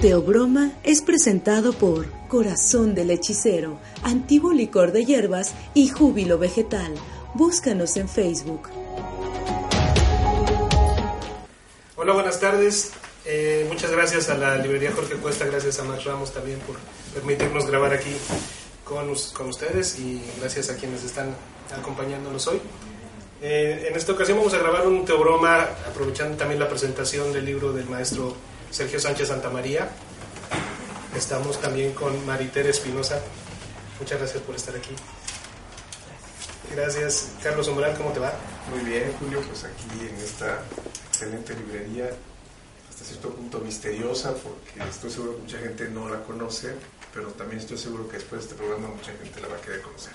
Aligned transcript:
Teobroma 0.00 0.72
es 0.82 1.02
presentado 1.02 1.74
por 1.74 2.06
Corazón 2.26 2.94
del 2.94 3.10
Hechicero, 3.10 3.78
Antiguo 4.02 4.50
Licor 4.50 4.92
de 4.92 5.04
Hierbas 5.04 5.52
y 5.74 5.88
Júbilo 5.88 6.38
Vegetal. 6.38 6.94
Búscanos 7.34 7.98
en 7.98 8.08
Facebook. 8.08 8.70
Hola, 11.96 12.14
buenas 12.14 12.40
tardes. 12.40 12.92
Eh, 13.26 13.66
muchas 13.68 13.90
gracias 13.90 14.30
a 14.30 14.38
la 14.38 14.56
librería 14.56 14.90
Jorge 14.90 15.16
Cuesta, 15.16 15.44
gracias 15.44 15.78
a 15.80 15.84
Max 15.84 16.04
Ramos 16.04 16.32
también 16.32 16.60
por 16.60 16.76
permitirnos 17.12 17.66
grabar 17.66 17.92
aquí 17.92 18.16
con, 18.84 19.14
con 19.34 19.48
ustedes 19.50 19.98
y 19.98 20.22
gracias 20.40 20.70
a 20.70 20.76
quienes 20.76 21.04
están 21.04 21.36
acompañándonos 21.78 22.46
hoy. 22.46 22.58
Eh, 23.42 23.88
en 23.90 23.94
esta 23.94 24.12
ocasión 24.12 24.38
vamos 24.38 24.54
a 24.54 24.58
grabar 24.58 24.86
un 24.86 25.04
teobroma 25.04 25.60
aprovechando 25.86 26.38
también 26.38 26.58
la 26.58 26.70
presentación 26.70 27.34
del 27.34 27.44
libro 27.44 27.74
del 27.74 27.84
maestro 27.84 28.34
Sergio 28.70 29.00
Sánchez 29.00 29.28
Santamaría. 29.28 29.88
Estamos 31.16 31.60
también 31.60 31.92
con 31.92 32.24
Maritere 32.24 32.70
Espinosa. 32.70 33.20
Muchas 33.98 34.18
gracias 34.18 34.42
por 34.42 34.54
estar 34.54 34.76
aquí. 34.76 34.94
Gracias. 36.74 37.32
Carlos 37.42 37.66
Umbral, 37.68 37.96
¿cómo 37.96 38.12
te 38.12 38.20
va? 38.20 38.32
Muy 38.70 38.80
bien, 38.88 39.12
Julio, 39.18 39.42
pues 39.42 39.64
aquí 39.64 40.06
en 40.08 40.16
esta 40.16 40.62
excelente 41.08 41.54
librería, 41.54 42.10
hasta 42.88 43.04
cierto 43.04 43.30
punto 43.30 43.58
misteriosa, 43.58 44.34
porque 44.34 44.88
estoy 44.88 45.10
seguro 45.10 45.36
que 45.36 45.42
mucha 45.42 45.58
gente 45.58 45.88
no 45.88 46.08
la 46.08 46.22
conoce, 46.22 46.74
pero 47.12 47.28
también 47.32 47.60
estoy 47.60 47.76
seguro 47.76 48.08
que 48.08 48.18
después 48.18 48.42
de 48.42 48.48
este 48.50 48.54
programa 48.54 48.88
mucha 48.88 49.12
gente 49.12 49.40
la 49.40 49.48
va 49.48 49.56
a 49.56 49.60
querer 49.60 49.82
conocer. 49.82 50.12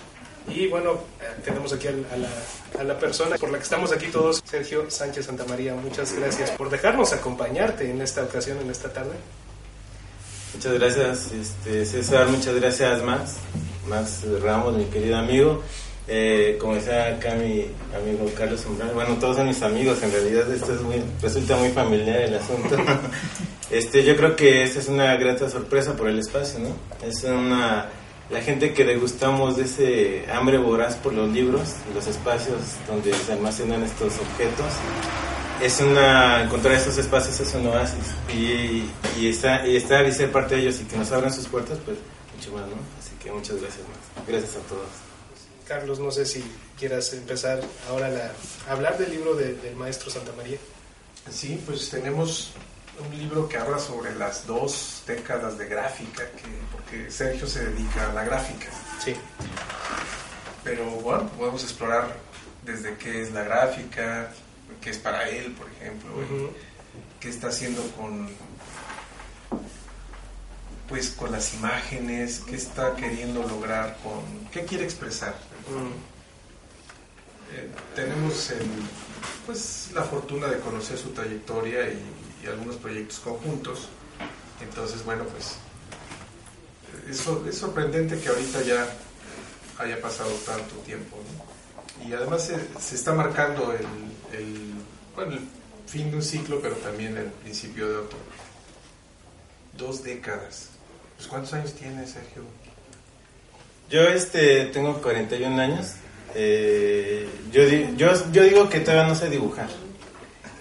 Y 0.48 0.68
bueno, 0.68 0.92
eh, 1.20 1.40
tenemos 1.44 1.72
aquí 1.72 1.88
a 1.88 1.92
la, 1.92 2.80
a 2.80 2.84
la, 2.84 2.98
persona 2.98 3.36
por 3.36 3.50
la 3.50 3.58
que 3.58 3.64
estamos 3.64 3.92
aquí 3.92 4.06
todos, 4.06 4.42
Sergio 4.44 4.90
Sánchez 4.90 5.26
Santamaría. 5.26 5.74
Muchas 5.74 6.12
gracias 6.12 6.50
por 6.52 6.70
dejarnos 6.70 7.12
acompañarte 7.12 7.90
en 7.90 8.00
esta 8.00 8.22
ocasión, 8.22 8.58
en 8.58 8.70
esta 8.70 8.92
tarde. 8.92 9.16
Muchas 10.54 10.72
gracias, 10.74 11.32
este, 11.32 11.84
César. 11.84 12.28
Muchas 12.28 12.54
gracias, 12.54 13.02
Max. 13.02 13.34
Max 13.88 14.22
Ramos, 14.42 14.76
mi 14.76 14.84
querido 14.86 15.16
amigo. 15.16 15.62
Eh, 16.08 16.56
como 16.60 16.74
decía 16.76 17.08
acá 17.08 17.34
mi 17.34 17.66
amigo 17.92 18.30
Carlos 18.36 18.64
Umbral, 18.64 18.92
bueno, 18.94 19.16
todos 19.18 19.38
son 19.38 19.48
mis 19.48 19.60
amigos, 19.62 20.00
en 20.04 20.12
realidad 20.12 20.48
esto 20.52 20.72
es 20.72 20.80
muy, 20.80 21.02
resulta 21.20 21.56
muy 21.56 21.70
familiar 21.70 22.20
el 22.20 22.34
asunto. 22.36 22.76
este, 23.70 24.04
yo 24.04 24.16
creo 24.16 24.36
que 24.36 24.62
esta 24.62 24.78
es 24.78 24.88
una 24.88 25.16
grata 25.16 25.50
sorpresa 25.50 25.96
por 25.96 26.08
el 26.08 26.20
espacio, 26.20 26.60
¿no? 26.60 26.76
Es 27.04 27.24
una 27.24 27.90
la 28.30 28.40
gente 28.40 28.74
que 28.74 28.84
degustamos 28.84 29.56
de 29.56 29.64
ese 29.64 30.32
hambre 30.32 30.58
voraz 30.58 30.96
por 30.96 31.12
los 31.12 31.30
libros, 31.30 31.74
los 31.94 32.06
espacios 32.06 32.58
donde 32.88 33.12
se 33.14 33.32
almacenan 33.32 33.82
estos 33.84 34.14
objetos, 34.18 34.72
es 35.62 35.80
una 35.80 36.42
encontrar 36.42 36.74
esos 36.74 36.98
espacios 36.98 37.40
es 37.40 37.54
un 37.54 37.66
oasis 37.68 38.14
y, 38.34 38.84
y, 39.18 39.28
estar, 39.28 39.66
y 39.66 39.76
estar 39.76 40.06
y 40.06 40.12
ser 40.12 40.30
parte 40.30 40.54
de 40.54 40.62
ellos 40.62 40.80
y 40.80 40.84
que 40.84 40.96
nos 40.96 41.10
abran 41.12 41.32
sus 41.32 41.46
puertas, 41.46 41.78
pues 41.84 41.96
mucho 42.36 42.52
más, 42.52 42.66
¿no? 42.68 42.76
Así 42.98 43.12
que 43.22 43.30
muchas 43.30 43.60
gracias 43.60 43.82
más. 43.88 44.26
Gracias 44.28 44.56
a 44.56 44.68
todos. 44.68 44.88
Carlos, 45.66 45.98
no 45.98 46.10
sé 46.10 46.26
si 46.26 46.44
quieras 46.78 47.12
empezar 47.14 47.60
ahora 47.88 48.32
a 48.68 48.72
hablar 48.72 48.98
del 48.98 49.10
libro 49.10 49.34
del 49.34 49.76
maestro 49.76 50.10
Santa 50.10 50.32
María. 50.36 50.58
Sí, 51.30 51.60
pues 51.66 51.90
tenemos 51.90 52.52
un 52.98 53.18
libro 53.18 53.48
que 53.48 53.56
habla 53.56 53.78
sobre 53.78 54.14
las 54.14 54.46
dos 54.46 55.02
décadas 55.06 55.58
de 55.58 55.66
gráfica, 55.66 56.24
que, 56.30 56.48
porque 56.72 57.10
Sergio 57.10 57.46
se 57.46 57.64
dedica 57.70 58.10
a 58.10 58.12
la 58.12 58.24
gráfica. 58.24 58.66
Sí. 59.04 59.14
Pero 60.64 60.84
bueno, 60.84 61.28
podemos 61.30 61.62
explorar 61.62 62.16
desde 62.64 62.96
qué 62.96 63.22
es 63.22 63.32
la 63.32 63.44
gráfica, 63.44 64.32
qué 64.80 64.90
es 64.90 64.98
para 64.98 65.28
él, 65.28 65.52
por 65.52 65.68
ejemplo, 65.70 66.10
qué 67.20 67.28
está 67.28 67.48
haciendo 67.48 67.82
con 67.92 68.28
pues 70.88 71.10
con 71.10 71.32
las 71.32 71.54
imágenes, 71.54 72.42
qué 72.46 72.54
está 72.54 72.94
queriendo 72.94 73.42
lograr 73.42 73.98
con 74.04 74.22
qué 74.52 74.64
quiere 74.64 74.84
expresar. 74.84 75.34
Eh, 77.52 77.68
tenemos 77.94 78.50
el, 78.50 78.66
pues 79.44 79.90
la 79.94 80.02
fortuna 80.02 80.46
de 80.46 80.60
conocer 80.60 80.96
su 80.96 81.10
trayectoria 81.10 81.88
y 81.88 82.00
algunos 82.48 82.76
proyectos 82.76 83.18
conjuntos. 83.20 83.88
Entonces, 84.60 85.04
bueno, 85.04 85.24
pues 85.24 85.56
es, 87.10 87.56
sorprendente 87.56 88.18
que 88.18 88.28
ahorita 88.28 88.62
ya 88.62 88.86
haya 89.78 90.00
pasado 90.00 90.30
tanto 90.46 90.74
tiempo. 90.84 91.16
Y 92.06 92.12
además 92.12 92.50
se, 92.78 92.94
está 92.94 93.12
marcando 93.12 93.72
el, 93.72 94.38
el, 94.38 94.72
bueno, 95.14 95.32
el 95.32 95.40
fin 95.86 96.10
de 96.10 96.16
un 96.16 96.22
ciclo, 96.22 96.60
pero 96.60 96.74
también 96.76 97.16
el 97.16 97.26
principio 97.26 97.88
de 97.88 97.96
otro. 97.98 98.18
Dos 99.76 100.02
décadas. 100.02 100.70
Pues, 101.16 101.28
¿Cuántos 101.28 101.52
años 101.54 101.72
tiene 101.74 102.06
Sergio? 102.06 102.42
Yo 103.90 104.02
este, 104.02 104.66
tengo 104.66 105.00
41 105.00 105.60
años. 105.60 105.92
Eh, 106.34 107.28
yo, 107.52 107.62
yo, 107.96 108.32
yo 108.32 108.42
digo 108.42 108.68
que 108.68 108.80
todavía 108.80 109.06
no 109.06 109.14
sé 109.14 109.30
dibujar. 109.30 109.68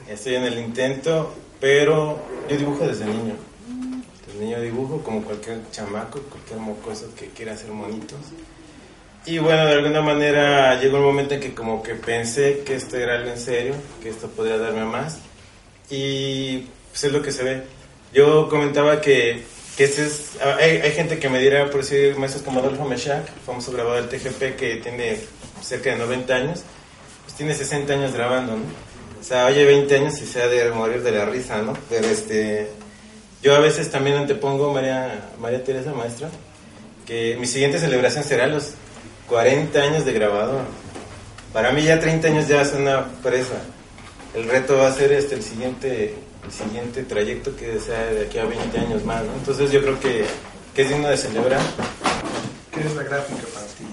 Estoy 0.07 0.35
en 0.35 0.43
el 0.43 0.59
intento 0.59 1.33
pero 1.59 2.19
yo 2.49 2.57
dibujo 2.57 2.87
desde 2.87 3.05
niño. 3.05 3.35
Desde 4.25 4.39
niño 4.39 4.61
dibujo 4.61 5.01
como 5.03 5.23
cualquier 5.23 5.59
chamaco, 5.71 6.19
cualquier 6.21 6.59
mocoso 6.59 7.13
que 7.15 7.27
quiera 7.27 7.53
hacer 7.53 7.71
monitos. 7.71 8.19
Y 9.25 9.39
bueno, 9.39 9.65
de 9.65 9.73
alguna 9.73 10.01
manera 10.01 10.79
llegó 10.79 10.97
un 10.97 11.05
momento 11.05 11.33
en 11.33 11.39
que 11.39 11.55
como 11.55 11.81
que 11.81 11.95
pensé 11.95 12.59
que 12.63 12.75
esto 12.75 12.97
era 12.97 13.15
algo 13.15 13.31
en 13.31 13.39
serio, 13.39 13.73
que 14.01 14.09
esto 14.09 14.27
podría 14.27 14.57
darme 14.57 14.85
más. 14.85 15.17
Y 15.89 16.67
pues 16.91 17.05
es 17.05 17.11
lo 17.11 17.21
que 17.21 17.31
se 17.31 17.43
ve. 17.43 17.63
Yo 18.13 18.47
comentaba 18.49 19.01
que, 19.01 19.43
que 19.75 19.83
este 19.83 20.05
es, 20.05 20.33
hay, 20.41 20.77
hay, 20.77 20.91
gente 20.91 21.17
que 21.17 21.27
me 21.27 21.39
dirá, 21.39 21.69
por 21.71 21.81
decir, 21.81 22.15
maestros 22.17 22.43
como 22.43 22.59
Adolfo 22.59 22.85
Meshach, 22.85 23.25
famoso 23.45 23.71
grabador 23.71 24.07
del 24.07 24.21
TGP, 24.21 24.55
que 24.55 24.75
tiene 24.75 25.17
cerca 25.61 25.89
de 25.89 25.97
90 25.97 26.35
años, 26.35 26.63
pues 27.23 27.35
tiene 27.35 27.55
60 27.55 27.93
años 27.93 28.13
grabando, 28.13 28.57
¿no? 28.57 28.84
O 29.25 29.27
sea, 29.27 29.47
oye 29.47 29.65
20 29.65 29.95
años 29.95 30.21
y 30.21 30.27
se 30.27 30.39
ha 30.39 30.47
de 30.47 30.69
morir 30.69 31.01
de 31.01 31.11
la 31.11 31.25
risa, 31.25 31.59
¿no? 31.59 31.73
Pero 31.89 32.05
este, 32.05 32.67
yo 33.41 33.55
a 33.55 33.59
veces 33.59 33.89
también 33.89 34.17
antepongo, 34.17 34.71
María, 34.71 35.31
María 35.39 35.63
Teresa, 35.63 35.93
maestra, 35.93 36.29
que 37.07 37.35
mi 37.39 37.47
siguiente 37.47 37.79
celebración 37.79 38.23
será 38.23 38.45
los 38.45 38.73
40 39.27 39.81
años 39.81 40.05
de 40.05 40.13
grabado. 40.13 40.59
Para 41.53 41.71
mí 41.71 41.81
ya 41.81 41.99
30 41.99 42.27
años 42.27 42.47
ya 42.47 42.61
es 42.61 42.73
una 42.73 43.07
presa. 43.23 43.55
El 44.35 44.47
reto 44.47 44.77
va 44.77 44.89
a 44.89 44.93
ser 44.93 45.11
este, 45.11 45.33
el 45.33 45.41
siguiente, 45.41 46.13
el 46.43 46.51
siguiente 46.51 47.01
trayecto 47.01 47.55
que 47.55 47.79
sea 47.79 48.05
de 48.05 48.27
aquí 48.27 48.37
a 48.37 48.45
20 48.45 48.77
años 48.77 49.03
más, 49.05 49.23
¿no? 49.23 49.33
Entonces 49.33 49.71
yo 49.71 49.81
creo 49.81 49.99
que, 49.99 50.23
que 50.75 50.83
es 50.83 50.89
digno 50.89 51.07
de 51.07 51.17
celebrar. 51.17 51.61
¿Qué 52.71 52.81
es 52.81 52.93
la 52.93 53.01
gráfica 53.01 53.41
para 53.51 53.65
ti? 53.65 53.85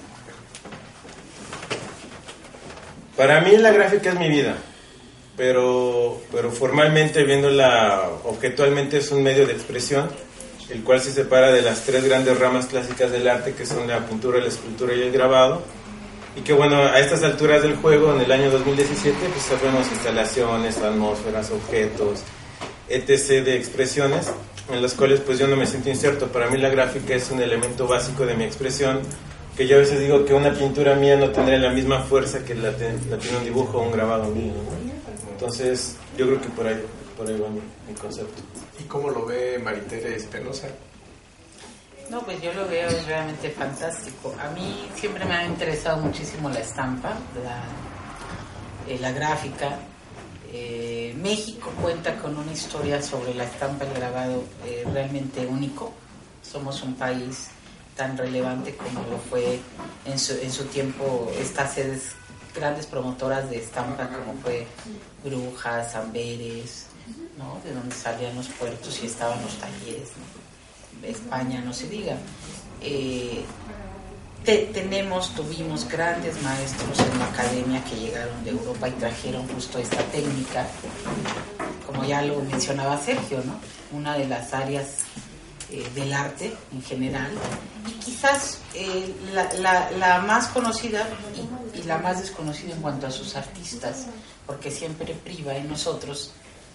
Para 3.17 3.41
mí 3.41 3.57
la 3.57 3.71
gráfica 3.71 4.11
es 4.11 4.19
mi 4.19 4.29
vida 4.29 4.59
pero, 5.37 6.21
pero 6.31 6.51
formalmente 6.51 7.25
viéndola 7.25 8.11
objetualmente 8.25 8.99
es 8.99 9.11
un 9.11 9.23
medio 9.23 9.47
de 9.47 9.53
expresión, 9.53 10.11
el 10.71 10.83
cual 10.83 11.01
se 11.01 11.13
separa 11.13 11.53
de 11.53 11.63
las 11.63 11.83
tres 11.83 12.05
grandes 12.05 12.39
ramas 12.39 12.67
clásicas 12.67 13.11
del 13.11 13.29
arte, 13.29 13.55
que 13.55 13.67
son 13.67 13.87
la 13.89 14.07
pintura, 14.07 14.39
la 14.41 14.49
escultura 14.49 14.95
y 14.95 15.03
el 15.03 15.13
grabado, 15.13 15.63
y 16.37 16.41
que 16.41 16.53
bueno, 16.53 16.77
a 16.77 16.99
estas 16.99 17.23
alturas 17.23 17.63
del 17.63 17.77
juego, 17.77 18.15
en 18.15 18.23
el 18.23 18.33
año 18.33 18.51
2017, 18.51 19.19
pues 19.19 19.43
sabemos 19.45 19.87
instalaciones, 19.91 20.79
atmósferas, 20.79 21.51
objetos, 21.51 22.21
etc. 22.89 23.45
de 23.45 23.57
expresiones, 23.57 24.31
en 24.71 24.81
las 24.81 24.95
cuales 24.95 25.21
pues 25.21 25.39
yo 25.39 25.47
no 25.47 25.57
me 25.57 25.67
siento 25.67 25.91
inserto. 25.91 26.29
Para 26.29 26.49
mí 26.49 26.57
la 26.57 26.71
gráfica 26.71 27.15
es 27.15 27.31
un 27.31 27.43
elemento 27.43 27.87
básico 27.87 28.25
de 28.25 28.35
mi 28.35 28.45
expresión, 28.45 29.01
que 29.57 29.67
yo 29.67 29.77
a 29.77 29.81
veces 29.81 30.01
digo 30.01 30.25
que 30.25 30.33
una 30.33 30.53
pintura 30.53 30.95
mía 30.95 31.17
no 31.17 31.31
tendría 31.31 31.59
la 31.59 31.73
misma 31.73 32.01
fuerza 32.03 32.45
que 32.45 32.55
la, 32.55 32.75
tiene 32.75 32.99
un 33.37 33.45
dibujo 33.45 33.79
o 33.79 33.83
un 33.83 33.93
grabado 33.93 34.29
mío. 34.29 34.53
Entonces, 35.31 35.97
yo 36.17 36.27
creo 36.27 36.41
que 36.41 36.49
por 36.49 36.67
ahí, 36.67 36.83
por 37.17 37.29
ahí 37.29 37.39
va 37.39 37.49
mi, 37.49 37.61
concepto. 37.95 38.43
¿Y 38.81 38.85
cómo 38.85 39.11
lo 39.11 39.27
ve 39.27 39.59
Maritere 39.59 40.17
Espinosa? 40.17 40.69
No, 42.11 42.23
pues 42.23 42.41
yo 42.43 42.53
lo 42.53 42.67
veo 42.69 42.89
realmente 43.07 43.51
fantástico. 43.51 44.35
A 44.41 44.51
mí 44.51 44.89
siempre 44.95 45.25
me 45.25 45.35
ha 45.35 45.47
interesado 45.47 45.99
muchísimo 45.99 46.49
la 46.49 46.61
estampa, 46.61 47.11
la, 47.43 47.63
eh, 48.93 48.99
la 49.01 49.13
gráfica. 49.13 49.79
Eh, 50.53 51.15
México 51.17 51.73
cuenta 51.81 52.17
con 52.17 52.37
una 52.37 52.53
historia 52.53 53.01
sobre 53.01 53.35
la 53.35 53.45
estampa 53.45 53.87
y 53.87 53.99
grabado 53.99 54.45
eh, 54.67 54.85
realmente 54.93 55.47
único. 55.47 55.93
Somos 56.43 56.83
un 56.83 56.95
país 56.95 57.49
tan 58.03 58.19
relevante 58.19 58.75
como 58.75 59.01
lo 59.09 59.17
fue 59.31 59.61
en 60.05 60.19
su, 60.19 60.33
en 60.33 60.51
su 60.51 60.65
tiempo 60.65 61.31
estas 61.39 61.75
sedes 61.75 62.03
grandes 62.53 62.87
promotoras 62.87 63.49
de 63.49 63.59
estampa 63.59 64.09
como 64.09 64.35
fue 64.43 64.67
Brujas, 65.23 65.95
Amberes, 65.95 66.87
¿no? 67.39 67.61
de 67.65 67.73
donde 67.73 67.95
salían 67.95 68.35
los 68.35 68.49
puertos 68.49 69.01
y 69.05 69.07
estaban 69.07 69.41
los 69.43 69.57
talleres. 69.57 70.09
España, 71.05 71.61
no 71.61 71.73
se 71.73 71.89
diga. 71.89 72.17
Eh, 72.81 73.45
tenemos, 74.45 75.33
tuvimos 75.37 75.89
grandes 75.89 76.43
maestros 76.43 76.99
en 76.99 77.19
la 77.21 77.27
academia 77.27 77.85
que 77.85 77.95
llegaron 77.95 78.43
de 78.43 78.51
Europa 78.51 78.89
y 78.89 78.93
trajeron 78.93 79.47
justo 79.47 79.79
esta 79.79 80.03
técnica, 80.07 80.67
como 81.87 82.05
ya 82.05 82.23
lo 82.23 82.41
mencionaba 82.41 82.99
Sergio, 82.99 83.43
¿no? 83.45 83.61
Una 83.97 84.19
de 84.19 84.27
las 84.27 84.53
áreas 84.53 85.05
eh, 85.73 85.89
del 85.95 86.13
arte 86.13 86.55
en 86.71 86.83
general 86.83 87.31
y 87.89 87.93
quizás 87.93 88.59
eh, 88.75 89.15
la, 89.33 90.19
más 90.21 90.49
conocida 90.49 91.09
y, 91.75 91.83
la 91.85 91.97
más 91.97 92.21
desconocida 92.21 92.75
en 92.75 92.83
cuanto 92.83 93.07
a 93.07 93.11
sus 93.11 93.35
artistas, 93.37 94.05
porque 94.47 94.71
siempre 94.71 95.15
priva 95.15 95.57
en 95.57 95.71
nosotros 95.71 96.33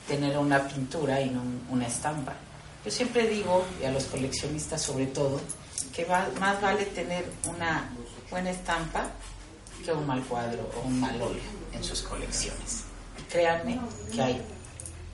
tener 0.08 0.36
una 0.40 0.68
pintura 0.68 1.22
y 1.22 1.30
no 1.30 1.44
una 1.70 1.86
estampa. 1.86 2.34
Yo 2.84 2.90
siempre 2.90 3.28
digo, 3.28 3.64
y 3.80 3.86
a 3.86 3.92
los 3.92 4.06
coleccionistas 4.06 4.82
sobre 4.82 5.06
todo, 5.06 5.40
que 5.94 6.08
más 6.40 6.60
vale 6.60 6.86
tener 6.86 7.32
una 7.46 7.88
buena 8.32 8.50
estampa 8.50 9.12
que 9.86 9.92
un 9.92 10.08
mal 10.08 10.24
cuadro 10.24 10.72
o 10.76 10.88
un 10.88 11.00
mal 11.00 11.22
óleo 11.22 11.44
en 11.72 11.84
sus 11.84 12.02
colecciones. 12.02 12.84
Créanme 13.30 13.80
que 14.12 14.22
hay 14.24 14.42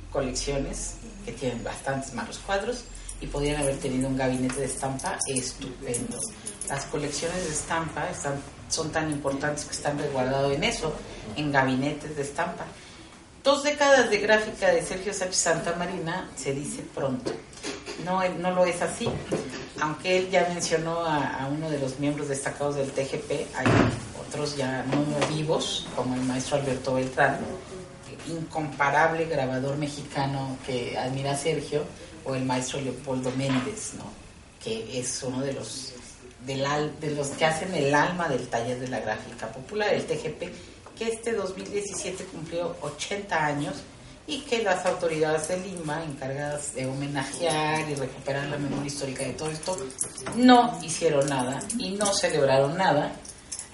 colecciones 0.10 0.96
que 1.26 1.34
tienen 1.34 1.62
bastantes 1.66 2.14
malos 2.14 2.40
cuadros 2.40 2.86
y 3.24 3.28
podrían 3.28 3.62
haber 3.62 3.78
tenido 3.78 4.10
un 4.10 4.18
gabinete 4.18 4.60
de 4.60 4.66
estampa 4.66 5.18
estupendo. 5.28 6.20
Las 6.68 6.86
colecciones 6.86 7.46
de 7.46 7.52
estampa 7.52 8.10
están, 8.10 8.34
son 8.68 8.92
tan 8.92 9.10
importantes 9.10 9.64
que 9.64 9.72
están 9.72 9.98
resguardados 9.98 10.54
en 10.54 10.64
eso, 10.66 10.94
en 11.38 11.52
gabinetes 11.52 12.16
de 12.18 12.22
estampa. 12.22 12.66
Dos 13.42 13.64
décadas 13.64 14.10
de 14.10 14.18
gráfica 14.18 14.68
de 14.72 14.82
Sergio 14.82 15.14
Sánchez 15.14 15.38
Santa 15.38 15.74
Marina 15.76 16.30
se 16.36 16.54
dice 16.54 16.84
pronto. 16.94 17.32
No, 18.04 18.28
no 18.40 18.52
lo 18.52 18.66
es 18.66 18.82
así. 18.82 19.08
Aunque 19.80 20.18
él 20.18 20.30
ya 20.30 20.48
mencionó 20.50 21.06
a, 21.06 21.44
a 21.44 21.48
uno 21.48 21.70
de 21.70 21.80
los 21.80 22.00
miembros 22.00 22.28
destacados 22.28 22.76
del 22.76 22.92
TGP, 22.92 23.32
hay 23.56 23.66
otros 24.28 24.58
ya 24.58 24.84
no 24.84 25.28
vivos, 25.34 25.88
como 25.96 26.16
el 26.16 26.22
maestro 26.24 26.58
Alberto 26.58 26.96
Beltrán, 26.96 27.40
incomparable 28.28 29.26
grabador 29.26 29.78
mexicano 29.78 30.58
que 30.66 30.98
admira 30.98 31.38
Sergio, 31.38 31.84
o 32.26 32.36
el 32.36 32.46
maestro 32.46 32.82
Leopoldo 32.82 33.32
Méndez, 33.32 33.94
¿no? 33.98 34.24
que 34.64 35.00
es 35.00 35.22
uno 35.24 35.42
de 35.42 35.54
los, 35.54 35.94
de 36.46 37.12
los 37.12 37.28
que 37.30 37.46
hacen 37.46 37.74
el 37.76 37.94
alma 37.94 38.30
del 38.30 38.48
taller 38.48 38.80
de 38.80 38.88
la 38.88 39.00
gráfica 39.02 39.48
popular, 39.48 39.94
el 39.94 40.06
TGP, 40.06 40.98
que 40.98 41.10
este 41.10 41.34
2017 41.34 42.24
cumplió 42.26 42.76
80 42.82 43.46
años 43.46 43.76
y 44.26 44.42
que 44.42 44.64
las 44.64 44.86
autoridades 44.86 45.50
de 45.50 45.58
Lima, 45.58 46.02
encargadas 46.04 46.74
de 46.76 46.86
homenajear 46.86 47.90
y 47.90 47.96
recuperar 47.96 48.48
la 48.48 48.58
memoria 48.58 48.88
histórica 48.88 49.24
de 49.24 49.34
todo 49.34 49.52
esto, 49.52 49.78
no 50.36 50.80
hicieron 50.82 51.28
nada 51.28 51.60
y 51.78 51.92
no 51.92 52.06
celebraron 52.14 52.78
nada, 52.78 53.12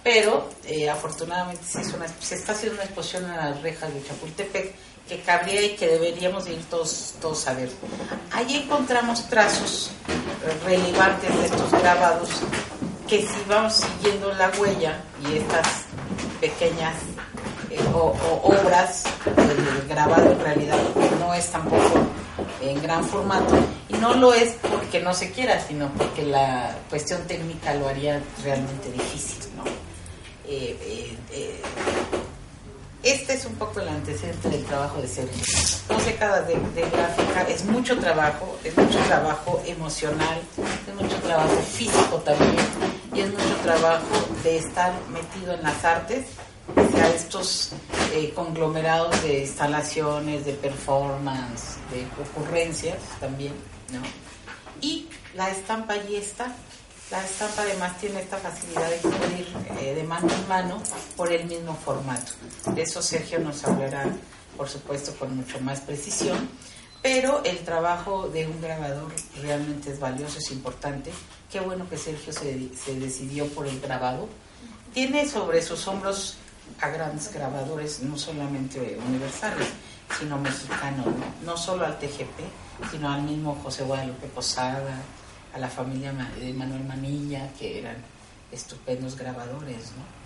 pero 0.03 0.49
eh, 0.65 0.89
afortunadamente 0.89 1.63
se, 1.63 1.83
se 2.19 2.35
está 2.35 2.53
haciendo 2.53 2.75
una 2.75 2.85
exposición 2.85 3.25
en 3.25 3.35
las 3.35 3.61
rejas 3.61 3.93
de 3.93 4.03
Chapultepec 4.03 4.75
que 5.09 5.19
cabría 5.21 5.63
y 5.63 5.69
que 5.75 5.87
deberíamos 5.87 6.47
ir 6.47 6.63
todos, 6.69 7.15
todos 7.19 7.47
a 7.47 7.53
ver. 7.53 7.69
Allí 8.31 8.57
encontramos 8.57 9.27
trazos 9.27 9.91
relevantes 10.63 11.35
de 11.35 11.45
estos 11.47 11.71
grabados 11.71 12.29
que 13.07 13.21
si 13.21 13.43
vamos 13.47 13.73
siguiendo 13.73 14.31
la 14.35 14.51
huella 14.59 15.01
y 15.27 15.37
estas 15.37 15.85
pequeñas 16.39 16.93
eh, 17.71 17.79
obras, 18.43 19.03
el 19.25 19.87
grabado 19.89 20.31
en 20.31 20.39
realidad 20.39 20.77
no 21.19 21.33
es 21.33 21.47
tampoco 21.47 22.05
en 22.61 22.79
gran 22.79 23.03
formato 23.03 23.57
y 23.89 23.93
no 23.93 24.13
lo 24.13 24.31
es 24.31 24.57
porque 24.61 24.99
no 24.99 25.15
se 25.15 25.31
quiera, 25.31 25.59
sino 25.59 25.89
porque 25.93 26.21
la 26.21 26.75
cuestión 26.87 27.25
técnica 27.25 27.73
lo 27.73 27.87
haría 27.87 28.21
realmente 28.43 28.91
difícil. 28.91 29.39
¿no? 29.57 29.63
Eh, 30.45 31.17
eh, 31.31 31.61
este 33.03 33.33
es 33.33 33.45
un 33.45 33.55
poco 33.55 33.79
el 33.79 33.87
antecedente 33.87 34.49
del 34.49 34.63
trabajo 34.65 35.01
de 35.01 35.07
Sergio. 35.07 35.43
Dos 35.87 36.05
décadas 36.05 36.47
de, 36.47 36.55
gráfica 36.89 37.43
es 37.47 37.65
mucho 37.65 37.97
trabajo, 37.97 38.57
es 38.63 38.75
mucho 38.77 38.99
trabajo 39.07 39.61
emocional, 39.65 40.39
es 40.87 40.95
mucho 41.01 41.15
trabajo 41.17 41.55
físico 41.61 42.17
también 42.17 42.55
y 43.13 43.21
es 43.21 43.31
mucho 43.31 43.55
trabajo 43.63 44.35
de 44.43 44.57
estar 44.57 44.93
metido 45.09 45.53
en 45.53 45.63
las 45.63 45.83
artes, 45.83 46.25
sea, 46.91 47.09
estos 47.09 47.71
eh, 48.13 48.31
conglomerados 48.35 49.21
de 49.23 49.41
instalaciones, 49.41 50.45
de 50.45 50.53
performance, 50.53 51.77
de 51.91 52.05
ocurrencias 52.21 52.97
también, 53.19 53.53
¿no? 53.91 54.01
Y 54.81 55.09
la 55.35 55.49
estampa 55.49 55.93
allí 55.93 56.15
está, 56.15 56.55
la 57.11 57.23
estampa 57.23 57.63
además 57.63 57.97
tiene 57.97 58.21
esta 58.21 58.37
facilidad 58.37 58.89
de 58.89 59.39
ir 59.39 59.47
eh, 59.79 59.95
de 59.95 60.03
mano 60.03 60.27
en 60.31 60.47
mano 60.47 60.81
por 61.15 61.31
el 61.31 61.45
mismo 61.45 61.75
formato. 61.75 62.33
De 62.73 62.83
eso 62.83 63.01
Sergio 63.01 63.39
nos 63.39 63.63
hablará, 63.63 64.05
por 64.55 64.69
supuesto, 64.69 65.15
con 65.15 65.35
mucho 65.35 65.59
más 65.59 65.81
precisión. 65.81 66.49
Pero 67.01 67.43
el 67.45 67.59
trabajo 67.59 68.27
de 68.27 68.45
un 68.45 68.61
grabador 68.61 69.11
realmente 69.41 69.91
es 69.91 69.99
valioso, 69.99 70.37
es 70.39 70.51
importante. 70.51 71.11
Qué 71.49 71.59
bueno 71.61 71.89
que 71.89 71.97
Sergio 71.97 72.33
se, 72.33 72.69
se 72.75 72.99
decidió 72.99 73.47
por 73.47 73.65
el 73.65 73.79
grabado. 73.79 74.27
Tiene 74.93 75.27
sobre 75.27 75.61
sus 75.61 75.87
hombros 75.87 76.35
a 76.81 76.89
grandes 76.89 77.33
grabadores, 77.33 78.01
no 78.01 78.17
solamente 78.17 78.99
universales, 79.07 79.69
sino 80.19 80.37
mexicanos, 80.37 81.05
no, 81.05 81.53
no 81.53 81.57
solo 81.57 81.85
al 81.85 81.97
TGP, 81.97 82.91
sino 82.91 83.11
al 83.11 83.23
mismo 83.23 83.57
José 83.63 83.83
Guadalupe 83.83 84.27
Posada, 84.27 85.01
a 85.53 85.59
la 85.59 85.69
familia 85.69 86.13
de 86.39 86.53
Manuel 86.53 86.83
Manilla, 86.85 87.51
que 87.57 87.79
eran 87.79 87.97
estupendos 88.51 89.15
grabadores. 89.15 89.91
¿no? 89.97 90.19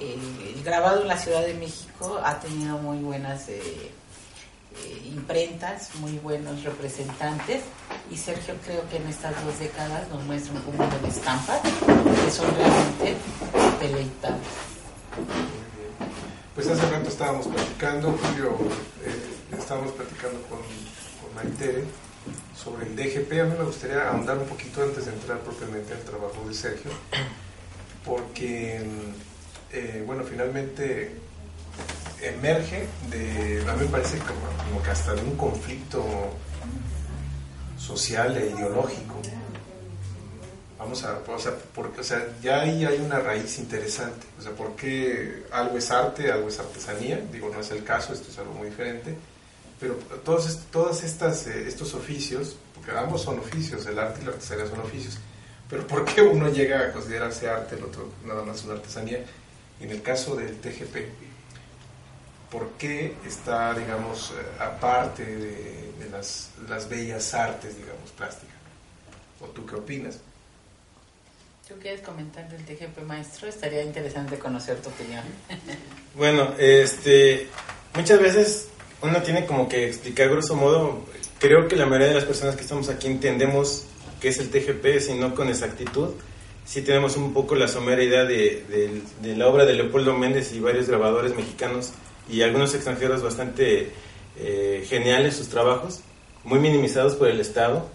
el 0.00 0.62
grabado 0.62 1.02
en 1.02 1.08
la 1.08 1.16
Ciudad 1.16 1.42
de 1.42 1.54
México 1.54 2.20
ha 2.22 2.38
tenido 2.38 2.78
muy 2.78 2.98
buenas 2.98 3.48
eh, 3.48 3.60
eh, 3.62 5.02
imprentas, 5.06 5.94
muy 5.96 6.18
buenos 6.18 6.62
representantes, 6.64 7.62
y 8.10 8.16
Sergio 8.16 8.54
creo 8.64 8.88
que 8.90 8.96
en 8.96 9.06
estas 9.06 9.32
dos 9.44 9.58
décadas 9.58 10.08
nos 10.10 10.22
muestra 10.24 10.52
un 10.52 10.60
conjunto 10.62 10.98
de 10.98 11.08
estampas 11.08 11.60
que 11.62 12.30
son 12.30 12.54
realmente 12.54 13.16
deleitables. 13.80 14.48
Pues 16.54 16.68
hace 16.68 16.90
rato 16.90 17.08
estábamos 17.08 17.46
platicando, 17.48 18.18
Julio, 18.22 18.56
eh, 19.04 19.56
estábamos 19.58 19.92
platicando 19.92 20.40
con, 20.42 20.58
con 20.58 21.38
sobre 22.56 22.86
el 22.86 22.96
DGP, 22.96 23.32
a 23.40 23.44
mí 23.44 23.54
me 23.58 23.64
gustaría 23.64 24.08
ahondar 24.08 24.38
un 24.38 24.46
poquito 24.46 24.82
antes 24.82 25.06
de 25.06 25.12
entrar 25.12 25.38
propiamente 25.40 25.92
al 25.92 26.00
trabajo 26.00 26.44
de 26.48 26.54
Sergio, 26.54 26.90
porque, 28.04 28.82
eh, 29.72 30.02
bueno, 30.06 30.24
finalmente 30.24 31.12
emerge 32.22 32.86
de, 33.10 33.64
a 33.68 33.74
mí 33.74 33.84
me 33.84 33.90
parece 33.90 34.18
como, 34.18 34.82
que 34.82 34.90
hasta 34.90 35.14
de 35.14 35.22
un 35.22 35.36
conflicto 35.36 36.04
social 37.78 38.36
e 38.36 38.50
ideológico. 38.50 39.20
Vamos 40.78 41.04
a, 41.04 41.18
o 41.26 41.38
sea, 41.38 41.52
porque, 41.74 42.00
o 42.00 42.04
sea, 42.04 42.26
ya 42.42 42.60
ahí 42.60 42.84
hay 42.84 42.98
una 42.98 43.18
raíz 43.18 43.58
interesante. 43.58 44.26
O 44.38 44.42
sea, 44.42 44.52
¿por 44.52 44.76
qué 44.76 45.44
algo 45.50 45.78
es 45.78 45.90
arte, 45.90 46.30
algo 46.30 46.48
es 46.48 46.58
artesanía? 46.58 47.20
Digo, 47.32 47.50
no 47.52 47.60
es 47.60 47.70
el 47.70 47.82
caso, 47.82 48.12
esto 48.12 48.30
es 48.30 48.38
algo 48.38 48.52
muy 48.54 48.68
diferente 48.68 49.14
pero 49.78 49.94
todos, 50.24 50.58
todas 50.70 51.02
estas, 51.02 51.46
eh, 51.46 51.66
estos 51.66 51.94
oficios, 51.94 52.56
porque 52.74 52.92
ambos 52.92 53.22
son 53.22 53.38
oficios, 53.38 53.86
el 53.86 53.98
arte 53.98 54.20
y 54.22 54.24
la 54.24 54.32
artesanía 54.32 54.66
son 54.66 54.80
oficios, 54.80 55.18
pero 55.68 55.86
¿por 55.86 56.04
qué 56.04 56.22
uno 56.22 56.48
llega 56.48 56.80
a 56.80 56.92
considerarse 56.92 57.48
arte, 57.48 57.76
el 57.76 57.84
otro 57.84 58.10
nada 58.24 58.42
más 58.42 58.64
una 58.64 58.74
artesanía? 58.74 59.24
En 59.80 59.90
el 59.90 60.00
caso 60.00 60.36
del 60.36 60.58
TGP, 60.58 60.96
¿por 62.50 62.70
qué 62.72 63.14
está, 63.26 63.74
digamos, 63.74 64.30
eh, 64.30 64.62
aparte 64.62 65.24
de, 65.24 66.10
las, 66.10 66.50
las, 66.68 66.88
bellas 66.88 67.34
artes, 67.34 67.76
digamos, 67.76 68.10
plásticas? 68.12 68.56
¿O 69.40 69.46
tú 69.46 69.66
qué 69.66 69.74
opinas? 69.74 70.18
¿Tú 71.68 71.74
quieres 71.80 72.00
comentar 72.00 72.48
del 72.48 72.64
TGP, 72.64 73.02
maestro? 73.04 73.48
Estaría 73.48 73.82
interesante 73.82 74.38
conocer 74.38 74.80
tu 74.80 74.88
opinión. 74.88 75.24
bueno, 76.14 76.54
este, 76.58 77.48
muchas 77.92 78.20
veces 78.20 78.68
uno 79.02 79.22
tiene 79.22 79.46
como 79.46 79.68
que 79.68 79.86
explicar 79.86 80.28
grosso 80.28 80.54
modo, 80.54 81.04
creo 81.38 81.68
que 81.68 81.76
la 81.76 81.86
mayoría 81.86 82.08
de 82.08 82.14
las 82.14 82.24
personas 82.24 82.56
que 82.56 82.62
estamos 82.62 82.88
aquí 82.88 83.06
entendemos 83.06 83.84
qué 84.20 84.28
es 84.28 84.38
el 84.38 84.48
TGP, 84.50 85.00
si 85.00 85.14
no 85.14 85.34
con 85.34 85.48
exactitud. 85.48 86.10
Sí 86.64 86.82
tenemos 86.82 87.16
un 87.16 87.32
poco 87.32 87.54
la 87.54 87.68
somera 87.68 88.02
idea 88.02 88.24
de, 88.24 89.02
la 89.22 89.46
obra 89.46 89.64
de 89.64 89.74
Leopoldo 89.74 90.14
Méndez 90.14 90.52
y 90.52 90.60
varios 90.60 90.88
grabadores 90.88 91.36
mexicanos 91.36 91.92
y 92.28 92.42
algunos 92.42 92.74
extranjeros 92.74 93.22
bastante 93.22 93.90
eh, 94.36 94.84
geniales 94.88 95.36
sus 95.36 95.48
trabajos, 95.48 96.00
muy 96.42 96.58
minimizados 96.58 97.14
por 97.14 97.28
el 97.28 97.38
Estado, 97.38 97.88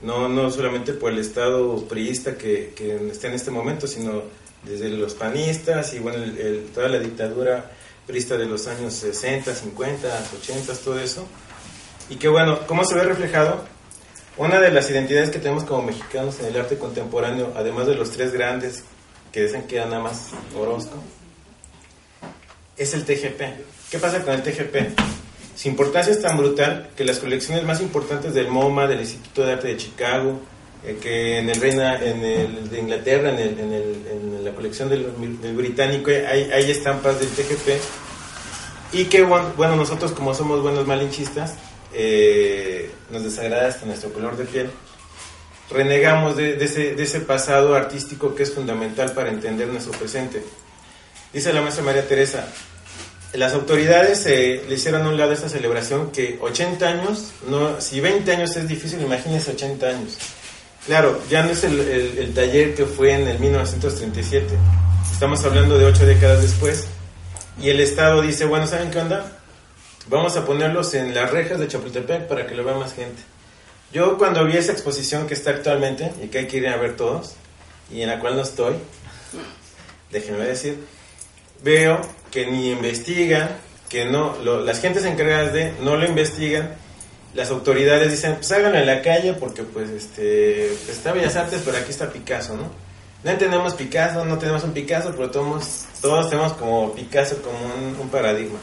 no, 0.00 0.28
no 0.28 0.50
solamente 0.50 0.94
por 0.94 1.12
el 1.12 1.18
Estado 1.18 1.86
priista 1.88 2.38
que, 2.38 2.72
que 2.74 2.96
está 3.10 3.28
en 3.28 3.34
este 3.34 3.50
momento, 3.50 3.86
sino 3.86 4.22
desde 4.62 4.88
los 4.88 5.14
panistas 5.14 5.92
y 5.92 5.98
bueno, 5.98 6.18
toda 6.74 6.88
la 6.88 6.98
dictadura 6.98 7.70
prista 8.06 8.36
de 8.36 8.46
los 8.46 8.66
años 8.66 8.94
60, 8.94 9.54
50, 9.54 10.24
80, 10.42 10.74
todo 10.76 10.98
eso. 10.98 11.26
Y 12.08 12.16
que 12.16 12.28
bueno, 12.28 12.66
¿cómo 12.66 12.84
se 12.84 12.94
ve 12.94 13.02
reflejado? 13.04 13.64
Una 14.36 14.60
de 14.60 14.70
las 14.70 14.90
identidades 14.90 15.30
que 15.30 15.38
tenemos 15.38 15.64
como 15.64 15.82
mexicanos 15.82 16.38
en 16.40 16.46
el 16.46 16.56
arte 16.56 16.78
contemporáneo, 16.78 17.52
además 17.56 17.86
de 17.86 17.94
los 17.94 18.10
tres 18.10 18.32
grandes 18.32 18.84
que 19.32 19.42
dicen 19.42 19.66
que 19.66 19.78
nada 19.78 19.98
más 19.98 20.30
Orozco, 20.56 21.02
es 22.76 22.94
el 22.94 23.04
TGP. 23.04 23.40
¿Qué 23.90 23.98
pasa 23.98 24.22
con 24.22 24.34
el 24.34 24.42
TGP? 24.42 24.98
Su 25.56 25.68
importancia 25.68 26.12
es 26.12 26.20
tan 26.20 26.36
brutal 26.36 26.90
que 26.94 27.04
las 27.04 27.18
colecciones 27.18 27.64
más 27.64 27.80
importantes 27.80 28.34
del 28.34 28.48
MoMA, 28.48 28.86
del 28.86 29.00
Instituto 29.00 29.46
de 29.46 29.54
Arte 29.54 29.68
de 29.68 29.76
Chicago, 29.78 30.40
eh, 30.86 30.98
que 31.00 31.38
en 31.38 31.50
el 31.50 31.60
Reina, 31.60 31.96
en 32.02 32.24
el 32.24 32.70
de 32.70 32.78
Inglaterra, 32.78 33.30
en, 33.30 33.38
el, 33.38 33.58
en, 33.58 33.72
el, 33.72 34.06
en 34.06 34.44
la 34.44 34.52
colección 34.52 34.88
del, 34.88 35.04
británico, 35.54 36.10
hay, 36.10 36.50
hay, 36.52 36.70
estampas 36.70 37.18
del 37.18 37.28
TGP. 37.28 37.68
Y 38.92 39.06
que, 39.06 39.22
bueno, 39.22 39.74
nosotros 39.74 40.12
como 40.12 40.32
somos 40.32 40.62
buenos 40.62 40.86
malinchistas, 40.86 41.54
eh, 41.92 42.90
nos 43.10 43.24
desagrada 43.24 43.68
hasta 43.68 43.84
nuestro 43.84 44.12
color 44.12 44.36
de 44.36 44.44
piel. 44.44 44.70
Renegamos 45.70 46.36
de, 46.36 46.54
de, 46.54 46.64
ese, 46.64 46.94
de 46.94 47.02
ese 47.02 47.20
pasado 47.20 47.74
artístico 47.74 48.36
que 48.36 48.44
es 48.44 48.52
fundamental 48.52 49.12
para 49.12 49.30
entender 49.30 49.66
nuestro 49.66 49.92
presente. 49.92 50.44
Dice 51.32 51.52
la 51.52 51.60
maestra 51.60 51.82
María 51.82 52.06
Teresa, 52.06 52.48
las 53.32 53.52
autoridades 53.52 54.24
eh, 54.26 54.64
le 54.68 54.74
hicieron 54.76 55.02
a 55.02 55.08
un 55.08 55.16
lado 55.16 55.32
esta 55.32 55.48
celebración 55.48 56.12
que 56.12 56.38
80 56.40 56.86
años, 56.86 57.32
no, 57.48 57.80
si 57.80 58.00
20 58.00 58.30
años 58.30 58.56
es 58.56 58.68
difícil, 58.68 59.00
imagínense 59.00 59.50
80 59.50 59.86
años. 59.86 60.18
Claro, 60.86 61.20
ya 61.28 61.42
no 61.42 61.50
es 61.50 61.64
el, 61.64 61.80
el, 61.80 62.32
taller 62.32 62.72
que 62.76 62.86
fue 62.86 63.12
en 63.12 63.26
el 63.26 63.40
1937, 63.40 64.54
estamos 65.12 65.44
hablando 65.44 65.76
de 65.76 65.84
ocho 65.84 66.06
décadas 66.06 66.42
después, 66.42 66.86
y 67.60 67.70
el 67.70 67.80
Estado 67.80 68.22
dice, 68.22 68.44
bueno, 68.44 68.68
¿saben 68.68 68.92
qué 68.92 69.00
onda? 69.00 69.36
Vamos 70.06 70.36
a 70.36 70.46
ponerlos 70.46 70.94
en 70.94 71.12
las 71.12 71.32
rejas 71.32 71.58
de 71.58 71.66
Chapultepec 71.66 72.28
para 72.28 72.46
que 72.46 72.54
lo 72.54 72.62
vea 72.62 72.76
más 72.76 72.94
gente. 72.94 73.20
Yo 73.92 74.16
cuando 74.16 74.44
vi 74.44 74.56
esa 74.56 74.70
exposición 74.70 75.26
que 75.26 75.34
está 75.34 75.50
actualmente, 75.50 76.12
y 76.22 76.28
que 76.28 76.38
hay 76.38 76.46
que 76.46 76.60
ver 76.60 76.94
todos, 76.94 77.34
y 77.90 78.02
en 78.02 78.08
la 78.08 78.20
cual 78.20 78.36
no 78.36 78.42
estoy, 78.42 78.76
déjenme 80.12 80.44
decir, 80.44 80.78
veo 81.64 82.00
que 82.30 82.46
ni 82.46 82.70
investigan, 82.70 83.48
que 83.88 84.04
no, 84.04 84.36
las 84.38 84.80
gentes 84.80 85.04
encargadas 85.04 85.52
de 85.52 85.72
no 85.80 85.96
lo 85.96 86.06
investigan, 86.06 86.76
las 87.36 87.50
autoridades 87.50 88.10
dicen, 88.10 88.36
pues 88.36 88.50
háganlo 88.50 88.78
en 88.78 88.86
la 88.86 89.02
calle 89.02 89.34
porque 89.34 89.62
pues 89.62 89.90
este, 89.90 90.70
pues, 90.84 90.96
está 90.96 91.12
Bellas 91.12 91.36
Artes, 91.36 91.62
pero 91.64 91.76
aquí 91.76 91.90
está 91.90 92.10
Picasso, 92.10 92.56
¿no? 92.56 92.70
No 93.22 93.30
entendemos 93.30 93.74
Picasso, 93.74 94.24
no 94.24 94.38
tenemos 94.38 94.64
un 94.64 94.72
Picasso, 94.72 95.12
pero 95.12 95.30
todos, 95.30 95.84
todos 96.00 96.30
tenemos 96.30 96.54
como 96.54 96.92
Picasso 96.94 97.40
como 97.42 97.58
un, 98.00 98.08
paradigma. 98.08 98.58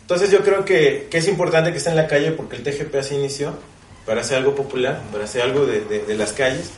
Entonces 0.00 0.30
yo 0.30 0.40
creo 0.40 0.64
que, 0.64 1.08
que, 1.10 1.18
es 1.18 1.28
importante 1.28 1.70
que 1.70 1.78
esté 1.78 1.90
en 1.90 1.96
la 1.96 2.06
calle 2.06 2.32
porque 2.32 2.56
el 2.56 2.62
TGP 2.62 2.94
así 2.96 3.14
inició, 3.14 3.54
para 4.06 4.22
hacer 4.22 4.38
algo 4.38 4.54
popular, 4.54 5.02
para 5.12 5.24
hacer 5.24 5.42
algo 5.42 5.66
de, 5.66 5.80
de 5.82 6.14
las 6.16 6.32
calles, 6.32 6.70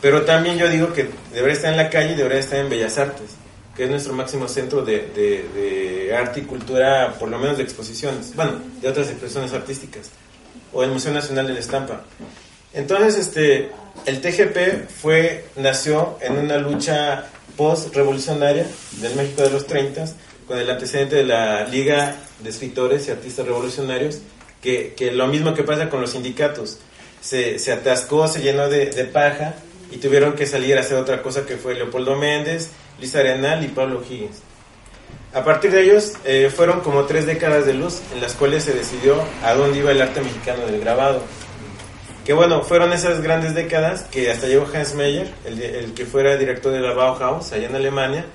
pero 0.00 0.22
también 0.22 0.58
yo 0.58 0.68
digo 0.68 0.92
que 0.92 1.08
debería 1.32 1.54
estar 1.54 1.70
en 1.70 1.76
la 1.76 1.90
calle 1.90 2.12
y 2.12 2.16
debería 2.16 2.40
estar 2.40 2.58
en 2.58 2.68
Bellas 2.68 2.98
Artes 2.98 3.42
que 3.76 3.84
es 3.84 3.90
nuestro 3.90 4.12
máximo 4.12 4.48
centro 4.48 4.82
de, 4.82 5.08
de, 5.14 6.14
arte 6.14 6.40
y 6.40 6.42
cultura, 6.42 7.14
por 7.18 7.28
lo 7.28 7.38
menos 7.38 7.56
de 7.56 7.62
exposiciones, 7.62 8.34
bueno, 8.36 8.52
de 8.80 8.88
otras 8.88 9.08
expresiones 9.08 9.52
artísticas, 9.54 10.10
o 10.72 10.82
el 10.82 10.90
Museo 10.90 11.12
Nacional 11.12 11.46
de 11.46 11.54
la 11.54 11.60
Estampa. 11.60 12.02
Entonces, 12.72 13.16
este, 13.16 13.70
el 14.06 14.20
TGP 14.20 14.88
fue, 14.88 15.44
nació 15.56 16.18
en 16.20 16.38
una 16.38 16.56
lucha 16.58 17.26
post-revolucionaria 17.56 18.66
del 19.00 19.14
México 19.14 19.42
de 19.42 19.50
los 19.50 19.66
30, 19.66 20.06
con 20.46 20.58
el 20.58 20.68
antecedente 20.70 21.16
de 21.16 21.24
la 21.24 21.64
Liga 21.64 22.16
de 22.40 22.50
Escritores 22.50 23.06
y 23.08 23.10
Artistas 23.10 23.46
Revolucionarios, 23.46 24.18
que, 24.60 24.94
que 24.96 25.12
lo 25.12 25.26
mismo 25.26 25.54
que 25.54 25.62
pasa 25.62 25.90
con 25.90 26.00
los 26.00 26.10
sindicatos, 26.10 26.78
se, 27.20 27.58
se 27.58 27.72
atascó, 27.72 28.26
se 28.26 28.40
llenó 28.40 28.68
de, 28.68 28.86
de 28.86 29.04
paja, 29.04 29.54
y 29.92 29.98
tuvieron 29.98 30.34
que 30.34 30.46
salir 30.46 30.78
a 30.78 30.80
hacer 30.80 30.96
otra 30.96 31.22
cosa 31.22 31.44
que 31.44 31.56
fue 31.56 31.74
Leopoldo 31.74 32.16
Méndez, 32.16 32.70
Luis 32.98 33.14
Arenal 33.14 33.62
y 33.62 33.68
Pablo 33.68 34.02
Higgins. 34.02 34.38
A 35.34 35.44
partir 35.44 35.70
de 35.70 35.82
ellos 35.82 36.12
eh, 36.24 36.50
fueron 36.54 36.80
como 36.80 37.04
tres 37.04 37.26
décadas 37.26 37.64
de 37.64 37.74
luz 37.74 38.00
en 38.14 38.20
las 38.20 38.34
cuales 38.34 38.64
se 38.64 38.74
decidió 38.74 39.16
a 39.42 39.54
dónde 39.54 39.78
iba 39.78 39.90
el 39.90 40.02
arte 40.02 40.20
mexicano 40.20 40.66
del 40.66 40.80
grabado. 40.80 41.22
Que 42.24 42.32
bueno, 42.32 42.62
fueron 42.62 42.92
esas 42.92 43.20
grandes 43.20 43.54
décadas 43.54 44.02
que 44.04 44.30
hasta 44.30 44.46
llegó 44.46 44.66
Hans 44.72 44.94
Meyer, 44.94 45.32
el, 45.44 45.60
el 45.60 45.94
que 45.94 46.06
fuera 46.06 46.36
director 46.36 46.72
de 46.72 46.80
la 46.80 46.92
Bauhaus 46.92 47.52
allá 47.52 47.66
en 47.66 47.74
Alemania, 47.74 48.26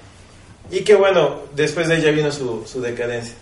y 0.71 0.81
que 0.81 0.95
bueno, 0.95 1.41
después 1.55 1.87
de 1.87 1.97
ella 1.97 2.11
vino 2.11 2.31
su, 2.31 2.65
su 2.65 2.81
decadencia. 2.81 3.35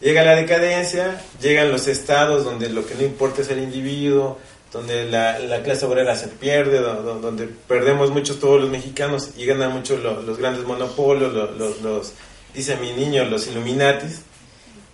Llega 0.00 0.22
la 0.22 0.36
decadencia, 0.36 1.22
llegan 1.40 1.72
los 1.72 1.88
estados 1.88 2.44
donde 2.44 2.68
lo 2.68 2.86
que 2.86 2.94
no 2.94 3.02
importa 3.02 3.40
es 3.40 3.50
el 3.50 3.60
individuo, 3.60 4.38
donde 4.72 5.10
la, 5.10 5.38
la, 5.38 5.62
clase 5.62 5.86
obrera 5.86 6.14
se 6.14 6.28
pierde, 6.28 6.80
donde, 6.80 7.48
perdemos 7.66 8.10
muchos 8.10 8.38
todos 8.38 8.60
los 8.60 8.68
mexicanos 8.68 9.30
y 9.36 9.46
ganan 9.46 9.72
mucho 9.72 9.96
los, 9.96 10.36
grandes 10.36 10.64
monopolios, 10.64 11.32
los, 11.32 11.80
los, 11.80 12.12
dice 12.56 12.76
mi 12.76 12.92
niño, 12.92 13.24
los 13.26 13.46
Illuminatis. 13.46 14.22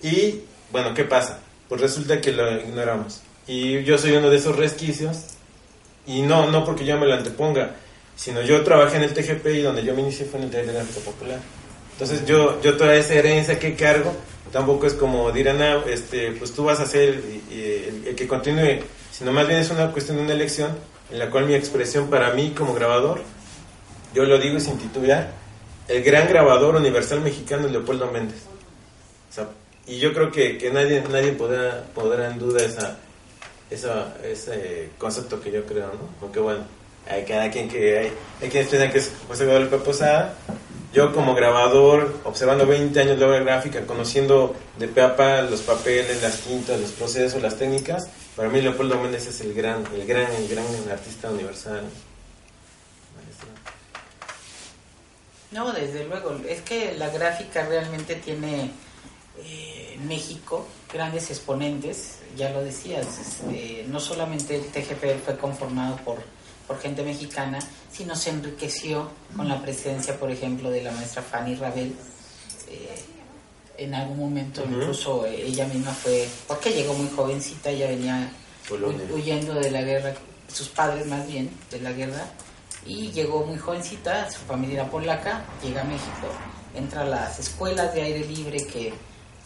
Y 0.03 0.41
bueno, 0.71 0.93
¿qué 0.93 1.05
pasa? 1.05 1.41
Pues 1.69 1.81
resulta 1.81 2.21
que 2.21 2.33
lo 2.33 2.61
ignoramos. 2.61 3.23
Y 3.47 3.83
yo 3.85 3.97
soy 3.97 4.13
uno 4.13 4.29
de 4.29 4.37
esos 4.37 4.57
resquicios, 4.57 5.19
y 6.07 6.23
no, 6.23 6.51
no 6.51 6.65
porque 6.65 6.85
yo 6.85 6.99
me 6.99 7.07
lo 7.07 7.15
anteponga, 7.15 7.77
sino 8.17 8.43
yo 8.43 8.63
trabajé 8.63 8.97
en 8.97 9.05
el 9.05 9.15
TGP 9.15 9.47
y 9.47 9.63
donde 9.63 9.85
yo 9.85 9.95
me 9.95 10.03
inicié 10.03 10.27
fue 10.27 10.41
en 10.41 10.47
el 10.47 10.51
Taller 10.51 10.67
de 10.67 10.73
Gráfica 10.75 11.01
Popular. 11.01 11.39
Entonces 11.93 12.27
yo, 12.27 12.61
yo 12.61 12.77
toda 12.77 12.95
esa 12.97 13.15
herencia 13.15 13.59
que 13.59 13.75
cargo, 13.75 14.13
tampoco 14.51 14.87
es 14.87 14.95
como 14.95 15.31
dirán, 15.31 15.63
ah, 15.63 15.83
este, 15.87 16.33
pues 16.33 16.53
tú 16.53 16.65
vas 16.65 16.81
a 16.81 16.87
ser 16.87 17.23
el 17.51 18.15
que 18.15 18.27
continúe 18.27 18.83
sino 19.13 19.31
más 19.31 19.47
bien 19.47 19.61
es 19.61 19.71
una 19.71 19.93
cuestión 19.93 20.17
de 20.17 20.25
una 20.25 20.33
elección 20.33 20.73
en 21.11 21.19
la 21.19 21.31
cual 21.31 21.47
mi 21.47 21.55
expresión 21.55 22.09
para 22.09 22.33
mí 22.33 22.55
como 22.57 22.75
grabador, 22.75 23.21
yo 24.15 24.25
lo 24.25 24.39
digo 24.39 24.59
sin 24.59 24.79
titubear, 24.79 25.31
el 25.89 26.03
gran 26.03 26.29
grabador 26.29 26.77
universal 26.77 27.21
mexicano 27.21 27.69
Leopoldo 27.69 28.11
Méndez. 28.11 28.43
y 29.87 29.99
yo 29.99 30.13
creo 30.13 30.31
que, 30.31 30.59
que, 30.59 30.71
nadie, 30.71 31.03
nadie 31.11 31.33
podrá, 31.33 31.85
podrá 31.95 32.31
en 32.31 32.39
duda 32.39 32.65
esa, 32.65 32.99
esa, 33.71 34.15
ese 34.23 34.91
concepto 34.99 35.41
que 35.41 35.51
yo 35.51 35.65
creo, 35.65 35.87
¿no? 35.87 36.09
Porque 36.21 36.39
bueno, 36.39 36.65
hay 37.09 37.25
cada 37.25 37.51
quien 37.51 37.69
que 37.69 37.99
hay, 37.99 38.13
hay 38.41 38.49
quienes 38.49 38.69
piensan 38.69 38.93
que 38.93 38.99
es 38.99 39.13
José 39.27 39.45
Guadalupe 39.45 39.79
Posada, 39.79 40.35
yo 40.93 41.13
como 41.13 41.35
grabador, 41.35 42.15
observando 42.25 42.67
20 42.67 43.01
años 43.01 43.19
de 43.19 43.25
obra 43.25 43.41
gráfica, 43.41 43.87
conociendo 43.87 44.55
de 44.79 44.89
pe 44.89 45.01
a 45.01 45.17
pa 45.17 45.41
los 45.43 45.63
papeles, 45.63 46.21
las 46.23 46.37
quintas, 46.39 46.79
los 46.79 46.91
procesos, 46.91 47.41
las 47.41 47.57
técnicas, 47.57 48.09
para 48.37 48.49
mí 48.51 48.61
Leopoldo 48.61 49.01
Méndez 49.01 49.27
es 49.27 49.41
el 49.41 49.55
gran, 49.55 49.85
el 49.95 50.07
gran, 50.07 50.31
el 50.33 50.49
gran 50.49 50.67
artista 50.91 51.31
universal. 51.31 51.83
No, 55.53 55.73
desde 55.73 56.05
luego. 56.05 56.39
Es 56.49 56.63
que 56.63 56.95
la 56.97 57.11
gráfica 57.11 57.67
realmente 57.67 58.17
tiene 58.17 58.71
eh, 59.45 59.95
en 59.95 60.09
México 60.09 60.67
grandes 60.93 61.31
exponentes, 61.31 62.19
ya 62.37 62.51
lo 62.51 62.63
decías, 62.63 63.07
este, 63.19 63.85
no 63.89 64.01
solamente 64.01 64.57
el 64.57 64.67
TGP 64.67 65.25
fue 65.25 65.37
conformado 65.39 65.97
por 65.99 66.19
por 66.67 66.81
gente 66.81 67.03
mexicana, 67.03 67.59
sino 67.91 68.17
se 68.17 68.31
enriqueció 68.31 69.11
con 69.37 69.49
la 69.49 69.61
presencia, 69.61 70.19
por 70.19 70.31
ejemplo, 70.31 70.71
de 70.71 70.83
la 70.83 70.93
maestra 70.93 71.23
Fanny 71.23 71.55
Rabel. 71.55 71.95
Eh, 72.69 73.03
en 73.79 73.95
algún 73.95 74.19
momento 74.19 74.63
incluso 74.65 75.27
ella 75.27 75.67
misma 75.67 75.93
fue, 75.93 76.29
porque 76.47 76.71
llegó 76.71 76.95
muy 76.95 77.09
jovencita, 77.11 77.71
ella 77.71 77.89
venía 77.89 78.31
huyendo 79.13 79.55
de 79.55 79.71
la 79.71 79.83
guerra, 79.83 80.15
sus 80.47 80.69
padres 80.69 81.07
más 81.07 81.27
bien, 81.27 81.51
de 81.71 81.81
la 81.81 81.93
guerra, 81.93 82.25
y 82.87 83.11
llegó 83.13 83.45
muy 83.45 83.59
jovencita, 83.59 84.31
su 84.31 84.41
familia 84.41 84.83
era 84.83 84.91
polaca, 84.91 85.45
llega 85.63 85.83
a 85.83 85.85
México, 85.85 86.29
entra 86.75 87.03
a 87.03 87.07
las 87.07 87.39
escuelas 87.39 87.95
de 87.95 88.03
aire 88.03 88.27
libre 88.27 88.67
que, 88.67 88.93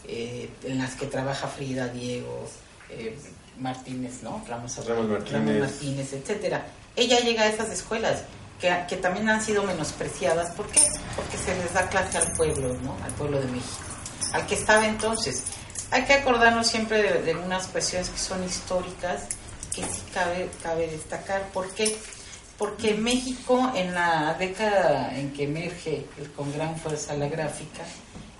eh, 0.07 0.49
en 0.63 0.77
las 0.79 0.95
que 0.95 1.05
trabaja 1.05 1.47
Frida, 1.47 1.87
Diego, 1.87 2.47
eh, 2.89 3.17
Martínez, 3.59 4.23
¿no? 4.23 4.43
Ramos, 4.47 4.85
Ramos 4.87 5.07
Martínez. 5.07 5.59
Martínez, 5.59 6.13
etcétera 6.13 6.65
ella 6.97 7.19
llega 7.19 7.43
a 7.43 7.47
esas 7.47 7.69
escuelas 7.69 8.23
que, 8.59 8.75
que, 8.89 8.97
también 8.97 9.29
han 9.29 9.41
sido 9.41 9.63
menospreciadas. 9.63 10.51
¿Por 10.55 10.67
qué? 10.67 10.81
Porque 11.15 11.37
se 11.37 11.55
les 11.55 11.71
da 11.73 11.87
clase 11.87 12.17
al 12.17 12.33
pueblo, 12.33 12.73
¿no? 12.81 12.97
Al 13.05 13.11
pueblo 13.13 13.39
de 13.39 13.45
México, 13.45 13.85
al 14.33 14.45
que 14.47 14.55
estaba 14.55 14.85
entonces. 14.85 15.43
Hay 15.91 16.03
que 16.03 16.15
acordarnos 16.15 16.67
siempre 16.67 17.01
de, 17.01 17.21
de 17.21 17.35
unas 17.35 17.67
cuestiones 17.67 18.09
que 18.09 18.17
son 18.17 18.43
históricas, 18.43 19.27
que 19.73 19.83
sí 19.83 20.01
cabe, 20.11 20.49
cabe 20.63 20.87
destacar. 20.87 21.43
¿Por 21.53 21.69
qué? 21.69 21.95
Porque 22.57 22.95
México, 22.95 23.71
en 23.75 23.93
la 23.93 24.33
década 24.33 25.15
en 25.15 25.31
que 25.31 25.43
emerge 25.43 26.05
con 26.35 26.51
gran 26.53 26.75
fuerza 26.77 27.13
la 27.15 27.27
gráfica, 27.27 27.83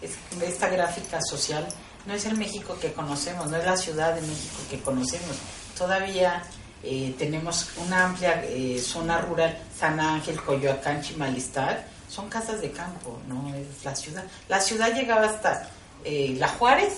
es, 0.01 0.17
esta 0.41 0.69
gráfica 0.69 1.19
social, 1.21 1.67
no 2.05 2.13
es 2.13 2.25
el 2.25 2.37
México 2.37 2.77
que 2.81 2.93
conocemos, 2.93 3.49
no 3.51 3.57
es 3.57 3.65
la 3.65 3.77
Ciudad 3.77 4.15
de 4.15 4.21
México 4.21 4.57
que 4.69 4.79
conocemos. 4.79 5.37
Todavía 5.77 6.41
eh, 6.83 7.13
tenemos 7.17 7.69
una 7.85 8.05
amplia 8.05 8.43
eh, 8.45 8.79
zona 8.79 9.19
rural, 9.21 9.57
San 9.77 9.99
Ángel, 9.99 10.41
Coyoacán, 10.41 11.01
Chimalistar, 11.01 11.85
son 12.09 12.29
casas 12.29 12.61
de 12.61 12.71
campo, 12.71 13.19
no 13.27 13.53
es 13.53 13.83
la 13.83 13.95
ciudad. 13.95 14.23
La 14.47 14.61
ciudad 14.61 14.95
llegaba 14.95 15.25
hasta 15.25 15.69
eh, 16.03 16.35
La 16.39 16.47
Juárez, 16.47 16.93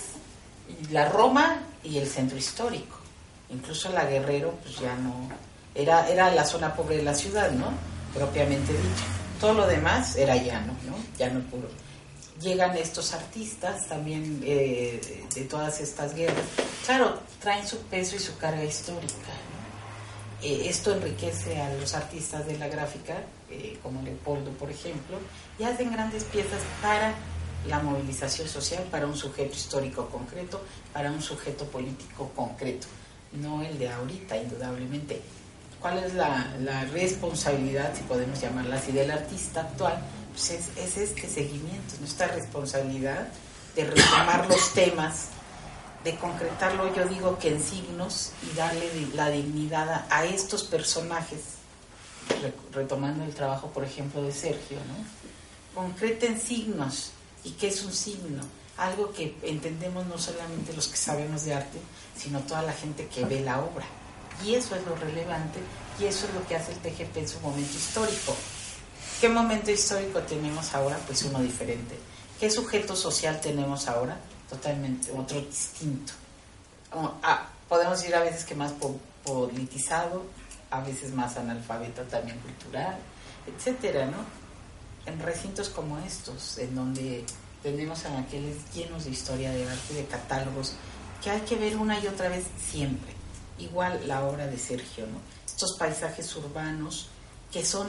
la 0.92 1.10
Roma 1.10 1.62
y 1.84 1.98
el 1.98 2.08
centro 2.08 2.38
histórico. 2.38 2.98
Incluso 3.50 3.92
la 3.92 4.06
Guerrero, 4.06 4.52
pues 4.62 4.80
ya 4.80 4.96
no, 4.96 5.30
era, 5.80 6.10
era 6.10 6.32
la 6.34 6.46
zona 6.46 6.74
pobre 6.74 6.98
de 6.98 7.04
la 7.04 7.14
ciudad, 7.14 7.52
¿no? 7.52 7.68
Propiamente 8.14 8.74
dicho. 8.74 9.06
Todo 9.40 9.54
lo 9.54 9.68
demás 9.68 10.16
era 10.16 10.36
llano, 10.36 10.74
¿no? 10.86 10.96
Llano 11.18 11.40
puro. 11.50 11.70
llegan 12.42 12.76
estos 12.78 13.14
artistas 13.14 13.88
también 13.88 14.42
eh, 14.46 15.26
de 15.34 15.42
todas 15.46 15.80
estas 15.80 16.14
guerras. 16.14 16.46
Claro, 16.86 17.20
traen 17.42 17.66
su 17.66 17.78
peso 17.84 18.16
y 18.16 18.20
su 18.20 18.38
carga 18.38 18.64
histórica. 18.64 19.32
Eh, 20.42 20.68
esto 20.70 20.94
enriquece 20.94 21.62
a 21.62 21.74
los 21.74 21.94
artistas 21.94 22.46
de 22.46 22.58
la 22.58 22.68
gráfica, 22.68 23.18
eh, 23.50 23.78
como 23.84 24.02
Leopoldo, 24.02 24.52
por 24.52 24.72
ejemplo, 24.72 25.18
y 25.58 25.64
hacen 25.64 25.92
grandes 25.92 26.24
piezas 26.26 26.62
para 26.82 27.14
la 27.68 27.80
movilización 27.80 28.48
social, 28.48 28.84
para 28.90 29.06
un 29.06 29.16
sujeto 29.16 29.54
histórico 29.54 30.08
concreto, 30.08 30.62
para 30.94 31.12
un 31.12 31.22
sujeto 31.22 31.66
político 31.66 32.32
concreto, 32.36 32.88
no 33.34 33.62
el 33.64 33.78
de 33.78 33.90
ahorita, 33.90 34.38
indudablemente. 34.38 35.22
¿Cuál 35.82 36.00
es 36.00 36.14
la, 36.14 36.54
la 36.62 36.86
responsabilidad, 36.86 37.94
si 37.96 38.04
podemos 38.04 38.40
llamarla 38.42 38.76
así, 38.76 38.92
del 38.92 39.12
artista 39.12 39.62
actual? 39.62 40.00
Pues 40.32 40.52
es, 40.52 40.70
es 40.78 40.98
este 40.98 41.28
seguimiento, 41.28 41.96
nuestra 42.00 42.28
responsabilidad 42.28 43.28
de 43.76 43.86
retomar 43.86 44.48
los 44.48 44.74
temas 44.74 45.30
de 46.04 46.16
concretarlo, 46.16 46.94
yo 46.96 47.06
digo 47.06 47.38
que 47.38 47.50
en 47.50 47.62
signos 47.62 48.32
y 48.50 48.56
darle 48.56 49.08
la 49.14 49.30
dignidad 49.30 50.06
a, 50.10 50.26
estos 50.26 50.64
personajes, 50.64 51.40
retomando 52.72 53.24
el 53.24 53.34
trabajo, 53.34 53.68
por 53.68 53.84
ejemplo, 53.84 54.22
de 54.24 54.32
Sergio, 54.32 54.78
¿no? 54.78 55.82
Concreten 55.82 56.40
signos. 56.40 57.12
¿Y 57.44 57.52
qué 57.52 57.68
es 57.68 57.84
un 57.84 57.94
signo? 57.94 58.44
Algo 58.78 59.12
que 59.12 59.36
entendemos 59.44 60.06
no 60.08 60.18
solamente 60.18 60.74
los 60.74 60.88
que 60.88 60.98
sabemos 60.98 61.44
de 61.44 61.54
arte, 61.54 61.80
sino 62.18 62.40
toda 62.42 62.62
la 62.62 62.74
gente 62.74 63.08
que 63.08 63.26
ve 63.26 63.42
la 63.42 63.60
obra. 63.60 63.86
Y 64.46 64.56
eso 64.56 64.76
es 64.76 64.86
lo 64.86 64.96
relevante 64.96 65.60
y 66.00 66.06
eso 66.06 66.26
es 66.28 66.34
lo 66.34 66.48
que 66.48 66.56
hace 66.56 66.72
el 66.72 66.80
TGP 66.80 67.18
en 67.18 67.28
su 67.28 67.40
momento 67.42 67.76
histórico. 67.76 68.36
¿Qué 69.20 69.28
momento 69.28 69.70
histórico 69.72 70.20
tenemos 70.22 70.74
ahora? 70.74 70.98
Pues 71.06 71.24
uno 71.24 71.40
diferente. 71.40 72.00
¿Qué 72.40 72.50
sujeto 72.50 72.96
social 72.96 73.42
tenemos 73.42 73.88
ahora? 73.88 74.18
totalmente 74.50 75.12
otro 75.12 75.40
distinto. 75.42 76.14
Ah, 77.22 77.48
podemos 77.70 78.04
ir 78.06 78.16
a 78.16 78.22
veces 78.22 78.44
que 78.46 78.56
más 78.56 78.74
politizado, 79.24 80.24
a 80.72 80.82
veces 80.82 81.14
más 81.14 81.38
analfabeto 81.38 82.02
también 82.04 82.40
cultural, 82.40 82.98
etcétera, 83.46 84.08
¿no? 84.08 84.18
En 85.06 85.20
recintos 85.20 85.70
como 85.70 85.98
estos, 86.00 86.58
en 86.58 86.76
donde 86.76 87.24
tenemos 87.62 88.06
anaqueles 88.06 88.58
llenos 88.74 89.06
de 89.06 89.12
historia 89.12 89.52
de 89.52 89.70
arte, 89.70 89.94
de 89.94 90.06
catálogos, 90.06 90.74
que 91.24 91.30
hay 91.30 91.42
que 91.42 91.56
ver 91.56 91.78
una 91.78 92.00
y 92.00 92.08
otra 92.08 92.30
vez 92.30 92.46
siempre. 92.60 93.19
Igual 93.60 94.08
la 94.08 94.26
obra 94.26 94.48
de 94.48 94.58
Sergio, 94.58 95.06
¿no? 95.08 95.20
Estos 95.46 95.78
paisajes 95.78 96.36
urbanos 96.36 97.08
que 97.52 97.66
son 97.66 97.88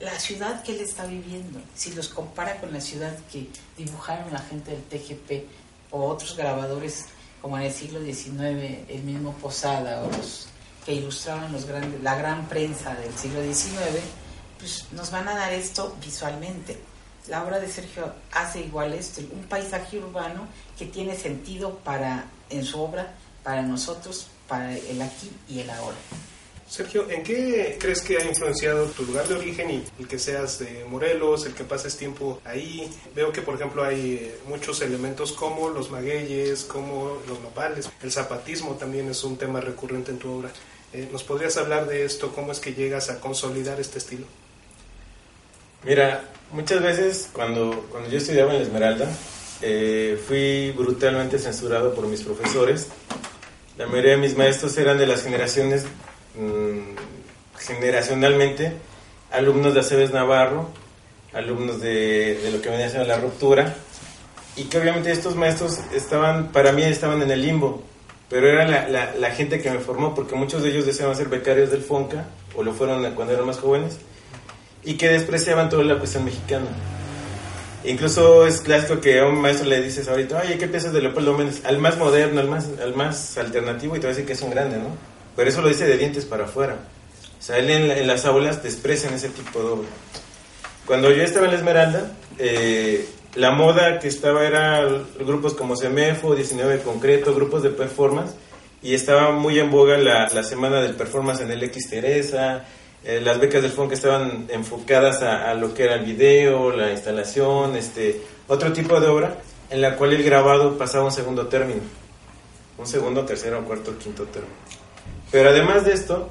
la 0.00 0.18
ciudad 0.18 0.62
que 0.62 0.72
él 0.72 0.80
está 0.80 1.04
viviendo. 1.04 1.60
Si 1.74 1.92
los 1.92 2.08
compara 2.08 2.58
con 2.60 2.72
la 2.72 2.80
ciudad 2.80 3.16
que 3.30 3.48
dibujaron 3.76 4.32
la 4.32 4.40
gente 4.40 4.70
del 4.70 4.82
TGP 4.84 5.46
o 5.90 6.06
otros 6.06 6.36
grabadores 6.36 7.06
como 7.42 7.58
en 7.58 7.64
el 7.64 7.72
siglo 7.72 8.00
XIX, 8.00 8.88
el 8.88 9.02
mismo 9.04 9.32
Posada 9.34 10.02
o 10.02 10.10
los 10.10 10.46
que 10.84 10.94
ilustraban 10.94 11.52
los 11.52 11.66
grandes, 11.66 12.02
la 12.02 12.14
gran 12.14 12.48
prensa 12.48 12.94
del 12.94 13.14
siglo 13.16 13.42
XIX, 13.42 14.00
pues 14.58 14.86
nos 14.92 15.10
van 15.10 15.28
a 15.28 15.34
dar 15.34 15.52
esto 15.52 15.94
visualmente. 16.02 16.78
La 17.28 17.44
obra 17.44 17.60
de 17.60 17.68
Sergio 17.68 18.14
hace 18.32 18.60
igual 18.60 18.94
esto, 18.94 19.20
un 19.32 19.44
paisaje 19.44 19.98
urbano 19.98 20.48
que 20.78 20.86
tiene 20.86 21.16
sentido 21.16 21.76
para 21.78 22.26
en 22.48 22.64
su 22.64 22.80
obra, 22.80 23.14
para 23.42 23.62
nosotros, 23.62 24.26
para 24.50 24.76
el 24.76 25.00
aquí 25.00 25.30
y 25.48 25.60
el 25.60 25.70
ahora. 25.70 25.96
Sergio, 26.68 27.10
¿en 27.10 27.24
qué 27.24 27.76
crees 27.80 28.00
que 28.00 28.18
ha 28.18 28.24
influenciado 28.24 28.86
tu 28.86 29.04
lugar 29.04 29.26
de 29.26 29.34
origen 29.34 29.70
y 29.70 29.84
el 29.98 30.06
que 30.06 30.18
seas 30.20 30.60
de 30.60 30.84
Morelos, 30.88 31.46
el 31.46 31.54
que 31.54 31.64
pases 31.64 31.96
tiempo 31.96 32.40
ahí? 32.44 32.88
Veo 33.14 33.32
que, 33.32 33.42
por 33.42 33.54
ejemplo, 33.54 33.82
hay 33.82 34.20
eh, 34.22 34.38
muchos 34.46 34.80
elementos 34.82 35.32
como 35.32 35.68
los 35.70 35.90
magueyes, 35.90 36.62
como 36.62 37.18
los 37.26 37.40
nopales. 37.40 37.90
El 38.02 38.12
zapatismo 38.12 38.74
también 38.74 39.08
es 39.08 39.24
un 39.24 39.36
tema 39.36 39.60
recurrente 39.60 40.12
en 40.12 40.18
tu 40.18 40.30
obra. 40.30 40.50
Eh, 40.92 41.08
¿Nos 41.10 41.24
podrías 41.24 41.56
hablar 41.56 41.88
de 41.88 42.04
esto? 42.04 42.32
¿Cómo 42.32 42.52
es 42.52 42.60
que 42.60 42.74
llegas 42.74 43.10
a 43.10 43.18
consolidar 43.18 43.80
este 43.80 43.98
estilo? 43.98 44.26
Mira, 45.84 46.22
muchas 46.52 46.80
veces 46.82 47.30
cuando, 47.32 47.88
cuando 47.90 48.08
yo 48.10 48.18
estudiaba 48.18 48.52
en 48.52 48.58
la 48.58 48.64
Esmeralda, 48.64 49.08
eh, 49.60 50.20
fui 50.24 50.70
brutalmente 50.70 51.38
censurado 51.38 51.94
por 51.94 52.06
mis 52.06 52.22
profesores. 52.22 52.88
La 53.80 53.86
mayoría 53.86 54.12
de 54.12 54.18
mis 54.18 54.36
maestros 54.36 54.76
eran 54.76 54.98
de 54.98 55.06
las 55.06 55.24
generaciones 55.24 55.86
Mm, 56.34 56.94
generacionalmente 57.58 58.72
alumnos 59.32 59.74
de 59.74 59.80
Aceves 59.80 60.12
Navarro, 60.12 60.68
alumnos 61.32 61.80
de, 61.80 62.50
lo 62.52 62.62
que 62.62 62.70
venía 62.70 62.88
siendo 62.88 63.06
la 63.08 63.18
ruptura, 63.18 63.74
y 64.56 64.64
que 64.64 64.78
obviamente 64.78 65.10
estos 65.10 65.34
maestros 65.34 65.80
estaban, 65.92 66.52
para 66.52 66.72
mí 66.72 66.82
estaban 66.82 67.20
en 67.22 67.30
el 67.30 67.42
limbo, 67.42 67.82
pero 68.28 68.48
era 68.48 68.66
la, 68.88 69.14
la, 69.14 69.30
gente 69.32 69.60
que 69.60 69.70
me 69.70 69.78
formó, 69.80 70.14
porque 70.14 70.36
muchos 70.36 70.62
de 70.62 70.70
ellos 70.70 70.86
deseaban 70.86 71.16
ser 71.16 71.28
becarios 71.28 71.70
del 71.70 71.82
FONCA, 71.82 72.26
o 72.54 72.62
lo 72.62 72.72
fueron 72.72 73.02
cuando 73.14 73.34
eran 73.34 73.46
más 73.46 73.58
jóvenes, 73.58 73.98
y 74.84 74.94
que 74.94 75.08
despreciaban 75.08 75.68
toda 75.68 75.82
la 75.84 75.98
cuestión 75.98 76.24
mexicana. 76.24 76.66
Incluso 77.84 78.46
es 78.46 78.60
clásico 78.60 79.00
que 79.00 79.20
a 79.20 79.26
un 79.26 79.40
maestro 79.40 79.66
le 79.68 79.80
dices 79.80 80.06
ahorita, 80.06 80.42
oye, 80.44 80.58
¿qué 80.58 80.68
piensas 80.68 80.92
de 80.92 81.00
Leopoldo 81.00 81.36
Méndez? 81.36 81.62
Al 81.64 81.78
más 81.78 81.96
moderno, 81.96 82.40
al 82.40 82.48
más, 82.48 82.68
al 82.82 82.94
más 82.94 83.38
alternativo, 83.38 83.96
y 83.96 84.00
te 84.00 84.06
va 84.06 84.12
a 84.12 84.14
decir 84.14 84.26
que 84.26 84.34
es 84.34 84.42
un 84.42 84.50
grande, 84.50 84.76
¿no? 84.76 84.96
Pero 85.34 85.48
eso 85.48 85.62
lo 85.62 85.68
dice 85.68 85.86
de 85.86 85.96
dientes 85.96 86.26
para 86.26 86.44
afuera. 86.44 86.76
O 87.38 87.42
sea, 87.42 87.56
él 87.56 87.70
en, 87.70 88.06
las 88.06 88.26
aulas 88.26 88.62
desprecian 88.62 89.14
ese 89.14 89.30
tipo 89.30 89.60
de 89.60 89.64
obra. 89.66 89.88
Cuando 90.84 91.10
yo 91.10 91.22
estaba 91.22 91.46
en 91.46 91.52
la 91.52 91.58
Esmeralda, 91.58 92.12
eh, 92.38 93.08
la 93.34 93.52
moda 93.52 93.98
que 93.98 94.08
estaba 94.08 94.46
era 94.46 94.86
grupos 95.18 95.54
como 95.54 95.74
CEMEFO, 95.74 96.34
19 96.34 96.82
Concreto, 96.82 97.34
grupos 97.34 97.62
de 97.62 97.70
performance, 97.70 98.32
y 98.82 98.92
estaba 98.92 99.30
muy 99.30 99.58
en 99.58 99.70
boga 99.70 99.96
la, 99.96 100.28
la 100.28 100.42
semana 100.42 100.82
del 100.82 100.96
performance 100.96 101.40
en 101.40 101.50
el 101.50 101.62
X 101.62 101.88
Teresa, 101.88 102.66
eh, 103.04 103.20
las 103.20 103.40
becas 103.40 103.62
del 103.62 103.72
FONC 103.72 103.92
estaban 103.92 104.46
enfocadas 104.50 105.22
a, 105.22 105.50
a, 105.50 105.54
lo 105.54 105.72
que 105.72 105.84
era 105.84 105.94
el 105.94 106.04
video, 106.04 106.70
la 106.70 106.90
instalación, 106.90 107.76
este, 107.76 108.20
otro 108.48 108.72
tipo 108.72 109.00
de 109.00 109.06
obra 109.08 109.38
en 109.70 109.80
la 109.80 109.96
cual 109.96 110.12
el 110.12 110.22
grabado 110.22 110.76
pasaba 110.76 111.04
un 111.04 111.12
segundo 111.12 111.46
término, 111.46 111.80
un 112.76 112.86
segundo, 112.86 113.24
tercero, 113.24 113.64
cuarto, 113.64 113.96
quinto 113.98 114.24
término. 114.24 114.54
Pero 115.30 115.50
además 115.50 115.84
de 115.84 115.92
esto, 115.92 116.28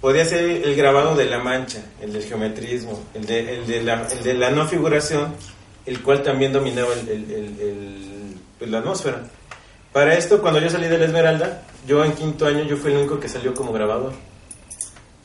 podía 0.00 0.24
ser 0.24 0.44
el 0.44 0.74
grabado 0.74 1.14
de 1.14 1.26
la 1.26 1.38
mancha, 1.38 1.82
el 2.00 2.12
del 2.12 2.24
geometrismo, 2.24 3.00
el 3.14 3.26
de, 3.26 3.56
el 3.56 3.66
de, 3.66 3.82
la, 3.82 4.08
el 4.10 4.22
de 4.22 4.34
la, 4.34 4.50
no 4.50 4.66
figuración, 4.66 5.34
el 5.84 6.02
cual 6.02 6.22
también 6.22 6.52
dominaba 6.52 6.94
el, 6.94 8.36
pues, 8.58 8.70
la 8.70 8.78
atmósfera. 8.78 9.24
Para 9.92 10.14
esto, 10.14 10.40
cuando 10.40 10.60
yo 10.60 10.70
salí 10.70 10.88
de 10.88 10.98
la 10.98 11.04
Esmeralda, 11.04 11.62
yo 11.86 12.04
en 12.04 12.12
quinto 12.12 12.46
año, 12.46 12.64
yo 12.64 12.76
fui 12.76 12.92
el 12.92 12.98
único 12.98 13.20
que 13.20 13.28
salió 13.28 13.54
como 13.54 13.72
grabador. 13.72 14.12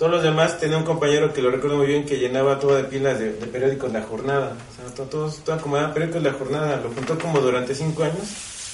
Todos 0.03 0.15
los 0.15 0.23
demás, 0.23 0.59
tenía 0.59 0.75
un 0.75 0.83
compañero 0.83 1.31
que 1.31 1.41
lo 1.41 1.49
recuerdo 1.49 1.77
muy 1.77 1.87
bien, 1.87 2.05
que 2.05 2.19
llenaba 2.19 2.59
todo 2.59 2.75
de 2.75 2.83
pilas 2.83 3.19
de, 3.19 3.29
periódicos 3.29 3.93
La 3.93 4.01
Jornada. 4.01 4.57
O 4.69 4.93
sea, 4.93 5.05
todo 5.05 5.33
acomodaba 5.53 5.93
periódicos 5.93 6.21
La 6.21 6.33
Jornada. 6.33 6.81
Lo 6.83 6.89
juntó 6.89 7.17
como 7.17 7.39
durante 7.39 7.73
cinco 7.73 8.03
años 8.03 8.27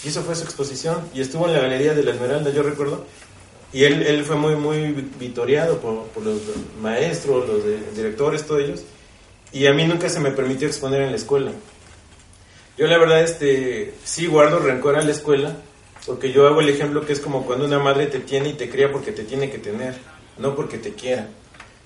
y 0.03 0.07
eso 0.07 0.23
fue 0.23 0.33
su 0.35 0.43
exposición. 0.43 0.97
Y 1.13 1.21
estuvo 1.21 1.45
en 1.45 1.53
la 1.53 1.59
galería 1.59 1.93
de 1.93 2.01
la 2.01 2.13
Esmeralda, 2.13 2.49
yo 2.49 2.63
recuerdo, 2.63 3.05
y 3.71 3.83
él, 3.83 4.01
él 4.01 4.25
fue 4.25 4.37
muy, 4.37 4.55
muy 4.55 5.07
vitoriado 5.19 5.77
por, 5.77 6.07
por 6.07 6.23
los 6.23 6.41
maestros, 6.81 7.47
los 7.47 7.63
directores, 7.95 8.47
todos 8.47 8.63
ellos. 8.63 8.81
Y 9.51 9.67
a 9.67 9.73
mí 9.73 9.85
nunca 9.85 10.09
se 10.09 10.19
me 10.19 10.31
permitió 10.31 10.67
exponer 10.67 11.03
en 11.03 11.11
la 11.11 11.17
escuela. 11.17 11.51
Yo 12.75 12.87
la 12.87 12.97
verdad 12.97 13.21
este, 13.21 13.93
sí 14.03 14.25
guardo 14.25 14.57
rencor 14.57 14.95
a 14.95 15.03
la 15.03 15.11
escuela, 15.11 15.55
porque 16.07 16.31
yo 16.31 16.47
hago 16.47 16.61
el 16.61 16.69
ejemplo 16.69 17.05
que 17.05 17.13
es 17.13 17.19
como 17.19 17.45
cuando 17.45 17.65
una 17.65 17.77
madre 17.77 18.07
te 18.07 18.17
tiene 18.17 18.49
y 18.49 18.53
te 18.53 18.67
cría 18.67 18.91
porque 18.91 19.11
te 19.11 19.25
tiene 19.25 19.51
que 19.51 19.59
tener, 19.59 19.93
no 20.39 20.55
porque 20.55 20.77
te 20.77 20.93
quiera. 20.93 21.27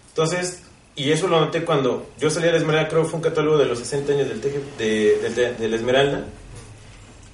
Entonces, 0.09 0.63
y 0.95 1.11
eso 1.11 1.27
lo 1.27 1.39
noté 1.39 1.65
cuando 1.65 2.07
yo 2.19 2.29
salí 2.29 2.47
a 2.47 2.51
la 2.51 2.57
Esmeralda, 2.57 2.89
creo 2.89 3.03
que 3.03 3.09
fue 3.09 3.17
un 3.17 3.23
catálogo 3.23 3.57
de 3.57 3.65
los 3.65 3.79
60 3.79 4.13
años 4.13 4.29
del 4.29 4.41
de, 4.77 5.55
de, 5.57 5.67
la 5.67 5.75
Esmeralda, 5.75 6.25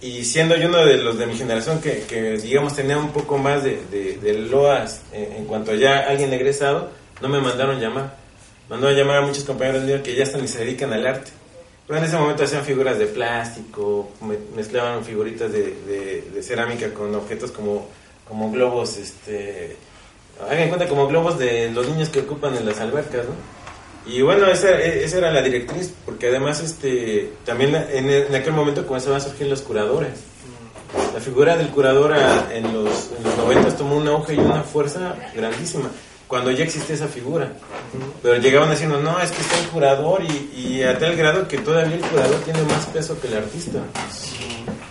y 0.01 0.23
siendo 0.23 0.55
yo 0.55 0.69
uno 0.69 0.85
de 0.85 0.97
los 0.97 1.17
de 1.17 1.25
mi 1.25 1.35
generación 1.35 1.81
que, 1.81 2.03
que 2.03 2.37
digamos, 2.37 2.73
tenía 2.73 2.97
un 2.97 3.11
poco 3.11 3.37
más 3.37 3.63
de, 3.63 4.47
loas 4.49 5.01
en, 5.11 5.45
cuanto 5.45 5.71
a 5.71 5.75
ya 5.75 5.99
alguien 5.99 6.31
egresado, 6.31 6.89
no 7.21 7.27
me 7.27 7.41
mandaron 7.41 7.79
llamar. 7.79 8.17
Mandaron 8.69 8.95
llamar 8.95 9.17
a 9.17 9.21
muchos 9.21 9.43
compañeros 9.43 9.83
míos 9.83 10.01
que 10.03 10.15
ya 10.15 10.23
están 10.23 10.43
y 10.43 10.47
se 10.47 10.59
dedican 10.59 10.93
al 10.93 11.05
arte. 11.05 11.31
Pero 11.85 11.99
en 11.99 12.05
ese 12.05 12.17
momento 12.17 12.43
hacían 12.43 12.63
figuras 12.63 12.97
de 12.97 13.07
plástico, 13.07 14.11
mezclaban 14.55 15.03
figuritas 15.03 15.51
de, 15.51 15.73
de, 16.33 16.43
cerámica 16.43 16.93
con 16.93 17.13
objetos 17.15 17.51
como, 17.51 17.89
como 18.27 18.51
globos, 18.51 18.95
este, 18.97 19.75
hagan 20.47 20.67
cuenta 20.69 20.87
como 20.87 21.07
globos 21.07 21.37
de 21.37 21.71
los 21.71 21.87
niños 21.87 22.09
que 22.09 22.21
ocupan 22.21 22.55
en 22.55 22.65
las 22.65 22.79
albercas, 22.79 23.25
¿no? 23.25 23.59
Y 24.05 24.21
bueno, 24.21 24.47
esa, 24.47 24.71
esa, 24.79 25.17
era 25.17 25.31
la 25.31 25.41
directriz, 25.41 25.93
porque 26.05 26.27
además 26.27 26.61
este 26.61 27.33
también 27.45 27.75
en, 27.91 28.33
aquel 28.33 28.53
momento 28.53 28.87
comenzaban 28.87 29.17
a 29.17 29.23
surgir 29.23 29.47
los 29.47 29.61
curadores. 29.61 30.11
La 31.13 31.19
figura 31.19 31.55
del 31.55 31.69
curador 31.69 32.15
en 32.51 32.63
los, 32.73 33.11
en 33.15 33.23
los 33.23 33.37
90 33.37 33.77
tomó 33.77 33.97
un 33.97 34.07
auge 34.07 34.33
y 34.33 34.39
una 34.39 34.63
fuerza 34.63 35.15
grandísima. 35.35 35.91
cuando 36.27 36.49
ya 36.49 36.63
existía 36.63 36.95
esa 36.95 37.07
figura. 37.07 37.51
Pero 38.23 38.37
llegaban 38.37 38.71
diciendo, 38.71 38.99
no, 38.99 39.19
es 39.19 39.31
que 39.31 39.41
está 39.41 39.59
el 39.59 39.67
curador 39.67 40.23
y, 40.23 40.59
y 40.59 40.83
a 40.83 40.97
tal 40.97 41.15
grado 41.15 41.47
que 41.47 41.59
todavía 41.59 41.95
el 41.95 42.01
curador 42.01 42.39
tiene 42.41 42.61
más 42.63 42.85
peso 42.87 43.19
que 43.19 43.27
el 43.27 43.37
artista. 43.37 43.79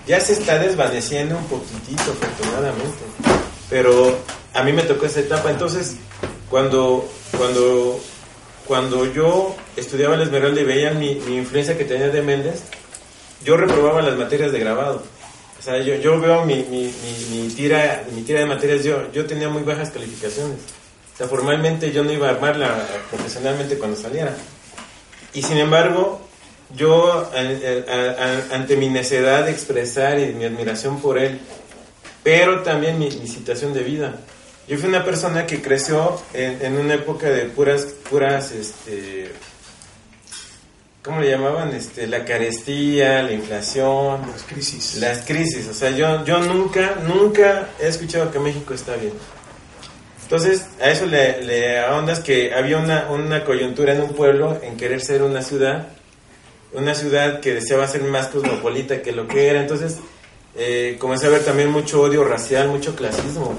Ya 0.06 0.20
se 0.20 0.34
está 0.34 0.58
desvaneciendo 0.58 1.36
un 1.36 1.44
poquitito, 1.44 2.02
afortunadamente. 2.02 3.47
Pero 3.70 4.18
a 4.54 4.62
mí 4.62 4.72
me 4.72 4.82
tocó 4.82 5.06
esa 5.06 5.20
etapa. 5.20 5.50
Entonces, 5.50 5.96
cuando, 6.50 7.08
cuando, 7.36 8.00
cuando 8.66 9.12
yo 9.12 9.54
estudiaba 9.76 10.16
la 10.16 10.24
Esmeralda 10.24 10.60
y 10.60 10.64
veían 10.64 10.98
mi, 10.98 11.16
mi 11.16 11.36
influencia 11.36 11.76
que 11.76 11.84
tenía 11.84 12.08
de 12.08 12.22
Méndez, 12.22 12.62
yo 13.44 13.56
reprobaba 13.56 14.02
las 14.02 14.16
materias 14.16 14.52
de 14.52 14.60
grabado. 14.60 15.02
O 15.58 15.62
sea, 15.62 15.78
yo, 15.82 15.96
yo 15.96 16.20
veo 16.20 16.44
mi, 16.44 16.62
mi, 16.64 16.92
mi, 17.30 17.48
tira, 17.48 18.04
mi 18.14 18.22
tira 18.22 18.40
de 18.40 18.46
materias, 18.46 18.84
yo, 18.84 19.10
yo 19.12 19.26
tenía 19.26 19.48
muy 19.48 19.62
bajas 19.62 19.90
calificaciones. 19.90 20.58
O 21.14 21.16
sea, 21.18 21.26
formalmente 21.26 21.90
yo 21.90 22.04
no 22.04 22.12
iba 22.12 22.28
a 22.28 22.30
armarla 22.30 22.86
profesionalmente 23.10 23.76
cuando 23.76 23.96
saliera. 23.96 24.36
Y 25.34 25.42
sin 25.42 25.58
embargo, 25.58 26.20
yo 26.76 27.28
ante 28.52 28.76
mi 28.76 28.88
necesidad 28.88 29.44
de 29.44 29.50
expresar 29.50 30.18
y 30.18 30.32
mi 30.32 30.44
admiración 30.44 31.00
por 31.00 31.18
él, 31.18 31.40
pero 32.28 32.60
también 32.60 32.98
mi, 32.98 33.10
situación 33.10 33.72
de 33.72 33.82
vida. 33.82 34.16
Yo 34.68 34.76
fui 34.76 34.90
una 34.90 35.02
persona 35.02 35.46
que 35.46 35.62
creció 35.62 36.20
en, 36.34 36.60
en 36.60 36.74
una 36.74 36.92
época 36.92 37.26
de 37.30 37.46
puras, 37.46 37.84
puras, 38.10 38.52
este, 38.52 39.32
¿cómo 41.02 41.22
le 41.22 41.30
llamaban? 41.30 41.74
Este, 41.74 42.06
la 42.06 42.26
carestía, 42.26 43.22
la 43.22 43.32
inflación. 43.32 44.20
Las 44.30 44.42
crisis. 44.42 44.96
Las 44.96 45.20
crisis. 45.20 45.68
O 45.68 45.72
sea, 45.72 45.88
yo, 45.88 46.22
yo 46.26 46.40
nunca, 46.40 46.96
nunca 46.96 47.70
he 47.80 47.88
escuchado 47.88 48.30
que 48.30 48.38
México 48.38 48.74
está 48.74 48.96
bien. 48.96 49.14
Entonces, 50.24 50.66
a 50.82 50.90
eso 50.90 51.06
le, 51.06 51.42
le 51.42 51.78
ahondas 51.78 52.20
que 52.20 52.52
había 52.52 52.76
una, 52.76 53.08
una 53.08 53.42
coyuntura 53.42 53.94
en 53.94 54.02
un 54.02 54.12
pueblo 54.12 54.60
en 54.62 54.76
querer 54.76 55.00
ser 55.00 55.22
una 55.22 55.40
ciudad, 55.40 55.88
una 56.74 56.94
ciudad 56.94 57.40
que 57.40 57.54
deseaba 57.54 57.88
ser 57.88 58.02
más 58.02 58.26
cosmopolita 58.26 59.00
que 59.00 59.12
lo 59.12 59.26
que 59.26 59.48
era. 59.48 59.62
Entonces, 59.62 59.96
eh, 60.56 60.96
comencé 60.98 61.26
a 61.26 61.30
ver 61.30 61.44
también 61.44 61.70
mucho 61.70 62.02
odio 62.02 62.24
racial, 62.24 62.68
mucho 62.68 62.94
clasismo. 62.94 63.54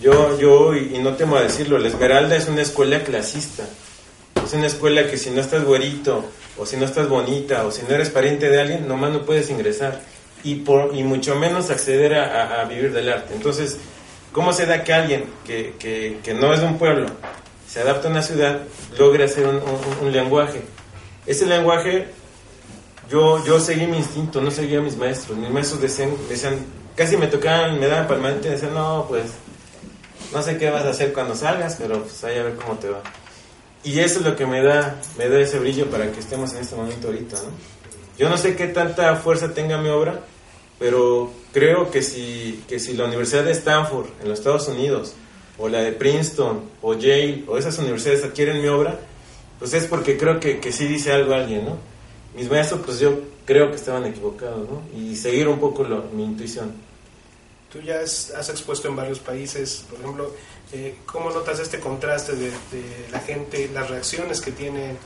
Yo, 0.00 0.38
yo, 0.38 0.74
y, 0.74 0.98
no 0.98 1.14
temo 1.14 1.36
a 1.36 1.42
decirlo, 1.42 1.78
la 1.78 1.88
Esmeralda 1.88 2.36
es 2.36 2.48
una 2.48 2.62
escuela 2.62 3.02
clasista. 3.02 3.64
Es 4.44 4.52
una 4.52 4.66
escuela 4.66 5.10
que 5.10 5.16
si 5.16 5.30
no 5.30 5.40
estás 5.40 5.64
güerito, 5.64 6.24
o 6.58 6.66
si 6.66 6.76
no 6.76 6.84
estás 6.84 7.08
bonita, 7.08 7.64
o 7.64 7.70
si 7.70 7.82
no 7.82 7.94
eres 7.94 8.10
pariente 8.10 8.50
de 8.50 8.60
alguien, 8.60 8.86
nomás 8.86 9.12
no 9.12 9.24
puedes 9.24 9.48
ingresar. 9.50 10.02
Y, 10.42 10.56
por, 10.56 10.94
y 10.94 11.02
mucho 11.02 11.36
menos 11.36 11.70
acceder 11.70 12.14
a, 12.14 12.60
a 12.60 12.64
vivir 12.66 12.92
del 12.92 13.10
arte. 13.10 13.32
Entonces, 13.32 13.78
¿Cómo 14.34 14.52
se 14.52 14.66
da 14.66 14.82
que 14.82 14.92
alguien 14.92 15.26
que, 15.46 15.74
que, 15.78 16.18
que, 16.24 16.34
no 16.34 16.52
es 16.52 16.60
de 16.60 16.66
un 16.66 16.76
pueblo 16.76 17.06
se 17.68 17.80
adapta 17.80 18.08
a 18.08 18.10
una 18.10 18.20
ciudad, 18.20 18.62
logre 18.98 19.22
hacer 19.22 19.46
un, 19.46 19.62
un, 20.02 20.12
lenguaje? 20.12 20.60
Ese 21.24 21.46
lenguaje, 21.46 22.08
yo, 23.10 23.44
yo 23.44 23.60
seguí 23.60 23.86
mi 23.86 23.98
instinto, 23.98 24.40
no 24.40 24.50
seguía 24.50 24.78
a 24.78 24.82
mis 24.82 24.96
maestros. 24.96 25.36
Mis 25.36 25.50
maestros 25.50 25.80
decían, 25.80 26.10
decían 26.28 26.58
casi 26.96 27.16
me 27.16 27.26
tocaban, 27.26 27.78
me 27.78 27.86
daban 27.86 28.06
palmante, 28.06 28.50
decían, 28.50 28.74
no, 28.74 29.06
pues, 29.08 29.24
no 30.32 30.42
sé 30.42 30.56
qué 30.58 30.70
vas 30.70 30.84
a 30.84 30.90
hacer 30.90 31.12
cuando 31.12 31.34
salgas, 31.34 31.76
pero 31.78 32.02
pues 32.02 32.22
ahí 32.24 32.38
a 32.38 32.44
ver 32.44 32.56
cómo 32.56 32.78
te 32.78 32.88
va. 32.88 33.02
Y 33.82 33.98
eso 34.00 34.20
es 34.20 34.24
lo 34.24 34.34
que 34.34 34.46
me 34.46 34.62
da, 34.62 35.00
me 35.18 35.28
da 35.28 35.38
ese 35.40 35.58
brillo 35.58 35.90
para 35.90 36.10
que 36.10 36.20
estemos 36.20 36.52
en 36.54 36.60
este 36.60 36.74
momento 36.74 37.08
ahorita, 37.08 37.36
¿no? 37.36 37.50
Yo 38.18 38.28
no 38.28 38.38
sé 38.38 38.56
qué 38.56 38.68
tanta 38.68 39.16
fuerza 39.16 39.52
tenga 39.52 39.76
mi 39.78 39.88
obra, 39.88 40.20
pero 40.78 41.30
creo 41.52 41.90
que 41.90 42.02
si, 42.02 42.64
que 42.68 42.78
si 42.78 42.94
la 42.94 43.04
Universidad 43.04 43.44
de 43.44 43.52
Stanford 43.52 44.06
en 44.22 44.28
los 44.28 44.38
Estados 44.38 44.68
Unidos, 44.68 45.14
o 45.58 45.68
la 45.68 45.80
de 45.80 45.92
Princeton, 45.92 46.62
o 46.80 46.94
Yale, 46.94 47.44
o 47.46 47.58
esas 47.58 47.78
universidades 47.78 48.24
adquieren 48.24 48.62
mi 48.62 48.68
obra, 48.68 48.98
pues 49.58 49.74
es 49.74 49.84
porque 49.86 50.16
creo 50.16 50.40
que, 50.40 50.58
que 50.58 50.72
sí 50.72 50.86
dice 50.86 51.12
algo 51.12 51.34
alguien, 51.34 51.64
¿no? 51.64 51.93
Mis 52.34 52.50
maestros, 52.50 52.80
pues 52.84 52.98
yo 52.98 53.20
creo 53.44 53.70
que 53.70 53.76
estaban 53.76 54.04
equivocados, 54.06 54.68
¿no? 54.68 54.82
Y 54.98 55.14
seguir 55.16 55.48
un 55.48 55.60
poco 55.60 55.84
lo, 55.84 56.02
mi 56.12 56.24
intuición. 56.24 56.72
Tú 57.72 57.80
ya 57.80 58.00
has 58.00 58.48
expuesto 58.48 58.88
en 58.88 58.96
varios 58.96 59.18
países, 59.18 59.84
por 59.90 60.00
ejemplo, 60.00 60.32
eh, 60.72 60.96
¿cómo 61.06 61.30
notas 61.30 61.58
este 61.60 61.80
contraste 61.80 62.34
de, 62.34 62.46
de, 62.46 63.08
la 63.12 63.20
gente, 63.20 63.68
las 63.72 63.90
reacciones 63.90 64.40
que 64.40 64.52
tiene, 64.52 64.96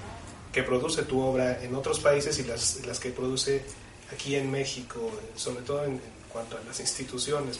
que 0.52 0.62
produce 0.62 1.02
tu 1.02 1.20
obra 1.20 1.62
en 1.62 1.74
otros 1.74 2.00
países 2.00 2.38
y 2.38 2.44
las, 2.44 2.86
las 2.86 3.00
que 3.00 3.10
produce 3.10 3.62
aquí 4.12 4.36
en 4.36 4.50
México, 4.50 5.10
sobre 5.34 5.62
todo 5.62 5.84
en, 5.84 6.00
cuanto 6.32 6.56
a 6.56 6.60
las 6.66 6.78
instituciones, 6.80 7.58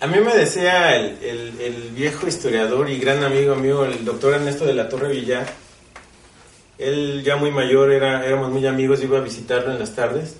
A 0.00 0.06
mí 0.06 0.18
me 0.20 0.34
decía 0.34 0.96
el, 0.96 1.18
el, 1.60 1.90
viejo 1.90 2.26
historiador 2.26 2.88
y 2.88 2.98
gran 2.98 3.22
amigo 3.24 3.54
mío, 3.56 3.84
el 3.84 4.04
doctor 4.04 4.34
Ernesto 4.34 4.64
de 4.64 4.74
la 4.74 4.88
Torre 4.88 5.10
Villar, 5.10 5.46
él 6.78 7.22
ya 7.24 7.36
muy 7.36 7.50
mayor, 7.50 7.90
era, 7.90 8.24
éramos 8.24 8.50
muy 8.50 8.66
amigos, 8.66 9.02
iba 9.02 9.18
a 9.18 9.22
visitarlo 9.22 9.72
en 9.72 9.78
las 9.78 9.94
tardes, 9.94 10.36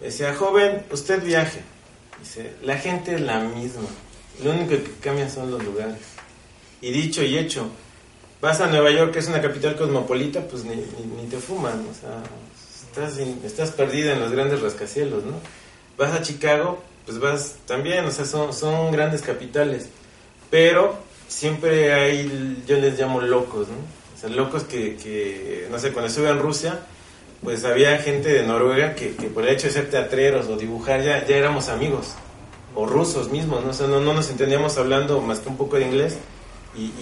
decía, 0.00 0.34
joven, 0.34 0.84
usted 0.90 1.22
viaje, 1.22 1.60
dice, 2.20 2.52
la 2.62 2.78
gente 2.78 3.14
es 3.14 3.20
la 3.20 3.40
misma, 3.40 3.88
lo 4.42 4.52
único 4.52 4.70
que 4.70 4.84
cambia 5.00 5.28
son 5.28 5.50
los 5.50 5.62
lugares. 5.64 5.98
Y 6.80 6.92
dicho 6.92 7.24
y 7.24 7.36
hecho, 7.36 7.68
vas 8.40 8.60
a 8.60 8.68
Nueva 8.68 8.90
York, 8.90 9.12
que 9.12 9.18
es 9.18 9.26
una 9.26 9.42
capital 9.42 9.76
cosmopolita, 9.76 10.42
pues 10.42 10.64
ni, 10.64 10.76
ni, 10.76 11.22
ni 11.22 11.28
te 11.28 11.38
fuman, 11.38 11.84
o 11.90 11.94
sea, 11.94 12.22
estás, 12.88 13.18
estás 13.44 13.70
perdida 13.72 14.12
en 14.12 14.20
los 14.20 14.30
grandes 14.30 14.60
rascacielos, 14.60 15.24
¿no? 15.24 15.34
Vas 15.96 16.12
a 16.14 16.22
Chicago, 16.22 16.80
pues 17.04 17.18
vas 17.18 17.56
también, 17.66 18.04
o 18.04 18.10
sea, 18.12 18.24
son, 18.24 18.52
son 18.52 18.92
grandes 18.92 19.22
capitales, 19.22 19.88
pero 20.50 20.96
siempre 21.26 21.92
hay, 21.92 22.62
yo 22.66 22.76
les 22.76 22.98
llamo 22.98 23.20
locos, 23.20 23.66
¿no? 23.68 23.98
O 24.18 24.20
sea, 24.20 24.30
locos 24.30 24.64
que, 24.64 24.96
que 24.96 25.68
no 25.70 25.78
sé, 25.78 25.92
cuando 25.92 26.08
estuve 26.08 26.28
en 26.28 26.40
Rusia, 26.40 26.80
pues 27.40 27.64
había 27.64 27.96
gente 27.98 28.28
de 28.30 28.42
Noruega 28.42 28.96
que, 28.96 29.14
que, 29.14 29.28
por 29.28 29.44
el 29.44 29.54
hecho 29.54 29.68
de 29.68 29.74
ser 29.74 29.90
teatreros 29.90 30.48
o 30.48 30.56
dibujar 30.56 31.02
ya, 31.02 31.24
ya 31.24 31.36
éramos 31.36 31.68
amigos, 31.68 32.14
o 32.74 32.84
rusos 32.84 33.30
mismos, 33.30 33.62
¿no? 33.62 33.70
O 33.70 33.72
sea, 33.72 33.86
no, 33.86 34.00
no 34.00 34.14
nos 34.14 34.28
entendíamos 34.28 34.76
hablando 34.76 35.20
más 35.20 35.38
que 35.38 35.48
un 35.48 35.56
poco 35.56 35.76
de 35.76 35.86
inglés, 35.86 36.18
y, 36.76 36.92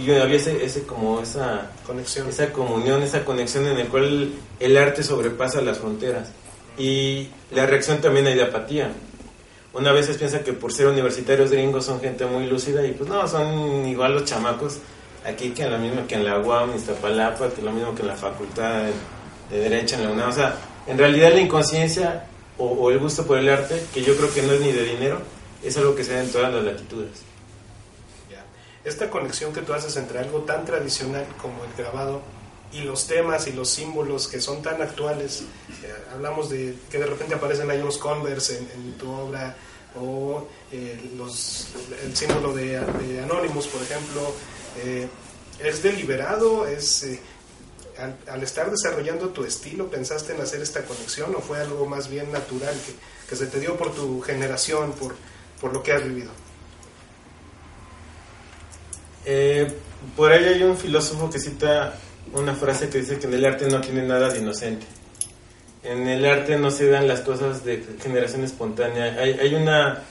y, 0.00 0.10
había 0.12 0.36
ese, 0.36 0.64
ese, 0.64 0.84
como 0.84 1.20
esa 1.20 1.70
conexión. 1.86 2.28
esa 2.28 2.52
comunión 2.52 3.02
esa 3.02 3.22
conexión 3.24 3.66
en 3.66 3.78
el 3.78 3.88
cual 3.88 4.32
el 4.58 4.76
arte 4.78 5.02
sobrepasa 5.02 5.60
las 5.60 5.78
fronteras. 5.78 6.30
Y 6.78 7.28
la 7.50 7.66
reacción 7.66 8.00
también 8.00 8.26
hay 8.26 8.34
de 8.34 8.44
apatía. 8.44 8.92
Una 9.74 9.92
vez 9.92 10.08
piensa 10.16 10.40
que 10.40 10.54
por 10.54 10.72
ser 10.72 10.86
universitarios 10.86 11.50
gringos 11.50 11.84
son 11.84 12.00
gente 12.00 12.24
muy 12.24 12.46
lúcida 12.46 12.86
y 12.86 12.92
pues 12.92 13.08
no 13.08 13.26
son 13.28 13.86
igual 13.86 14.14
los 14.14 14.24
chamacos 14.24 14.78
aquí 15.24 15.50
que 15.50 15.68
lo 15.68 15.78
mismo 15.78 16.06
que 16.06 16.16
en 16.16 16.24
la 16.24 16.38
UAM 16.38 16.70
en 16.70 16.76
Iztapalapa 16.76 17.50
que 17.50 17.62
lo 17.62 17.72
mismo 17.72 17.94
que 17.94 18.02
en 18.02 18.08
la 18.08 18.16
facultad 18.16 18.84
de, 19.50 19.58
derecho 19.58 19.96
en 19.96 20.04
la 20.04 20.10
UNAM 20.10 20.30
o 20.30 20.32
sea 20.32 20.56
en 20.86 20.98
realidad 20.98 21.32
la 21.32 21.40
inconsciencia 21.40 22.26
o, 22.58 22.90
el 22.90 22.98
gusto 22.98 23.26
por 23.26 23.38
el 23.38 23.48
arte 23.48 23.82
que 23.92 24.02
yo 24.02 24.16
creo 24.16 24.32
que 24.32 24.42
no 24.42 24.52
es 24.52 24.60
ni 24.60 24.72
de 24.72 24.84
dinero 24.84 25.20
es 25.62 25.76
algo 25.76 25.94
que 25.94 26.04
se 26.04 26.14
da 26.14 26.22
en 26.22 26.30
todas 26.30 26.52
las 26.52 26.64
latitudes 26.64 27.32
esta 28.84 29.10
conexión 29.10 29.52
que 29.52 29.62
tú 29.62 29.72
haces 29.72 29.96
entre 29.96 30.18
algo 30.18 30.40
tan 30.40 30.64
tradicional 30.64 31.24
como 31.40 31.64
el 31.64 31.72
grabado 31.76 32.20
y 32.72 32.80
los 32.80 33.06
temas 33.06 33.46
y 33.46 33.52
los 33.52 33.68
símbolos 33.68 34.28
que 34.28 34.40
son 34.40 34.62
tan 34.62 34.80
actuales. 34.80 35.44
Eh, 35.84 35.94
hablamos 36.12 36.50
de 36.50 36.74
que 36.90 36.98
de 36.98 37.06
repente 37.06 37.34
aparecen 37.34 37.70
ahí 37.70 37.80
los 37.80 37.98
Converse 37.98 38.58
en, 38.58 38.92
tu 38.94 39.10
obra 39.10 39.54
o 40.00 40.48
eh, 40.72 41.12
los, 41.16 41.68
el 42.02 42.16
símbolo 42.16 42.54
de, 42.54 42.80
de, 42.80 43.22
Anonymous, 43.22 43.66
por 43.66 43.82
ejemplo. 43.82 44.34
Eh, 44.78 45.08
¿Es 45.58 45.82
deliberado? 45.82 46.66
¿Es, 46.66 47.06
al, 47.98 48.16
al, 48.28 48.42
estar 48.42 48.70
desarrollando 48.70 49.28
tu 49.28 49.44
estilo, 49.44 49.88
pensaste 49.90 50.34
en 50.34 50.40
hacer 50.40 50.60
esta 50.62 50.82
conexión 50.84 51.34
o 51.34 51.40
fue 51.40 51.60
algo 51.60 51.86
más 51.86 52.08
bien 52.08 52.32
natural 52.32 52.74
que, 52.74 52.94
que 53.28 53.36
se 53.36 53.46
te 53.46 53.60
dio 53.60 53.76
por 53.76 53.94
tu 53.94 54.20
generación, 54.22 54.92
por, 54.92 55.14
por 55.60 55.72
lo 55.72 55.82
que 55.82 55.92
has 55.92 56.04
vivido? 56.04 56.30
Eh, 59.24 59.72
por 60.16 60.32
ahí 60.32 60.44
hay 60.44 60.62
un 60.62 60.76
filósofo 60.76 61.30
que 61.30 61.38
cita 61.38 61.98
una 62.32 62.54
frase 62.54 62.88
que 62.88 62.98
dice 62.98 63.18
que 63.18 63.26
en 63.26 63.34
el 63.34 63.44
arte 63.44 63.68
no 63.68 63.80
tiene 63.80 64.02
nada 64.02 64.30
de 64.30 64.38
inocente. 64.38 64.86
En 65.84 66.08
el 66.08 66.24
arte 66.24 66.56
no 66.58 66.70
se 66.70 66.88
dan 66.88 67.08
las 67.08 67.20
cosas 67.20 67.64
de 67.64 67.84
generación 68.00 68.44
espontánea. 68.44 69.16
Hay 69.20 69.54
una, 69.54 70.02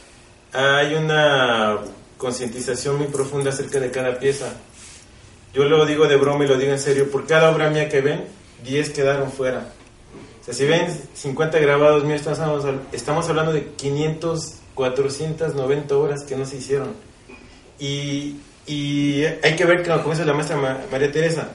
hay 0.51 0.95
una 0.95 1.79
concientización 2.21 2.99
muy 2.99 3.07
profunda 3.07 3.49
acerca 3.49 3.79
de 3.79 3.89
cada 3.89 4.19
pieza. 4.19 4.53
Yo 5.55 5.63
lo 5.63 5.87
digo 5.87 6.07
de 6.07 6.17
broma 6.17 6.45
y 6.45 6.47
lo 6.47 6.55
digo 6.55 6.71
en 6.71 6.77
serio. 6.77 7.09
Por 7.09 7.25
cada 7.25 7.49
obra 7.49 7.71
mía 7.71 7.89
que 7.89 8.01
ven, 8.01 8.25
10 8.63 8.91
quedaron 8.91 9.31
fuera. 9.31 9.71
O 10.39 10.43
sea, 10.43 10.53
si 10.53 10.65
ven 10.65 10.87
50 11.15 11.57
grabados 11.57 12.03
míos, 12.03 12.21
estamos, 12.91 13.27
hablando 13.27 13.51
de 13.51 13.71
500, 13.75 14.53
490 14.75 15.95
obras 15.95 16.23
que 16.23 16.35
no 16.35 16.45
se 16.45 16.57
hicieron. 16.57 16.89
Y 17.79 18.35
hay 19.41 19.55
que 19.55 19.65
ver, 19.65 19.81
como 19.83 20.11
dice 20.11 20.23
la 20.23 20.33
maestra 20.33 20.85
María 20.91 21.11
Teresa, 21.11 21.49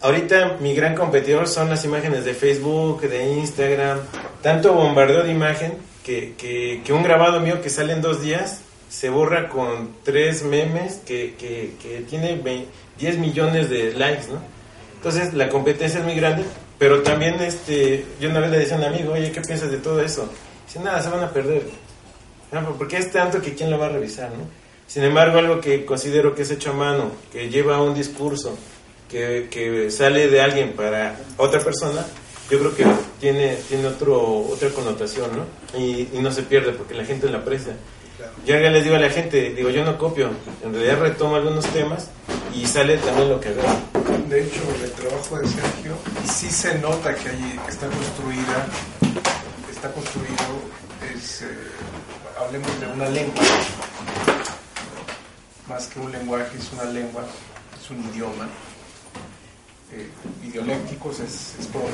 ahorita 0.00 0.56
mi 0.60 0.74
gran 0.74 0.96
competidor 0.96 1.46
son 1.46 1.70
las 1.70 1.84
imágenes 1.84 2.24
de 2.24 2.34
Facebook, 2.34 3.02
de 3.02 3.34
Instagram, 3.34 4.00
tanto 4.42 4.72
bombardeo 4.72 5.22
de 5.22 5.30
imagen 5.30 5.78
que, 6.04 6.34
que, 6.36 6.92
un 6.92 7.04
grabado 7.04 7.38
mío 7.38 7.62
que 7.62 7.70
sale 7.70 7.92
en 7.92 8.02
dos 8.02 8.20
días 8.20 8.62
se 8.92 9.08
borra 9.08 9.48
con 9.48 9.96
tres 10.04 10.42
memes 10.42 10.96
que, 11.06 11.34
que, 11.38 11.72
que 11.80 12.00
tiene 12.02 12.38
10 12.98 13.18
millones 13.18 13.70
de 13.70 13.94
likes, 13.94 14.26
¿no? 14.30 14.38
Entonces 14.96 15.32
la 15.32 15.48
competencia 15.48 16.00
es 16.00 16.04
muy 16.04 16.14
grande, 16.14 16.44
pero 16.78 17.02
también 17.02 17.40
este, 17.40 18.04
yo 18.20 18.28
una 18.28 18.40
vez 18.40 18.50
le 18.50 18.58
decía 18.58 18.76
a 18.76 18.80
un 18.80 18.84
amigo, 18.84 19.14
oye, 19.14 19.32
¿qué 19.32 19.40
piensas 19.40 19.70
de 19.70 19.78
todo 19.78 20.02
eso? 20.02 20.28
Dice, 20.66 20.78
nada, 20.80 21.02
se 21.02 21.08
van 21.08 21.24
a 21.24 21.30
perder. 21.30 21.62
No, 22.52 22.76
porque 22.76 22.98
es 22.98 23.10
tanto 23.10 23.40
que 23.40 23.54
quién 23.54 23.70
lo 23.70 23.78
va 23.78 23.86
a 23.86 23.88
revisar, 23.88 24.28
¿no? 24.30 24.44
Sin 24.86 25.02
embargo, 25.04 25.38
algo 25.38 25.58
que 25.58 25.86
considero 25.86 26.34
que 26.34 26.42
es 26.42 26.50
hecho 26.50 26.72
a 26.72 26.74
mano, 26.74 27.12
que 27.32 27.48
lleva 27.48 27.80
un 27.80 27.94
discurso, 27.94 28.58
que, 29.08 29.48
que 29.50 29.90
sale 29.90 30.28
de 30.28 30.42
alguien 30.42 30.74
para 30.74 31.18
otra 31.38 31.60
persona, 31.60 32.04
yo 32.50 32.58
creo 32.58 32.76
que 32.76 32.84
tiene, 33.18 33.56
tiene 33.68 33.86
otro, 33.86 34.20
otra 34.50 34.68
connotación, 34.68 35.30
¿no? 35.34 35.78
Y, 35.80 36.10
y 36.12 36.18
no 36.20 36.30
se 36.30 36.42
pierde 36.42 36.72
porque 36.72 36.92
la 36.92 37.06
gente 37.06 37.30
la 37.30 37.38
aprecia. 37.38 37.74
Yo 38.44 38.58
ya 38.58 38.70
les 38.70 38.84
digo 38.84 38.96
a 38.96 38.98
la 38.98 39.10
gente, 39.10 39.54
digo, 39.54 39.70
yo 39.70 39.84
no 39.84 39.96
copio, 39.96 40.30
en 40.64 40.72
realidad 40.72 41.00
retomo 41.00 41.36
algunos 41.36 41.64
temas 41.66 42.08
y 42.54 42.66
sale 42.66 42.96
también 42.98 43.28
lo 43.28 43.40
que 43.40 43.50
veo. 43.50 43.64
De 44.28 44.42
hecho, 44.44 44.62
el 44.82 44.90
trabajo 44.92 45.38
de 45.38 45.46
Sergio 45.46 45.94
sí 46.24 46.50
se 46.50 46.78
nota 46.78 47.14
que, 47.14 47.28
hay, 47.28 47.60
que 47.64 47.70
está 47.70 47.86
construida, 47.86 48.66
está 49.70 49.92
construido, 49.92 50.34
es, 51.14 51.42
eh, 51.42 51.46
hablemos 52.40 52.80
de 52.80 52.86
una 52.86 53.08
lengua, 53.10 53.44
más 55.68 55.86
que 55.86 56.00
un 56.00 56.10
lenguaje, 56.10 56.58
es 56.58 56.72
una 56.72 56.84
lengua, 56.84 57.24
es 57.80 57.90
un 57.90 58.00
idioma. 58.12 58.48
Eh, 59.94 60.08
ideolécticos 60.48 61.20
es, 61.20 61.54
es 61.60 61.66
propio, 61.66 61.90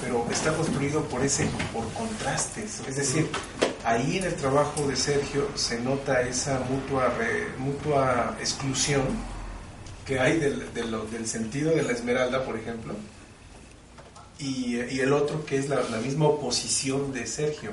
pero 0.00 0.24
está 0.30 0.54
construido 0.54 1.02
por 1.04 1.20
ese 1.22 1.48
por 1.72 1.84
contrastes, 1.94 2.80
es 2.86 2.94
decir, 2.94 3.28
ahí 3.84 4.18
en 4.18 4.24
el 4.24 4.34
trabajo 4.36 4.86
de 4.86 4.94
Sergio 4.94 5.48
se 5.56 5.80
nota 5.80 6.20
esa 6.22 6.60
mutua, 6.60 7.12
mutua 7.58 8.36
exclusión 8.38 9.02
que 10.06 10.20
hay 10.20 10.38
del, 10.38 10.72
del, 10.72 11.26
sentido 11.26 11.74
de 11.74 11.82
la 11.82 11.92
esmeralda, 11.92 12.44
por 12.44 12.56
ejemplo, 12.56 12.94
y, 14.38 14.76
y 14.76 15.00
el 15.00 15.12
otro 15.12 15.44
que 15.44 15.58
es 15.58 15.68
la, 15.68 15.82
la, 15.90 15.98
misma 15.98 16.26
oposición 16.26 17.12
de 17.12 17.26
Sergio 17.26 17.72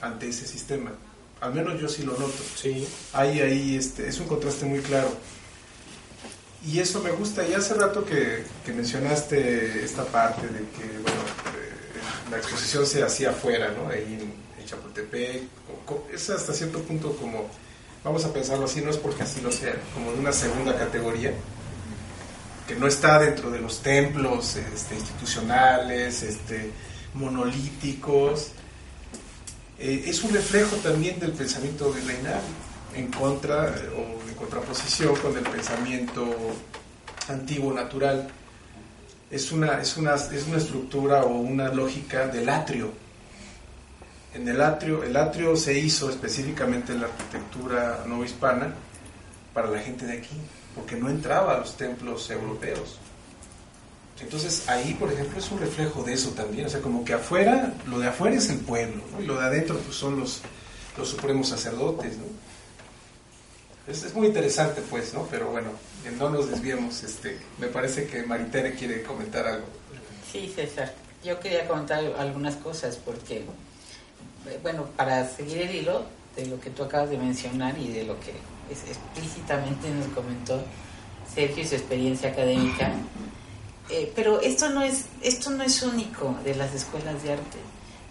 ante 0.00 0.28
ese 0.28 0.46
sistema. 0.46 0.92
Al 1.40 1.52
menos 1.52 1.80
yo 1.80 1.88
sí 1.88 2.04
lo 2.04 2.12
noto. 2.12 2.42
Sí. 2.54 2.86
Hay 3.12 3.40
ahí, 3.40 3.76
este, 3.76 4.08
es 4.08 4.18
un 4.20 4.26
contraste 4.26 4.64
muy 4.66 4.80
claro. 4.80 5.10
Y 6.66 6.78
eso 6.78 7.00
me 7.02 7.10
gusta. 7.10 7.46
Y 7.46 7.52
hace 7.52 7.74
rato 7.74 8.04
que, 8.04 8.44
mencionaste 8.72 9.84
esta 9.84 10.04
parte 10.04 10.46
de 10.46 10.60
que, 10.60 10.98
bueno, 11.02 11.20
eh, 11.20 12.30
la 12.30 12.38
exposición 12.38 12.86
se 12.86 13.02
hacía 13.02 13.30
afuera, 13.30 13.72
¿no? 13.72 13.88
Ahí 13.90 14.18
en, 14.20 14.44
Chapultepec. 14.64 15.42
Es 16.10 16.30
hasta 16.30 16.54
cierto 16.54 16.78
punto 16.80 17.14
como, 17.16 17.50
vamos 18.02 18.24
a 18.24 18.32
pensarlo 18.32 18.64
así, 18.64 18.80
no 18.80 18.90
es 18.90 18.96
porque 18.96 19.22
así 19.22 19.42
lo 19.42 19.52
sea, 19.52 19.74
como 19.92 20.10
de 20.12 20.18
una 20.18 20.32
segunda 20.32 20.74
categoría 20.74 21.34
que 22.66 22.74
no 22.74 22.86
está 22.86 23.18
dentro 23.18 23.50
de 23.50 23.60
los 23.60 23.82
templos 23.82 24.56
este, 24.56 24.94
institucionales, 24.94 26.22
este, 26.22 26.70
monolíticos. 27.12 28.52
Eh, 29.78 30.04
es 30.06 30.22
un 30.22 30.32
reflejo 30.32 30.76
también 30.76 31.20
del 31.20 31.32
pensamiento 31.32 31.92
virreinal 31.92 32.40
en 32.94 33.08
contra 33.08 33.74
o 33.96 34.28
en 34.28 34.34
contraposición 34.34 35.14
con 35.16 35.36
el 35.36 35.44
pensamiento 35.44 36.26
antiguo 37.28 37.72
natural. 37.72 38.28
Es 39.30 39.50
una, 39.52 39.80
es, 39.80 39.96
una, 39.96 40.14
es 40.14 40.46
una 40.46 40.58
estructura 40.58 41.24
o 41.24 41.38
una 41.38 41.68
lógica 41.68 42.28
del 42.28 42.48
atrio. 42.48 42.92
En 44.34 44.48
el 44.48 44.60
atrio, 44.60 45.02
el 45.02 45.16
atrio 45.16 45.56
se 45.56 45.78
hizo 45.78 46.10
específicamente 46.10 46.92
en 46.92 47.00
la 47.00 47.06
arquitectura 47.06 48.04
no 48.06 48.24
hispana 48.24 48.74
para 49.52 49.70
la 49.70 49.78
gente 49.78 50.06
de 50.06 50.18
aquí, 50.18 50.36
porque 50.74 50.96
no 50.96 51.08
entraba 51.08 51.54
a 51.54 51.58
los 51.58 51.76
templos 51.76 52.30
europeos. 52.30 52.98
Entonces 54.20 54.68
ahí, 54.68 54.94
por 54.94 55.12
ejemplo, 55.12 55.38
es 55.38 55.50
un 55.50 55.58
reflejo 55.58 56.02
de 56.02 56.14
eso 56.14 56.30
también. 56.30 56.66
O 56.66 56.68
sea, 56.68 56.80
como 56.80 57.04
que 57.04 57.14
afuera, 57.14 57.74
lo 57.86 57.98
de 57.98 58.08
afuera 58.08 58.36
es 58.36 58.48
el 58.50 58.58
pueblo, 58.58 59.02
y 59.20 59.24
lo 59.24 59.38
de 59.38 59.46
adentro 59.46 59.78
pues, 59.78 59.96
son 59.96 60.18
los, 60.18 60.40
los 60.96 61.08
supremos 61.08 61.48
sacerdotes. 61.48 62.16
¿no? 62.18 62.24
Es, 63.86 64.14
muy 64.14 64.28
interesante, 64.28 64.82
pues, 64.88 65.12
¿no? 65.12 65.26
Pero 65.30 65.50
bueno, 65.50 65.70
no 66.18 66.30
nos 66.30 66.50
desviemos. 66.50 67.02
Este, 67.02 67.38
me 67.58 67.66
parece 67.66 68.06
que 68.06 68.22
Maritere 68.22 68.74
quiere 68.74 69.02
comentar 69.02 69.46
algo. 69.46 69.66
Sí, 70.30 70.50
César. 70.54 70.94
Yo 71.22 71.38
quería 71.40 71.66
comentar 71.66 72.02
algunas 72.18 72.56
cosas 72.56 72.96
porque, 72.96 73.44
bueno, 74.62 74.86
para 74.96 75.28
seguir 75.28 75.58
el 75.58 75.74
hilo 75.74 76.04
de 76.36 76.46
lo 76.46 76.60
que 76.60 76.70
tú 76.70 76.82
acabas 76.82 77.10
de 77.10 77.18
mencionar 77.18 77.78
y 77.78 77.88
de 77.88 78.04
lo 78.04 78.18
que 78.20 78.32
explícitamente 78.70 79.88
nos 79.90 80.08
comentó 80.08 80.62
Sergio 81.34 81.62
y 81.62 81.66
su 81.66 81.74
experiencia 81.74 82.30
académica, 82.30 82.92
eh, 83.90 84.12
pero 84.14 84.40
esto 84.40 84.70
no 84.70 84.82
es 84.82 85.04
esto 85.22 85.50
no 85.50 85.62
es 85.62 85.82
único 85.82 86.36
de 86.44 86.54
las 86.54 86.74
escuelas 86.74 87.22
de 87.22 87.32
arte 87.32 87.58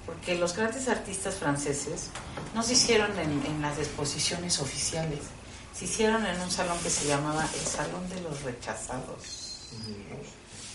porque 0.06 0.36
los 0.36 0.56
grandes 0.56 0.88
artistas 0.88 1.36
franceses 1.36 2.10
no 2.54 2.62
se 2.62 2.74
hicieron 2.74 3.12
en 3.18 3.62
las 3.62 3.80
exposiciones 3.80 4.60
oficiales 4.60 5.20
se 5.74 5.86
hicieron 5.86 6.26
en 6.26 6.40
un 6.40 6.52
salón 6.52 6.78
que 6.80 6.90
se 6.90 7.08
llamaba 7.08 7.48
el 7.54 7.68
Salón 7.68 8.08
de 8.10 8.22
los 8.22 8.42
Rechazados, 8.44 9.70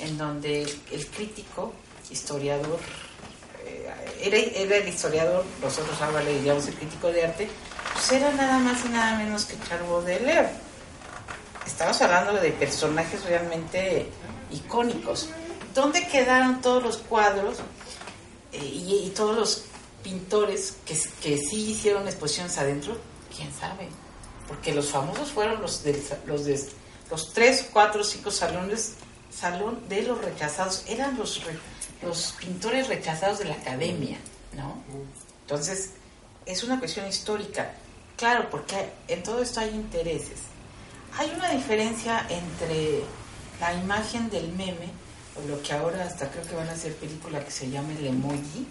en 0.00 0.18
donde 0.18 0.62
el 0.62 1.06
crítico, 1.06 1.72
historiador, 2.11 2.80
eh, 3.64 4.56
era, 4.56 4.76
el 4.76 4.88
historiador, 4.88 5.44
nosotros 5.62 6.00
ahora 6.00 6.22
le 6.22 6.34
diríamos 6.34 6.66
el 6.66 6.74
crítico 6.74 7.08
de 7.08 7.24
arte, 7.24 7.48
pues 7.92 8.12
era 8.12 8.32
nada 8.32 8.58
más 8.58 8.84
y 8.84 8.88
nada 8.88 9.16
menos 9.18 9.44
que 9.44 9.56
Charles 9.68 9.88
Baudelaire. 9.88 10.50
Estamos 11.64 12.00
hablando 12.02 12.32
de 12.32 12.50
personajes 12.50 13.24
realmente 13.24 14.08
icónicos. 14.50 15.28
¿Dónde 15.74 16.08
quedaron 16.08 16.61
todos 16.61 16.82
los 16.82 16.96
cuadros 16.96 17.58
eh, 18.52 18.58
y, 18.58 19.12
todos 19.14 19.37
los 19.37 19.64
pintores 20.02 20.76
que, 20.84 20.98
que 21.22 21.38
sí 21.38 21.70
hicieron 21.70 22.08
exposiciones 22.08 22.58
adentro? 22.58 22.96
¿Quién 23.37 23.52
sabe? 23.52 23.88
Porque 24.48 24.74
los 24.74 24.90
famosos 24.90 25.30
fueron 25.30 25.61
los 25.61 25.84
de 25.84 26.02
los, 26.26 26.44
de, 26.46 26.61
los 27.11 27.32
tres, 27.32 27.68
cuatro, 27.72 28.02
cinco 28.02 28.30
salones, 28.30 28.94
salón 29.30 29.87
de 29.88 30.02
los 30.02 30.18
rechazados, 30.20 30.84
eran 30.88 31.16
los, 31.16 31.42
los 32.02 32.32
pintores 32.40 32.88
rechazados 32.88 33.38
de 33.38 33.44
la 33.44 33.54
academia, 33.54 34.18
¿no? 34.56 34.82
Entonces, 35.42 35.90
es 36.46 36.64
una 36.64 36.78
cuestión 36.78 37.06
histórica. 37.06 37.72
Claro, 38.16 38.48
porque 38.50 38.90
en 39.06 39.22
todo 39.22 39.42
esto 39.42 39.61
hay 39.61 39.70
intereses. 39.70 40.40
Hay 41.16 41.30
una 41.37 41.50
diferencia 41.50 42.26
entre 42.28 43.02
la 43.61 43.74
imagen 43.74 44.30
del 44.30 44.48
meme 44.52 44.88
lo 45.46 45.62
que 45.62 45.72
ahora 45.72 46.05
hasta 46.05 46.31
creo 46.31 46.44
que 46.44 46.55
van 46.55 46.68
a 46.68 46.72
hacer 46.72 46.94
película 46.94 47.44
que 47.44 47.51
se 47.51 47.70
llama 47.70 47.92
El 47.98 48.07
Emoji, 48.07 48.66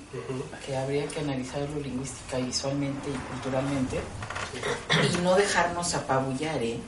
que 0.66 0.76
habría 0.76 1.08
que 1.08 1.20
analizarlo 1.20 1.80
lingüística, 1.80 2.38
visualmente 2.38 3.10
y 3.10 3.14
culturalmente, 3.32 4.00
y 5.14 5.22
no 5.22 5.36
dejarnos 5.36 5.94
apabullar, 5.94 6.62
¿eh? 6.62 6.80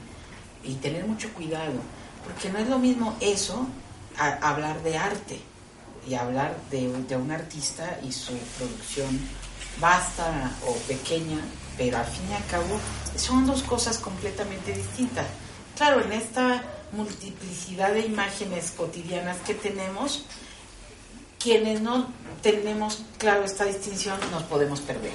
y 0.62 0.74
tener 0.74 1.06
mucho 1.06 1.32
cuidado, 1.32 1.80
porque 2.24 2.50
no 2.50 2.58
es 2.58 2.68
lo 2.68 2.78
mismo 2.78 3.16
eso 3.20 3.66
a 4.18 4.32
hablar 4.50 4.82
de 4.82 4.98
arte 4.98 5.40
y 6.06 6.14
hablar 6.14 6.56
de, 6.70 6.92
de 7.04 7.16
un 7.16 7.30
artista 7.30 7.98
y 8.02 8.12
su 8.12 8.32
producción 8.58 9.18
vasta 9.80 10.52
o 10.66 10.74
pequeña, 10.86 11.38
pero 11.78 11.98
al 11.98 12.04
fin 12.04 12.28
y 12.30 12.34
al 12.34 12.46
cabo 12.46 12.78
son 13.16 13.46
dos 13.46 13.62
cosas 13.62 13.98
completamente 13.98 14.72
distintas. 14.72 15.26
Claro, 15.76 16.02
en 16.02 16.12
esta 16.12 16.62
multiplicidad 16.92 17.92
de 17.92 18.00
imágenes 18.00 18.72
cotidianas 18.72 19.38
que 19.38 19.54
tenemos, 19.54 20.24
quienes 21.38 21.80
no 21.80 22.08
tenemos 22.42 23.02
claro 23.18 23.44
esta 23.44 23.64
distinción 23.64 24.18
nos 24.30 24.42
podemos 24.44 24.80
perder. 24.80 25.12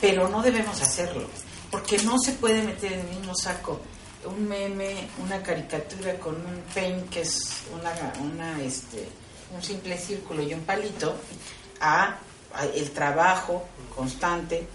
Pero 0.00 0.28
no 0.28 0.42
debemos 0.42 0.80
hacerlo, 0.80 1.28
porque 1.70 1.98
no 1.98 2.18
se 2.18 2.32
puede 2.32 2.62
meter 2.62 2.92
en 2.92 3.00
el 3.00 3.06
mismo 3.06 3.34
saco 3.34 3.80
un 4.24 4.48
meme, 4.48 5.08
una 5.22 5.42
caricatura 5.42 6.14
con 6.14 6.34
un 6.34 6.62
paint 6.74 7.08
que 7.10 7.22
es 7.22 7.62
una, 7.72 7.92
una 8.20 8.62
este, 8.62 9.08
un 9.54 9.62
simple 9.62 9.98
círculo 9.98 10.42
y 10.42 10.54
un 10.54 10.60
palito, 10.60 11.16
a, 11.80 12.18
el 12.74 12.90
trabajo 12.90 13.64
constante, 13.94 14.66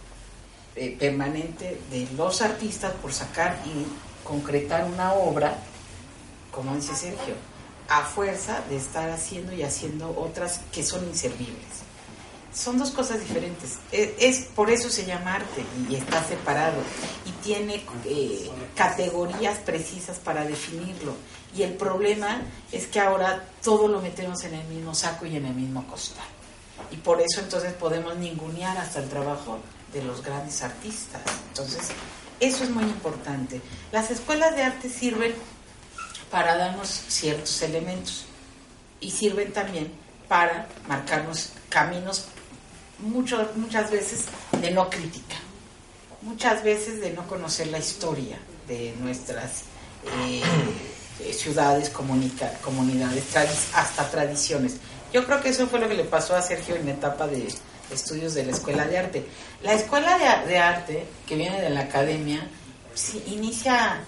eh, 0.75 0.95
permanente 0.99 1.79
de 1.89 2.07
los 2.15 2.41
artistas 2.41 2.93
por 3.01 3.13
sacar 3.13 3.57
y 3.65 3.85
concretar 4.25 4.83
una 4.85 5.13
obra 5.13 5.57
como 6.57 6.75
dice 6.75 6.95
Sergio, 6.95 7.35
a 7.87 8.01
fuerza 8.01 8.61
de 8.67 8.77
estar 8.77 9.11
haciendo 9.11 9.53
y 9.53 9.61
haciendo 9.61 10.09
otras 10.17 10.61
que 10.71 10.81
son 10.81 11.05
inservibles. 11.05 11.85
Son 12.51 12.79
dos 12.79 12.89
cosas 12.89 13.19
diferentes. 13.19 13.77
Es, 13.91 14.45
por 14.55 14.71
eso 14.71 14.89
se 14.89 15.05
llama 15.05 15.35
arte 15.35 15.63
y 15.87 15.93
está 15.93 16.23
separado 16.23 16.81
y 17.27 17.31
tiene 17.43 17.85
eh, 18.05 18.49
categorías 18.73 19.59
precisas 19.59 20.17
para 20.17 20.45
definirlo. 20.45 21.13
Y 21.55 21.61
el 21.61 21.73
problema 21.73 22.41
es 22.71 22.87
que 22.87 22.99
ahora 22.99 23.45
todo 23.63 23.87
lo 23.87 24.01
metemos 24.01 24.43
en 24.43 24.55
el 24.55 24.65
mismo 24.65 24.95
saco 24.95 25.27
y 25.27 25.35
en 25.35 25.45
el 25.45 25.53
mismo 25.53 25.85
costal. 25.85 26.25
Y 26.89 26.95
por 26.95 27.21
eso 27.21 27.39
entonces 27.39 27.73
podemos 27.73 28.17
ningunear 28.17 28.75
hasta 28.79 28.97
el 28.99 29.09
trabajo 29.09 29.59
de 29.93 30.03
los 30.03 30.23
grandes 30.23 30.63
artistas. 30.63 31.21
Entonces, 31.49 31.89
Eso 32.39 32.63
es 32.63 32.69
muy 32.69 32.83
importante. 32.83 33.61
Las 33.91 34.11
escuelas 34.11 34.55
de 34.55 34.61
arte 34.61 34.89
sirven 34.89 35.33
para 36.31 36.57
darnos 36.57 36.89
ciertos 36.89 37.61
elementos 37.61 38.25
y 38.99 39.11
sirven 39.11 39.53
también 39.53 39.91
para 40.27 40.67
marcarnos 40.87 41.51
caminos 41.69 42.25
mucho, 42.99 43.51
muchas 43.55 43.91
veces 43.91 44.25
de 44.59 44.71
no 44.71 44.89
crítica, 44.89 45.35
muchas 46.21 46.63
veces 46.63 46.99
de 46.99 47.11
no 47.11 47.27
conocer 47.27 47.67
la 47.67 47.79
historia 47.79 48.37
de 48.67 48.93
nuestras 48.99 49.63
eh, 50.23 50.41
ciudades, 51.33 51.89
comunidades, 51.89 53.23
hasta 53.73 54.09
tradiciones. 54.09 54.77
Yo 55.13 55.25
creo 55.25 55.41
que 55.41 55.49
eso 55.49 55.67
fue 55.67 55.79
lo 55.79 55.87
que 55.87 55.95
le 55.95 56.03
pasó 56.03 56.35
a 56.35 56.41
Sergio 56.41 56.75
en 56.75 56.85
la 56.85 56.91
etapa 56.91 57.27
de 57.27 57.47
estudios 57.91 58.33
de 58.33 58.45
la 58.45 58.51
Escuela 58.51 58.85
de 58.85 58.97
Arte. 58.97 59.25
La 59.63 59.73
Escuela 59.73 60.17
de, 60.45 60.57
Arte, 60.57 61.05
que 61.25 61.35
viene 61.35 61.61
de 61.61 61.69
la 61.69 61.81
academia, 61.81 62.47
inicia 63.27 64.03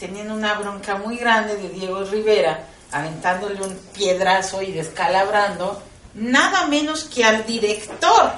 teniendo 0.00 0.34
una 0.34 0.54
bronca 0.54 0.96
muy 0.96 1.18
grande 1.18 1.56
de 1.56 1.68
Diego 1.68 2.02
Rivera, 2.04 2.64
aventándole 2.90 3.60
un 3.62 3.76
piedrazo 3.94 4.62
y 4.62 4.72
descalabrando 4.72 5.80
nada 6.14 6.66
menos 6.66 7.04
que 7.04 7.22
al 7.22 7.44
director. 7.46 8.32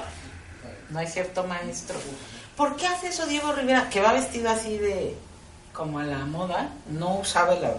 ¿No 0.89 0.99
es 0.99 1.13
cierto, 1.13 1.45
maestro? 1.45 1.95
¿Por 2.57 2.75
qué 2.75 2.85
hace 2.85 3.07
eso 3.07 3.25
Diego 3.25 3.53
Rivera? 3.53 3.89
Que 3.89 4.01
va 4.01 4.11
vestido 4.11 4.51
así 4.51 4.77
de 4.77 5.15
como 5.71 5.99
a 5.99 6.03
la 6.03 6.19
moda, 6.19 6.69
no 6.91 7.15
usaba 7.15 7.55
la... 7.55 7.69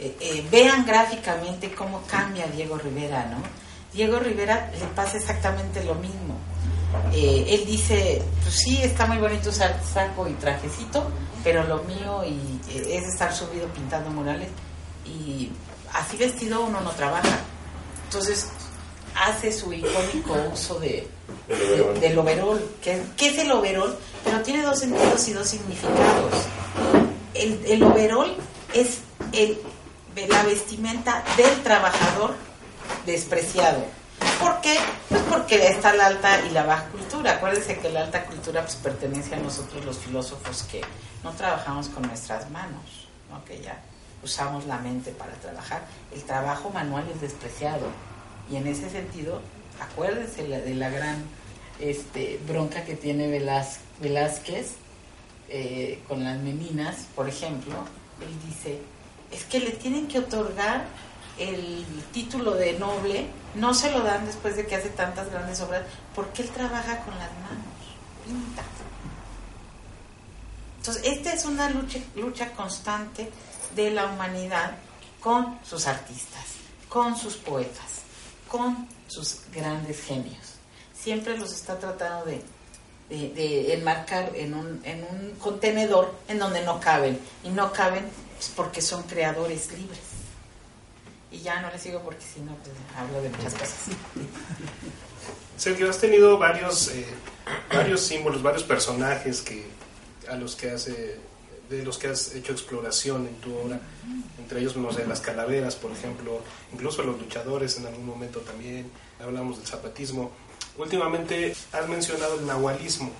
Eh, 0.00 0.16
eh, 0.20 0.46
vean 0.50 0.84
gráficamente 0.84 1.72
cómo 1.72 2.02
cambia 2.02 2.46
Diego 2.46 2.76
Rivera, 2.76 3.24
¿no? 3.26 3.38
Diego 3.92 4.18
Rivera 4.18 4.70
le 4.78 4.86
pasa 4.88 5.16
exactamente 5.16 5.82
lo 5.82 5.94
mismo. 5.94 6.36
Eh, 7.20 7.46
él 7.48 7.66
dice, 7.66 8.22
pues 8.42 8.54
sí, 8.54 8.80
está 8.80 9.06
muy 9.06 9.18
bonito 9.18 9.50
usar 9.50 9.80
saco 9.82 10.28
y 10.28 10.34
trajecito, 10.34 11.04
pero 11.42 11.64
lo 11.64 11.82
mío 11.82 12.22
y, 12.24 12.60
es 12.70 13.04
estar 13.04 13.34
subido 13.34 13.66
pintando 13.68 14.10
murales 14.10 14.48
y 15.04 15.50
así 15.92 16.16
vestido 16.16 16.64
uno 16.64 16.80
no 16.80 16.90
trabaja. 16.90 17.40
Entonces 18.04 18.48
hace 19.16 19.52
su 19.52 19.72
icónico 19.72 20.36
uso 20.52 20.78
de, 20.78 21.08
del 22.00 22.16
overol. 22.16 22.62
que 22.80 23.02
es 23.18 23.38
el 23.38 23.50
overol? 23.50 23.98
Pero 24.24 24.40
tiene 24.42 24.62
dos 24.62 24.78
sentidos 24.78 25.26
y 25.26 25.32
dos 25.32 25.48
significados. 25.48 26.34
El, 27.34 27.60
el 27.66 27.82
overol 27.82 28.36
es 28.74 28.98
el, 29.32 29.58
la 30.28 30.44
vestimenta 30.44 31.24
del 31.36 31.62
trabajador 31.64 32.36
despreciado. 33.06 33.97
¿Por 34.40 34.60
qué? 34.60 34.76
Pues 35.08 35.22
porque 35.22 35.68
está 35.68 35.94
la 35.94 36.06
alta 36.06 36.40
y 36.46 36.50
la 36.50 36.64
baja 36.64 36.84
cultura. 36.86 37.32
Acuérdense 37.32 37.78
que 37.78 37.90
la 37.90 38.02
alta 38.02 38.24
cultura 38.24 38.62
pues, 38.62 38.76
pertenece 38.76 39.34
a 39.34 39.38
nosotros 39.38 39.84
los 39.84 39.98
filósofos 39.98 40.62
que 40.64 40.80
no 41.24 41.32
trabajamos 41.32 41.88
con 41.88 42.02
nuestras 42.02 42.48
manos, 42.50 43.08
¿no? 43.30 43.44
que 43.44 43.60
ya 43.60 43.80
usamos 44.22 44.66
la 44.66 44.78
mente 44.78 45.10
para 45.10 45.32
trabajar. 45.32 45.82
El 46.12 46.22
trabajo 46.22 46.70
manual 46.70 47.04
es 47.12 47.20
despreciado. 47.20 47.88
Y 48.50 48.56
en 48.56 48.66
ese 48.66 48.88
sentido, 48.90 49.40
acuérdense 49.80 50.44
de 50.44 50.74
la 50.74 50.90
gran 50.90 51.24
este, 51.80 52.40
bronca 52.46 52.84
que 52.84 52.94
tiene 52.94 53.28
Velázquez 54.00 54.74
eh, 55.48 56.00
con 56.06 56.22
las 56.24 56.38
meninas, 56.38 57.06
por 57.14 57.28
ejemplo. 57.28 57.74
Él 58.20 58.48
dice, 58.48 58.80
es 59.32 59.44
que 59.44 59.60
le 59.60 59.72
tienen 59.72 60.08
que 60.08 60.20
otorgar 60.20 60.84
el 61.38 61.84
título 62.12 62.54
de 62.54 62.74
noble, 62.74 63.26
no 63.54 63.74
se 63.74 63.90
lo 63.90 64.00
dan 64.00 64.26
después 64.26 64.56
de 64.56 64.66
que 64.66 64.76
hace 64.76 64.90
tantas 64.90 65.30
grandes 65.30 65.60
obras, 65.60 65.82
porque 66.14 66.42
él 66.42 66.50
trabaja 66.50 67.00
con 67.00 67.16
las 67.18 67.30
manos, 67.32 67.66
pinta. 68.24 68.62
Entonces, 70.78 71.02
esta 71.04 71.32
es 71.32 71.44
una 71.44 71.68
lucha, 71.70 71.98
lucha 72.14 72.52
constante 72.52 73.30
de 73.74 73.90
la 73.90 74.06
humanidad 74.06 74.72
con 75.20 75.58
sus 75.64 75.86
artistas, 75.86 76.44
con 76.88 77.16
sus 77.16 77.36
poetas, 77.36 78.02
con 78.48 78.88
sus 79.06 79.40
grandes 79.52 80.02
genios. 80.02 80.54
Siempre 80.98 81.36
los 81.36 81.52
está 81.52 81.78
tratando 81.78 82.26
de, 82.26 82.42
de, 83.08 83.74
enmarcar 83.74 84.32
en 84.34 84.54
un, 84.54 84.80
en 84.84 85.04
un 85.04 85.36
contenedor 85.38 86.14
en 86.28 86.38
donde 86.38 86.64
no 86.64 86.80
caben. 86.80 87.18
Y 87.44 87.50
no 87.50 87.72
caben 87.72 88.04
pues, 88.36 88.50
porque 88.54 88.80
son 88.80 89.02
creadores 89.04 89.70
libres. 89.72 90.07
Y 91.30 91.40
ya 91.40 91.60
no 91.60 91.70
les 91.70 91.82
sigo 91.82 92.00
porque 92.00 92.24
si 92.24 92.40
no, 92.40 92.54
pues, 92.56 92.74
hablo 92.96 93.20
de 93.20 93.28
muchas 93.28 93.52
cosas. 93.52 93.76
Sergio, 95.58 95.90
has 95.90 95.98
tenido 95.98 96.38
varios, 96.38 96.88
eh, 96.88 97.04
varios 97.72 98.00
símbolos, 98.00 98.42
varios 98.42 98.62
personajes 98.62 99.42
que 99.42 99.66
a 100.28 100.36
los 100.36 100.56
que 100.56 100.70
hace 100.70 101.16
de 101.68 101.82
los 101.82 101.98
que 101.98 102.08
has 102.08 102.34
hecho 102.34 102.52
exploración 102.52 103.26
en 103.26 103.34
tu 103.36 103.54
obra, 103.54 103.78
entre 104.38 104.60
ellos, 104.60 104.74
no 104.76 104.90
sé, 104.90 105.06
las 105.06 105.20
calaveras, 105.20 105.76
por 105.76 105.90
ejemplo, 105.92 106.40
incluso 106.72 107.02
los 107.02 107.20
luchadores 107.20 107.76
en 107.76 107.86
algún 107.86 108.06
momento 108.06 108.40
también, 108.40 108.90
hablamos 109.20 109.58
del 109.58 109.66
zapatismo. 109.66 110.30
Últimamente 110.78 111.54
has 111.72 111.88
mencionado 111.88 112.38
el 112.38 112.46
nahualismo. 112.46 113.10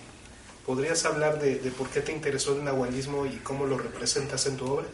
¿Podrías 0.64 1.04
hablar 1.04 1.38
de 1.40 1.56
por 1.76 1.90
qué 1.90 2.00
te 2.00 2.12
interesó 2.12 2.54
el 2.54 2.64
nahualismo 2.64 3.26
y 3.26 3.36
cómo 3.36 3.66
lo 3.66 3.76
representas 3.76 4.46
en 4.46 4.56
tu 4.56 4.66
obra? 4.72 4.86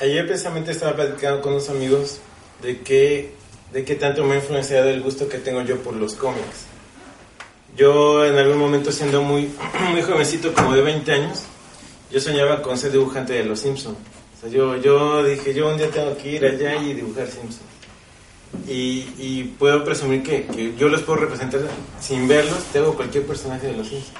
Ayer 0.00 0.26
precisamente 0.26 0.70
estaba 0.70 0.96
platicando 0.96 1.42
con 1.42 1.52
unos 1.52 1.68
amigos 1.68 2.20
de 2.62 2.80
qué, 2.80 3.34
de 3.70 3.84
qué 3.84 3.96
tanto 3.96 4.24
me 4.24 4.32
ha 4.32 4.36
influenciado 4.36 4.88
el 4.88 5.02
gusto 5.02 5.28
que 5.28 5.36
tengo 5.36 5.60
yo 5.60 5.76
por 5.82 5.94
los 5.94 6.14
cómics. 6.14 6.64
Yo 7.76 8.24
en 8.24 8.38
algún 8.38 8.56
momento 8.56 8.92
siendo 8.92 9.20
muy, 9.20 9.50
muy 9.90 10.00
jovencito, 10.00 10.54
como 10.54 10.74
de 10.74 10.80
20 10.80 11.12
años, 11.12 11.42
yo 12.10 12.18
soñaba 12.18 12.62
con 12.62 12.78
ser 12.78 12.92
dibujante 12.92 13.34
de 13.34 13.44
Los 13.44 13.60
Simpsons. 13.60 13.98
O 14.38 14.40
sea, 14.40 14.48
yo, 14.48 14.76
yo 14.76 15.22
dije, 15.22 15.52
yo 15.52 15.68
un 15.68 15.76
día 15.76 15.90
tengo 15.90 16.16
que 16.16 16.32
ir 16.32 16.46
allá 16.46 16.76
y 16.76 16.94
dibujar 16.94 17.26
Simpsons. 17.26 17.60
Y, 18.66 19.06
y 19.18 19.54
puedo 19.58 19.84
presumir 19.84 20.22
que, 20.22 20.46
que, 20.46 20.74
yo 20.78 20.88
los 20.88 21.02
puedo 21.02 21.20
representar 21.20 21.60
sin 22.00 22.26
verlos, 22.26 22.64
tengo 22.72 22.94
cualquier 22.94 23.26
personaje 23.26 23.66
de 23.66 23.76
Los 23.76 23.88
Simpsons. 23.88 24.16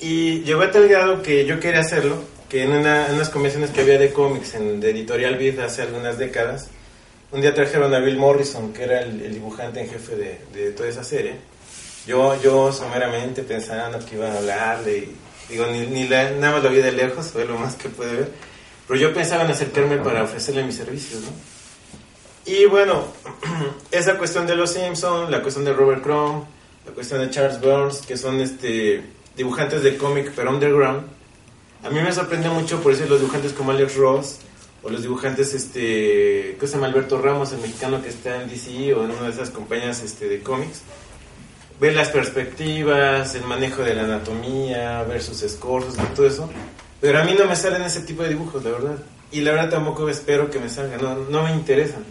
Y 0.00 0.40
llegó 0.40 0.60
a 0.60 0.70
tal 0.70 0.86
grado 0.86 1.22
que 1.22 1.46
yo 1.46 1.58
quería 1.58 1.80
hacerlo, 1.80 2.33
que 2.48 2.62
en, 2.62 2.72
una, 2.72 3.08
en 3.08 3.14
unas 3.14 3.30
convenciones 3.30 3.70
que 3.70 3.80
había 3.80 3.98
de 3.98 4.12
cómics 4.12 4.54
en, 4.54 4.80
de 4.80 4.90
Editorial 4.90 5.36
Vid 5.36 5.58
hace 5.60 5.82
algunas 5.82 6.18
décadas, 6.18 6.68
un 7.32 7.40
día 7.40 7.54
trajeron 7.54 7.92
a 7.94 7.98
Bill 7.98 8.16
Morrison, 8.16 8.72
que 8.72 8.84
era 8.84 9.00
el, 9.00 9.32
dibujante 9.32 9.80
en 9.80 9.88
jefe 9.88 10.14
de, 10.16 10.38
de, 10.52 10.70
toda 10.72 10.88
esa 10.88 11.02
serie. 11.02 11.34
Yo, 12.06 12.40
yo 12.42 12.72
someramente 12.72 13.42
pensando 13.42 13.98
que 14.04 14.14
iban 14.14 14.32
a 14.32 14.38
hablarle, 14.38 15.08
digo, 15.48 15.66
ni, 15.66 15.86
ni 15.86 16.04
nada 16.04 16.52
más 16.52 16.62
lo 16.62 16.70
vi 16.70 16.78
de 16.78 16.92
lejos, 16.92 17.26
fue 17.26 17.44
lo 17.44 17.58
más 17.58 17.74
que 17.74 17.88
pude 17.88 18.14
ver, 18.14 18.30
pero 18.86 19.00
yo 19.00 19.14
pensaba 19.14 19.44
en 19.44 19.50
acercarme 19.50 19.96
para 19.96 20.22
ofrecerle 20.22 20.62
mis 20.62 20.76
servicios, 20.76 21.22
¿no? 21.22 21.54
Y 22.46 22.66
bueno, 22.66 23.04
esa 23.90 24.18
cuestión 24.18 24.46
de 24.46 24.54
los 24.54 24.70
Simpsons, 24.72 25.30
la 25.30 25.40
cuestión 25.40 25.64
de 25.64 25.72
Robert 25.72 26.02
Crumb, 26.02 26.44
la 26.86 26.92
cuestión 26.92 27.20
de 27.20 27.30
Charles 27.30 27.60
Burns, 27.60 28.02
que 28.02 28.16
son 28.18 28.40
este 28.40 29.02
dibujantes 29.34 29.82
de 29.82 29.96
cómic 29.96 30.30
pero 30.36 30.50
underground, 30.50 31.04
a 31.84 31.90
mí 31.90 32.00
me 32.00 32.12
sorprende 32.12 32.48
mucho 32.48 32.80
por 32.80 32.92
eso 32.92 33.04
los 33.06 33.20
dibujantes 33.20 33.52
como 33.52 33.70
Alex 33.70 33.96
Ross 33.96 34.38
o 34.82 34.90
los 34.90 35.02
dibujantes, 35.02 35.54
este, 35.54 36.56
¿qué 36.58 36.66
se 36.66 36.74
llama? 36.74 36.86
Alberto 36.86 37.20
Ramos, 37.20 37.52
el 37.52 37.58
mexicano 37.58 38.02
que 38.02 38.08
está 38.08 38.42
en 38.42 38.48
DC 38.48 38.94
o 38.94 39.04
en 39.04 39.10
una 39.10 39.22
de 39.22 39.30
esas 39.30 39.50
compañías 39.50 40.02
este, 40.02 40.28
de 40.28 40.40
cómics. 40.40 40.80
Ver 41.80 41.94
las 41.94 42.08
perspectivas, 42.08 43.34
el 43.34 43.44
manejo 43.44 43.82
de 43.82 43.94
la 43.94 44.04
anatomía, 44.04 45.02
ver 45.04 45.22
sus 45.22 45.42
escorzos, 45.42 45.96
todo 46.14 46.26
eso. 46.26 46.50
Pero 47.00 47.20
a 47.20 47.24
mí 47.24 47.34
no 47.38 47.46
me 47.46 47.56
salen 47.56 47.82
ese 47.82 48.00
tipo 48.00 48.22
de 48.22 48.30
dibujos, 48.30 48.62
la 48.64 48.70
verdad. 48.70 48.98
Y 49.32 49.40
la 49.40 49.52
verdad 49.52 49.70
tampoco 49.70 50.08
espero 50.08 50.50
que 50.50 50.58
me 50.58 50.68
salgan, 50.68 51.02
no, 51.02 51.16
no 51.16 51.42
me 51.42 51.52
interesan. 51.52 52.04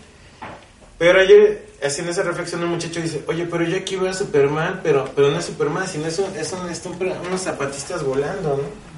Pero 0.97 1.19
ayer, 1.19 1.67
haciendo 1.83 2.11
esa 2.11 2.23
reflexión, 2.23 2.63
un 2.63 2.69
muchacho 2.69 3.01
dice, 3.01 3.23
oye, 3.27 3.47
pero 3.49 3.63
yo 3.63 3.77
aquí 3.77 3.95
veo 3.95 4.09
a 4.09 4.13
Superman, 4.13 4.81
pero, 4.83 5.09
pero 5.15 5.31
no 5.31 5.39
es 5.39 5.45
Superman, 5.45 5.87
sino 5.87 6.07
es, 6.07 6.19
un, 6.19 6.35
es, 6.35 6.53
unos 6.53 7.41
zapatistas 7.41 8.03
volando, 8.03 8.57
¿no? 8.57 8.92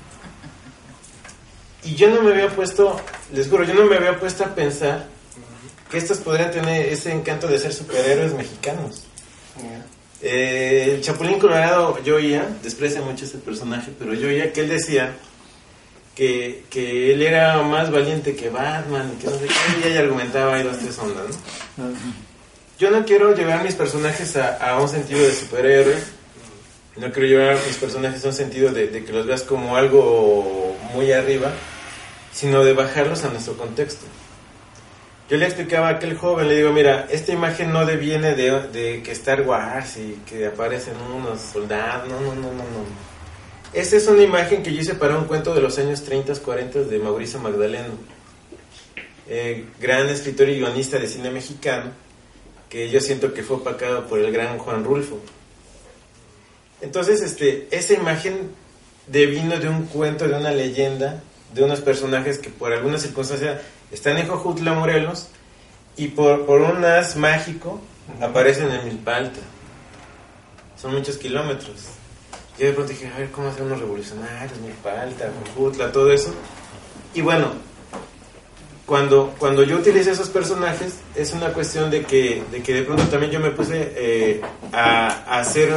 Y 1.86 1.96
yo 1.96 2.10
no 2.10 2.22
me 2.24 2.32
había 2.32 2.50
puesto, 2.50 3.00
les 3.34 3.48
juro, 3.48 3.64
yo 3.64 3.76
no 3.76 3.86
me 3.86 3.96
había 3.96 4.20
puesto 4.20 4.44
a 4.44 4.56
pensar 4.56 5.06
que 5.90 5.98
estos 5.98 6.18
podrían 6.18 6.50
tener 6.52 6.88
ese 6.92 7.12
encanto 7.12 7.48
de 7.48 7.60
ser 7.60 7.72
superhéroes 7.74 8.34
mexicanos. 8.34 9.04
Eh, 10.22 10.96
el 10.96 11.02
Chapulín 11.02 11.38
Colorado, 11.38 12.02
yo 12.04 12.16
oía, 12.16 12.48
desprecia 12.64 13.02
mucho 13.02 13.26
ese 13.26 13.38
personaje, 13.38 13.92
pero 14.00 14.16
yo 14.16 14.28
oía 14.30 14.52
que 14.52 14.62
él 14.62 14.70
decía 14.70 15.14
que, 16.16 16.64
que 16.72 17.14
él 17.14 17.22
era 17.22 17.62
más 17.62 17.92
valiente 17.92 18.36
que 18.36 18.50
Batman, 18.50 19.16
que 19.22 19.28
no 19.28 19.34
sé 19.38 19.46
qué, 19.46 19.88
y 19.88 19.92
ella 19.92 20.00
argumentaba 20.00 20.56
ahí 20.56 20.64
dos, 20.64 20.80
tres 20.80 20.98
ondas, 20.98 21.38
¿no? 21.78 21.86
Yo 22.80 22.90
no 22.90 23.06
quiero 23.06 23.36
llevar 23.36 23.64
mis 23.64 23.76
personajes 23.76 24.36
a, 24.38 24.58
a 24.58 24.82
un 24.82 24.90
sentido 24.90 25.22
de 25.22 25.34
superhéroe, 25.34 25.96
no 26.98 27.12
quiero 27.12 27.28
llevar 27.28 27.58
mis 27.68 27.78
personajes 27.78 28.26
a 28.26 28.30
un 28.30 28.34
sentido 28.34 28.72
de, 28.72 28.88
de 28.88 29.06
que 29.06 29.14
los 29.14 29.28
veas 29.28 29.44
como 29.44 29.76
algo 29.76 30.76
muy 30.94 31.12
arriba, 31.12 31.52
sino 32.36 32.66
de 32.66 32.74
bajarlos 32.74 33.24
a 33.24 33.30
nuestro 33.30 33.56
contexto. 33.56 34.06
Yo 35.30 35.38
le 35.38 35.46
explicaba 35.46 35.88
a 35.88 35.92
aquel 35.92 36.18
joven, 36.18 36.50
le 36.50 36.58
digo, 36.58 36.74
mira, 36.74 37.08
esta 37.10 37.32
imagen 37.32 37.72
no 37.72 37.86
deviene 37.86 38.36
de, 38.36 38.52
de 38.68 39.02
que 39.02 39.14
Star 39.14 39.42
Wars 39.42 39.96
y 39.96 40.20
que 40.30 40.46
aparecen 40.46 40.96
unos 41.16 41.40
soldados, 41.40 42.10
no, 42.10 42.20
no, 42.20 42.36
no, 42.36 42.42
no, 42.42 42.52
no. 42.52 43.16
Esta 43.72 43.96
es 43.96 44.08
una 44.08 44.22
imagen 44.22 44.62
que 44.64 44.74
yo 44.74 44.82
hice 44.82 44.96
para 44.96 45.18
un 45.18 45.26
cuento 45.26 45.56
de 45.56 45.62
los 45.62 45.80
años 45.80 46.04
30, 46.04 46.36
40 46.36 46.80
de 46.80 47.00
Mauricio 47.00 47.40
Magdaleno, 47.40 47.94
eh, 49.30 49.66
gran 49.80 50.10
escritor 50.10 50.50
y 50.50 50.60
guionista 50.60 51.00
de 51.00 51.08
cine 51.08 51.32
mexicano, 51.32 51.92
que 52.70 52.90
yo 52.90 53.00
siento 53.00 53.34
que 53.34 53.44
fue 53.44 53.58
opacado 53.58 54.08
por 54.08 54.20
el 54.20 54.32
gran 54.34 54.58
Juan 54.58 54.84
Rulfo. 54.84 55.22
Entonces, 56.82 57.22
este, 57.22 57.70
esa 57.72 57.94
imagen 57.94 58.52
devino 59.08 59.58
de 59.58 59.70
un 59.70 59.86
cuento, 59.86 60.28
de 60.28 60.36
una 60.36 60.52
leyenda, 60.52 61.24
de 61.56 61.64
unos 61.64 61.80
personajes 61.80 62.38
que 62.38 62.50
por 62.50 62.74
alguna 62.74 62.98
circunstancia 62.98 63.62
están 63.90 64.18
en 64.18 64.28
Jojutla, 64.28 64.74
Morelos, 64.74 65.28
y 65.96 66.10
por, 66.10 66.46
por 66.46 66.60
un 66.60 66.84
as 66.84 67.16
mágico 67.16 67.80
aparecen 68.22 68.70
en 68.70 68.86
Milpa 68.86 69.16
Alta. 69.16 69.40
Son 70.80 70.94
muchos 70.94 71.18
kilómetros. 71.18 71.76
Yo 72.60 72.68
de 72.68 72.74
pronto 72.74 72.92
dije, 72.92 73.08
a 73.08 73.20
ver, 73.20 73.32
¿cómo 73.32 73.48
hacer 73.48 73.64
unos 73.64 73.80
revolucionarios? 73.80 74.60
Milpa 74.60 75.02
Alta, 75.02 75.32
Jojutla, 75.56 75.94
todo 75.94 76.12
eso. 76.12 76.34
Y 77.14 77.22
bueno, 77.22 77.54
cuando, 78.86 79.34
cuando 79.38 79.64
yo 79.64 79.78
utilicé 79.78 80.12
esos 80.12 80.28
personajes, 80.28 80.96
es 81.16 81.32
una 81.32 81.54
cuestión 81.54 81.90
de 81.90 82.04
que 82.04 82.44
de, 82.52 82.62
que 82.62 82.74
de 82.74 82.82
pronto 82.84 83.04
también 83.04 83.32
yo 83.32 83.40
me 83.40 83.52
puse 83.52 83.94
eh, 83.96 84.42
a, 84.74 85.08
a, 85.08 85.40
hacer, 85.40 85.74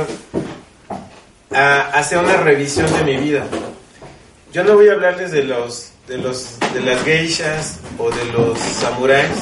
a, 1.53 1.81
hacer 1.91 2.18
una 2.18 2.37
revisión 2.39 2.93
de 2.93 3.05
mi 3.05 3.16
vida. 3.16 3.47
Yo 4.53 4.64
no 4.64 4.74
voy 4.74 4.88
a 4.88 4.92
hablarles 4.92 5.30
de 5.30 5.44
los 5.44 5.90
de 6.07 6.16
los 6.16 6.59
de 6.72 6.80
las 6.80 7.03
geishas 7.03 7.80
o 7.99 8.11
de 8.11 8.24
los 8.32 8.59
samuráis, 8.59 9.36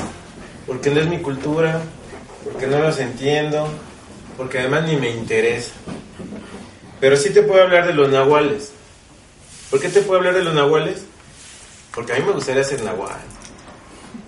porque 0.66 0.90
no 0.90 1.00
es 1.00 1.06
mi 1.06 1.18
cultura, 1.18 1.80
porque 2.44 2.66
no 2.66 2.80
los 2.80 2.98
entiendo, 2.98 3.68
porque 4.36 4.58
además 4.58 4.84
ni 4.88 4.96
me 4.96 5.10
interesa. 5.10 5.72
Pero 6.98 7.16
sí 7.16 7.30
te 7.30 7.42
puedo 7.42 7.62
hablar 7.62 7.86
de 7.86 7.94
los 7.94 8.10
nahuales. 8.10 8.72
¿Por 9.70 9.80
qué 9.80 9.88
te 9.88 10.00
puedo 10.00 10.18
hablar 10.18 10.34
de 10.34 10.42
los 10.42 10.54
nahuales? 10.54 11.04
Porque 11.94 12.12
a 12.12 12.16
mí 12.16 12.24
me 12.24 12.32
gustaría 12.32 12.64
ser 12.64 12.82
nahual. 12.82 13.20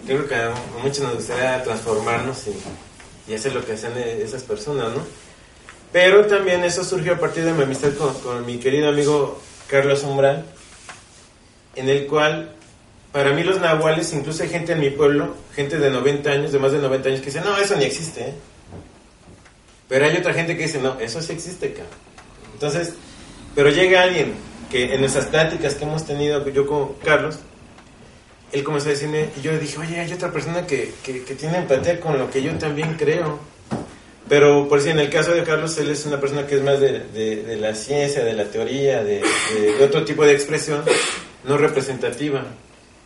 Creo 0.07 0.29
que 0.29 0.35
a 0.37 0.55
muchos 0.83 1.01
nos 1.01 1.15
gustaría 1.15 1.63
transformarnos 1.65 2.47
y, 2.47 3.33
y 3.33 3.35
hacer 3.35 3.53
lo 3.53 3.65
que 3.65 3.73
hacen 3.73 3.97
esas 3.97 4.45
personas, 4.45 4.93
¿no? 4.93 5.03
Pero 5.93 6.27
también 6.27 6.63
eso 6.65 6.85
surgió 6.85 7.15
a 7.15 7.19
partir 7.19 7.45
de 7.45 7.53
mi 7.53 7.65
amistad 7.65 7.95
con, 7.95 8.15
con 8.21 8.47
mi 8.47 8.59
querido 8.59 8.91
amigo 8.91 9.41
Carlos 9.69 10.05
Umbral, 10.05 10.45
en 11.79 11.89
el 11.89 12.07
cual 12.07 12.53
para 13.13 13.33
mí 13.33 13.43
los 13.43 13.61
nahuales, 13.61 14.13
incluso 14.13 14.43
hay 14.43 14.49
gente 14.49 14.73
en 14.73 14.81
mi 14.81 14.91
pueblo, 14.91 15.35
gente 15.55 15.79
de 15.79 15.91
90 15.91 16.31
años, 16.31 16.53
de 16.53 16.59
más 16.59 16.73
de 16.73 16.79
90 16.79 17.09
años, 17.09 17.21
que 17.21 17.27
dice, 17.27 17.41
no, 17.41 17.57
eso 17.57 17.77
ni 17.77 17.85
existe. 17.85 18.21
¿eh? 18.21 18.35
Pero 19.89 20.05
hay 20.05 20.17
otra 20.17 20.35
gente 20.35 20.57
que 20.57 20.65
dice, 20.65 20.79
no, 20.79 20.99
eso 21.01 21.23
sí 21.23 21.33
existe, 21.33 21.73
cabrón. 21.73 21.95
Entonces, 22.53 22.95
pero 23.55 23.71
llega 23.71 24.03
alguien 24.03 24.35
que 24.71 24.95
en 24.95 25.05
esas 25.05 25.27
pláticas 25.27 25.75
que 25.75 25.85
hemos 25.85 26.05
tenido 26.05 26.47
yo 26.51 26.67
con 26.67 26.95
Carlos, 27.05 27.39
él 28.53 28.63
comenzó 28.65 28.89
a 28.89 28.93
decirme, 28.93 29.31
y 29.37 29.41
yo 29.41 29.53
le 29.53 29.59
dije, 29.59 29.79
oye, 29.79 30.01
hay 30.01 30.13
otra 30.13 30.31
persona 30.31 30.67
que, 30.67 30.93
que, 31.03 31.23
que 31.23 31.35
tiene 31.35 31.59
empatía 31.59 32.01
con 32.01 32.19
lo 32.19 32.31
que 32.31 32.43
yo 32.43 32.53
también 32.59 32.95
creo. 32.95 33.39
Pero, 34.29 34.69
por 34.69 34.81
si 34.83 34.91
en 34.91 34.99
el 34.99 35.09
caso 35.09 35.33
de 35.33 35.43
Carlos, 35.43 35.79
él 35.79 35.91
es 35.91 36.05
una 36.05 36.21
persona 36.21 36.47
que 36.47 36.57
es 36.57 36.63
más 36.63 36.79
de, 36.81 37.01
de, 37.01 37.43
de 37.43 37.57
la 37.57 37.75
ciencia, 37.75 38.23
de 38.23 38.35
la 38.35 38.45
teoría, 38.45 39.03
de, 39.03 39.23
de, 39.23 39.85
otro 39.85 40.05
tipo 40.05 40.25
de 40.25 40.33
expresión, 40.33 40.85
no 41.45 41.57
representativa. 41.57 42.45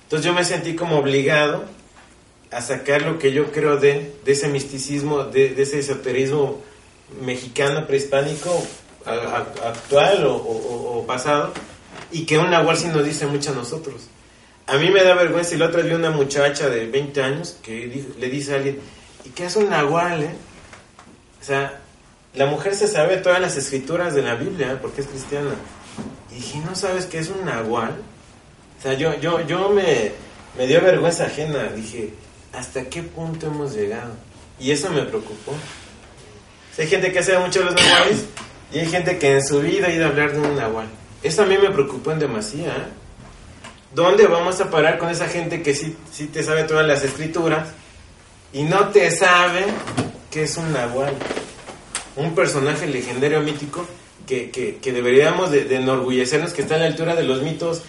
Entonces 0.05 0.27
yo 0.27 0.33
me 0.33 0.45
sentí 0.45 0.75
como 0.75 0.99
obligado 0.99 1.65
a 2.51 2.61
sacar 2.61 3.03
lo 3.03 3.19
que 3.19 3.33
yo 3.33 3.51
creo 3.51 3.79
de, 3.79 4.13
ese 4.27 4.49
misticismo, 4.49 5.25
de, 5.25 5.61
ese 5.61 5.79
esoterismo 5.79 6.61
mexicano 7.25 7.87
prehispánico 7.87 8.63
actual 9.07 10.25
o, 10.27 11.05
pasado, 11.07 11.53
y 12.11 12.27
que 12.27 12.39
un 12.39 12.51
nahual 12.51 12.77
sí 12.77 12.89
nos 12.89 13.05
dice 13.05 13.27
mucho 13.27 13.53
a 13.53 13.55
nosotros. 13.55 14.09
A 14.67 14.77
mí 14.77 14.91
me 14.91 15.03
da 15.03 15.15
vergüenza, 15.15 15.55
y 15.55 15.59
la 15.59 15.67
otra 15.67 15.83
vi 15.83 15.93
una 15.93 16.11
muchacha 16.11 16.69
de 16.69 16.87
20 16.87 17.23
años 17.23 17.57
que 17.63 18.05
le 18.19 18.29
dice 18.29 18.53
a 18.53 18.57
alguien, 18.57 18.79
¿y 19.25 19.31
qué 19.31 19.47
es 19.47 19.57
un 19.57 19.71
nahual, 19.71 20.23
eh? 20.23 20.35
O 21.41 21.45
sea, 21.45 21.81
la 22.35 22.47
mujer 22.47 22.75
se 22.75 22.87
sabe 22.87 23.17
todas 23.17 23.41
las 23.41 23.57
escrituras 23.57 24.15
de 24.15 24.23
la 24.23 24.35
Biblia 24.35 24.79
porque 24.81 25.01
es 25.01 25.07
cristiana. 25.07 25.55
Y 26.31 26.37
dije, 26.37 26.59
¿no 26.65 26.75
sabes 26.75 27.07
qué 27.07 27.19
es 27.19 27.29
un 27.29 27.45
nahual? 27.45 27.97
O 28.83 28.85
sea, 28.85 28.95
yo, 28.95 29.15
yo, 29.21 29.47
yo 29.47 29.69
me, 29.69 30.11
me 30.59 30.67
dio 30.67 30.81
vergüenza 30.81 31.27
ajena. 31.27 31.69
Dije, 31.69 32.13
¿hasta 32.53 32.83
qué 32.87 33.05
punto 33.05 33.47
hemos 33.47 33.75
llegado? 33.75 34.13
Y 34.59 34.73
eso 34.73 34.91
me 34.91 35.03
preocupó. 35.03 35.53
Hay 36.77 36.89
gente 36.89 37.13
que 37.13 37.23
sabe 37.23 37.39
mucho 37.39 37.63
los 37.63 37.77
nahuales 37.77 38.25
y 38.73 38.81
hay 38.81 38.87
gente 38.87 39.19
que 39.19 39.35
en 39.35 39.47
su 39.47 39.61
vida 39.61 39.87
ha 39.87 39.93
ido 39.93 40.07
a 40.07 40.09
hablar 40.09 40.33
de 40.33 40.41
un 40.41 40.57
nahual. 40.57 40.87
Eso 41.23 41.43
a 41.43 41.47
mí 41.47 41.57
me 41.59 41.71
preocupó 41.71 42.11
en 42.11 42.19
demasía. 42.19 42.71
¿eh? 42.71 42.89
¿Dónde 43.95 44.27
vamos 44.27 44.61
a 44.61 44.69
parar 44.69 44.99
con 44.99 45.11
esa 45.11 45.29
gente 45.29 45.63
que 45.63 45.77
sí, 45.77 45.97
sí 46.11 46.27
te 46.27 46.43
sabe 46.43 46.65
todas 46.65 46.85
las 46.85 47.05
escrituras 47.05 47.69
y 48.53 48.65
no 48.65 48.89
te 48.89 49.13
sabe 49.13 49.65
que 50.29 50.43
es 50.43 50.57
un 50.57 50.73
nahual, 50.73 51.15
un 52.17 52.35
personaje 52.35 52.89
legendario 52.89 53.43
mítico 53.43 53.87
que, 54.27 54.51
que, 54.51 54.79
que 54.79 54.93
deberíamos 54.93 55.53
de, 55.53 55.67
de, 55.67 55.77
enorgullecernos 55.77 56.53
que 56.53 56.63
está 56.63 56.75
a 56.75 56.79
la 56.79 56.87
altura 56.87 57.15
de 57.15 57.23
los 57.23 57.43
mitos 57.43 57.83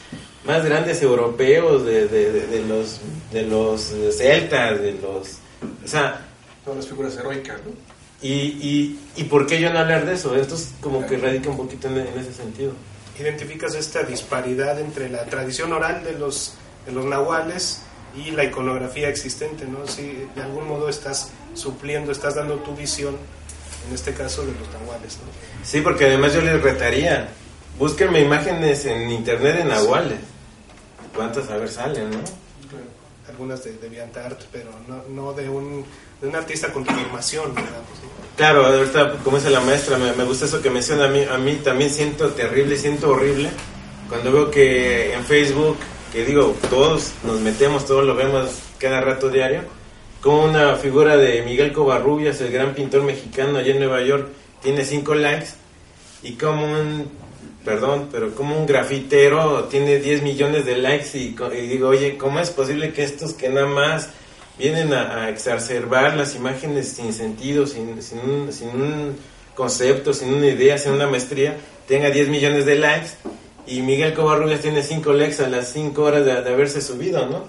más 0.45 0.63
grandes 0.65 1.01
europeos, 1.01 1.85
de, 1.85 2.07
de 2.07 2.65
los 2.67 2.99
de 3.31 3.43
los 3.43 3.93
celtas, 4.15 4.81
de 4.81 4.93
los... 4.93 5.37
O 5.83 5.87
sea... 5.87 6.27
Todas 6.63 6.77
las 6.77 6.87
figuras 6.87 7.17
heroicas, 7.17 7.57
¿no? 7.65 7.71
Y, 8.21 8.29
y, 8.31 8.99
y 9.17 9.23
por 9.25 9.45
qué 9.45 9.59
yo 9.59 9.73
no 9.73 9.79
hablar 9.79 10.05
de 10.05 10.13
eso? 10.13 10.33
Esto 10.35 10.55
es 10.55 10.71
como 10.79 11.05
que 11.05 11.17
radica 11.17 11.49
un 11.49 11.57
poquito 11.57 11.89
en, 11.89 11.97
en 11.97 12.17
ese 12.17 12.33
sentido. 12.33 12.71
Identificas 13.19 13.75
esta 13.75 14.03
disparidad 14.03 14.79
entre 14.79 15.09
la 15.09 15.25
tradición 15.25 15.73
oral 15.73 16.03
de 16.05 16.13
los, 16.13 16.53
de 16.85 16.93
los 16.93 17.05
nahuales 17.05 17.81
y 18.15 18.31
la 18.31 18.45
iconografía 18.45 19.09
existente, 19.09 19.65
¿no? 19.65 19.85
Si 19.87 20.25
de 20.35 20.41
algún 20.41 20.67
modo 20.67 20.87
estás 20.87 21.31
supliendo, 21.53 22.13
estás 22.13 22.35
dando 22.35 22.55
tu 22.59 22.73
visión, 22.75 23.17
en 23.89 23.93
este 23.93 24.13
caso 24.13 24.45
de 24.45 24.53
los 24.53 24.71
nahuales, 24.71 25.17
¿no? 25.17 25.65
Sí, 25.65 25.81
porque 25.81 26.05
además 26.05 26.33
yo 26.33 26.41
les 26.41 26.61
retaría, 26.61 27.27
búsquenme 27.77 28.21
imágenes 28.21 28.85
en 28.85 29.11
internet 29.11 29.57
de 29.57 29.65
nahuales. 29.65 30.19
¿Cuántas 31.15 31.49
a 31.49 31.57
ver 31.57 31.69
salen, 31.69 32.11
no? 32.11 32.19
Algunas 33.29 33.63
de, 33.63 33.73
de 33.73 33.77
DeviantArt, 33.79 34.41
pero 34.51 34.69
no, 34.87 35.03
no 35.09 35.33
de, 35.33 35.49
un, 35.49 35.85
de 36.21 36.27
un 36.27 36.35
artista 36.35 36.71
con 36.71 36.85
formación, 36.85 37.53
¿no? 37.55 37.61
Claro, 38.35 38.65
ahorita, 38.65 39.17
como 39.23 39.37
dice 39.37 39.49
la 39.49 39.61
maestra, 39.61 39.97
me, 39.97 40.11
me, 40.13 40.23
gusta 40.23 40.45
eso 40.45 40.61
que 40.61 40.69
menciona 40.69 41.05
a 41.05 41.07
mí, 41.07 41.23
a 41.23 41.37
mí 41.37 41.55
también 41.63 41.89
siento 41.89 42.29
terrible, 42.31 42.75
siento 42.77 43.11
horrible 43.11 43.51
cuando 44.09 44.31
veo 44.31 44.51
que 44.51 45.13
en 45.13 45.23
Facebook 45.23 45.77
que 46.13 46.23
digo, 46.23 46.55
todos 46.69 47.13
nos 47.23 47.39
metemos, 47.39 47.87
todos 47.87 48.05
lo 48.05 48.13
vemos 48.13 48.59
cada 48.77 49.01
rato 49.01 49.29
diario, 49.29 49.63
como 50.21 50.43
una 50.43 50.75
figura 50.75 51.17
de 51.17 51.41
Miguel 51.41 51.73
Covarrubias, 51.73 52.39
el 52.41 52.51
gran 52.51 52.75
pintor 52.75 53.01
mexicano 53.01 53.57
allá 53.57 53.71
en 53.71 53.79
Nueva 53.79 54.03
York, 54.03 54.27
tiene 54.61 54.85
cinco 54.85 55.15
likes, 55.15 55.47
y 56.21 56.33
como 56.33 56.65
un, 56.65 57.09
perdón, 57.63 58.09
pero 58.11 58.35
como 58.35 58.57
un 58.57 58.65
grafitero 58.65 59.65
tiene 59.65 59.97
10 59.99 60.21
millones 60.23 60.65
de 60.65 60.77
likes, 60.77 61.17
y, 61.17 61.35
y, 61.53 61.67
digo, 61.67 61.89
oye, 61.89 62.17
¿cómo 62.17 62.39
es 62.39 62.49
posible 62.49 62.93
que 62.93 63.03
estos 63.03 63.33
que 63.33 63.49
nada 63.49 63.67
más 63.67 64.09
vienen 64.57 64.93
a, 64.93 65.23
a 65.23 65.29
exacerbar 65.29 66.15
las 66.15 66.35
imágenes 66.35 66.89
sin 66.89 67.13
sentido, 67.13 67.65
sin, 67.65 68.01
sin, 68.01 68.19
un, 68.19 68.53
sin 68.53 68.69
un 68.69 69.15
concepto, 69.55 70.13
sin 70.13 70.33
una 70.33 70.47
idea, 70.47 70.77
sin 70.77 70.93
una 70.93 71.07
maestría, 71.07 71.57
tenga 71.87 72.09
10 72.09 72.29
millones 72.29 72.65
de 72.65 72.75
likes? 72.75 73.09
Y 73.65 73.81
Miguel 73.81 74.13
Covarrubias 74.13 74.61
tiene 74.61 74.83
5 74.83 75.13
likes 75.13 75.43
a 75.43 75.47
las 75.47 75.69
5 75.71 76.01
horas 76.01 76.25
de, 76.25 76.41
de, 76.41 76.53
haberse 76.53 76.81
subido, 76.81 77.25
¿no? 77.27 77.45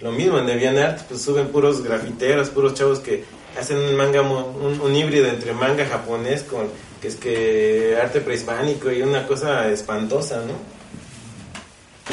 Lo 0.00 0.12
mismo 0.12 0.38
en 0.38 0.46
DeviantArt, 0.46 1.02
pues 1.04 1.22
suben 1.22 1.48
puros 1.48 1.82
grafiteros, 1.82 2.50
puros 2.50 2.74
chavos 2.74 3.00
que 3.00 3.24
hacen 3.58 3.78
un 3.78 3.96
manga, 3.96 4.20
un, 4.20 4.80
un, 4.80 4.94
híbrido 4.94 5.26
entre 5.28 5.52
manga 5.52 5.86
japonés 5.86 6.42
con, 6.42 6.68
que 7.00 7.08
es 7.08 7.16
que 7.16 7.98
arte 8.00 8.20
prehispánico 8.20 8.90
y 8.92 9.02
una 9.02 9.26
cosa 9.26 9.68
espantosa, 9.68 10.42
¿no? 10.42 10.54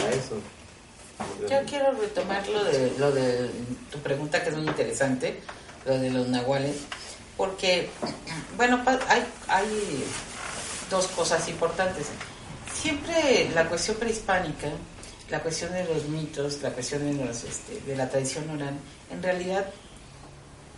A 0.01 0.09
eso. 0.09 0.37
Yo 1.49 1.57
quiero 1.69 1.91
retomar 1.91 2.47
lo 2.47 2.63
de, 2.63 2.93
lo 2.97 3.11
de 3.11 3.49
tu 3.91 3.99
pregunta 3.99 4.41
que 4.43 4.49
es 4.49 4.55
muy 4.55 4.67
interesante, 4.67 5.39
lo 5.85 5.99
de 5.99 6.09
los 6.09 6.27
nahuales, 6.29 6.77
porque, 7.35 7.89
bueno, 8.55 8.81
hay, 9.07 9.23
hay 9.47 10.03
dos 10.89 11.07
cosas 11.07 11.47
importantes 11.49 12.07
siempre 12.81 13.49
la 13.53 13.67
cuestión 13.67 13.97
prehispánica, 13.97 14.69
la 15.29 15.41
cuestión 15.41 15.71
de 15.71 15.85
los 15.85 16.05
mitos, 16.05 16.61
la 16.61 16.71
cuestión 16.71 17.05
de, 17.05 17.25
los, 17.25 17.43
este, 17.43 17.79
de 17.85 17.95
la 17.95 18.09
tradición 18.09 18.49
oral, 18.49 18.73
en 19.11 19.21
realidad 19.21 19.65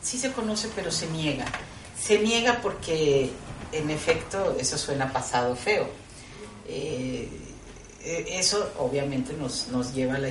sí 0.01 0.17
se 0.17 0.31
conoce, 0.31 0.69
pero 0.75 0.91
se 0.91 1.07
niega. 1.07 1.45
Se 1.99 2.19
niega 2.19 2.59
porque, 2.61 3.31
en 3.71 3.89
efecto, 3.89 4.55
eso 4.59 4.77
suena 4.77 5.11
pasado 5.11 5.55
feo. 5.55 5.87
Eh, 6.67 7.29
eso 8.03 8.73
obviamente 8.79 9.33
nos, 9.33 9.69
nos 9.69 9.93
lleva 9.93 10.15
a, 10.15 10.19
la, 10.19 10.29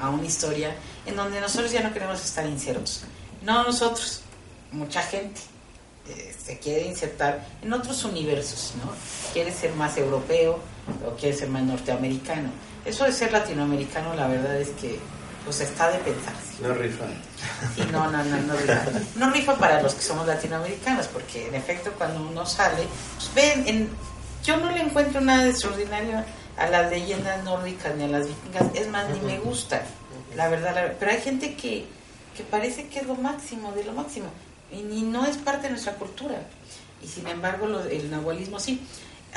a, 0.00 0.10
una 0.10 0.26
historia 0.26 0.74
en 1.06 1.16
donde 1.16 1.40
nosotros 1.40 1.72
ya 1.72 1.82
no 1.82 1.92
queremos 1.92 2.22
estar 2.22 2.46
insertos. 2.46 3.04
No 3.42 3.64
nosotros, 3.64 4.20
mucha 4.72 5.00
gente 5.02 5.40
eh, 6.06 6.34
se 6.44 6.58
quiere 6.58 6.86
insertar 6.86 7.46
en 7.62 7.72
otros 7.72 8.04
universos, 8.04 8.74
¿no? 8.76 8.92
Quiere 9.32 9.52
ser 9.52 9.72
más 9.74 9.96
europeo, 9.96 10.60
o 11.06 11.10
quiere 11.16 11.36
ser 11.36 11.48
más 11.48 11.62
norteamericano. 11.62 12.50
Eso 12.84 13.04
de 13.04 13.12
ser 13.12 13.32
latinoamericano, 13.32 14.14
la 14.14 14.26
verdad 14.28 14.56
es 14.60 14.68
que 14.80 14.98
pues 15.44 15.60
está 15.60 15.90
de 15.90 15.98
pensarse. 15.98 16.62
No 16.62 16.74
rifa. 16.74 17.04
Sí, 17.74 17.82
no, 17.90 18.10
no, 18.10 18.22
no, 18.24 18.36
no 18.42 18.54
rifa. 18.54 18.84
No 19.16 19.30
rifa 19.30 19.54
para 19.56 19.80
los 19.80 19.94
que 19.94 20.02
somos 20.02 20.26
latinoamericanos, 20.26 21.06
porque 21.06 21.48
en 21.48 21.54
efecto 21.54 21.90
cuando 21.96 22.20
uno 22.20 22.44
sale, 22.44 22.86
pues 23.16 23.30
ven, 23.34 23.64
en, 23.66 23.88
yo 24.44 24.56
no 24.58 24.70
le 24.70 24.80
encuentro 24.82 25.20
nada 25.20 25.44
de 25.44 25.50
extraordinario 25.50 26.22
a 26.58 26.66
las 26.66 26.90
leyendas 26.90 27.42
nórdicas 27.44 27.94
ni 27.96 28.04
a 28.04 28.08
las 28.08 28.26
vikingas, 28.26 28.64
es 28.74 28.88
más, 28.88 29.08
ni 29.10 29.20
me 29.20 29.38
gusta, 29.38 29.82
la 30.34 30.48
verdad, 30.48 30.74
la 30.74 30.82
verdad. 30.82 30.96
pero 30.98 31.12
hay 31.12 31.20
gente 31.20 31.54
que, 31.54 31.86
que 32.36 32.42
parece 32.42 32.88
que 32.88 32.98
es 33.00 33.06
lo 33.06 33.14
máximo, 33.14 33.72
de 33.72 33.84
lo 33.84 33.92
máximo, 33.92 34.26
y, 34.72 34.82
ni 34.82 35.02
no 35.02 35.24
es 35.24 35.36
parte 35.38 35.64
de 35.68 35.70
nuestra 35.70 35.94
cultura, 35.94 36.36
y 37.02 37.06
sin 37.06 37.26
embargo 37.28 37.66
lo- 37.68 37.84
el 37.84 38.10
nahualismo 38.10 38.58
sí. 38.58 38.82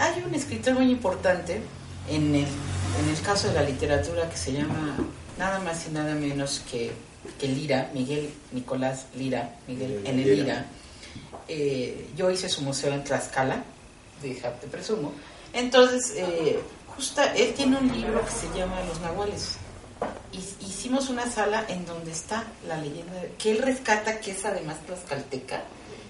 Hay 0.01 0.23
un 0.23 0.33
escritor 0.33 0.73
muy 0.73 0.89
importante 0.91 1.61
en 2.09 2.33
el, 2.35 2.45
en 2.45 3.09
el 3.09 3.21
caso 3.23 3.47
de 3.49 3.53
la 3.53 3.63
literatura 3.63 4.29
que 4.29 4.37
se 4.37 4.51
llama 4.53 4.97
nada 5.37 5.59
más 5.59 5.87
y 5.87 5.91
nada 5.91 6.15
menos 6.15 6.61
que, 6.69 6.91
que 7.39 7.47
Lira, 7.47 7.89
Miguel 7.93 8.33
Nicolás 8.51 9.05
Lira, 9.15 9.55
Miguel 9.67 10.01
N. 10.05 10.23
Lira. 10.25 10.65
Eh, 11.47 12.09
yo 12.15 12.31
hice 12.31 12.49
su 12.49 12.61
museo 12.61 12.93
en 12.93 13.03
Tlaxcala, 13.03 13.63
de 14.21 14.29
te 14.35 14.67
presumo. 14.67 15.11
Entonces, 15.53 16.13
eh, 16.15 16.59
justa, 16.95 17.33
él 17.35 17.53
tiene 17.53 17.77
un 17.77 17.91
libro 17.91 18.23
que 18.25 18.31
se 18.31 18.57
llama 18.57 18.81
Los 18.87 18.99
Nahuales. 19.01 19.57
Hi- 20.31 20.65
Hicimos 20.65 21.09
una 21.09 21.29
sala 21.29 21.65
en 21.67 21.85
donde 21.85 22.11
está 22.11 22.43
la 22.67 22.77
leyenda 22.77 23.13
que 23.37 23.51
él 23.51 23.59
rescata, 23.61 24.19
que 24.19 24.31
es 24.31 24.43
además 24.45 24.77
tlaxcalteca, 24.87 25.61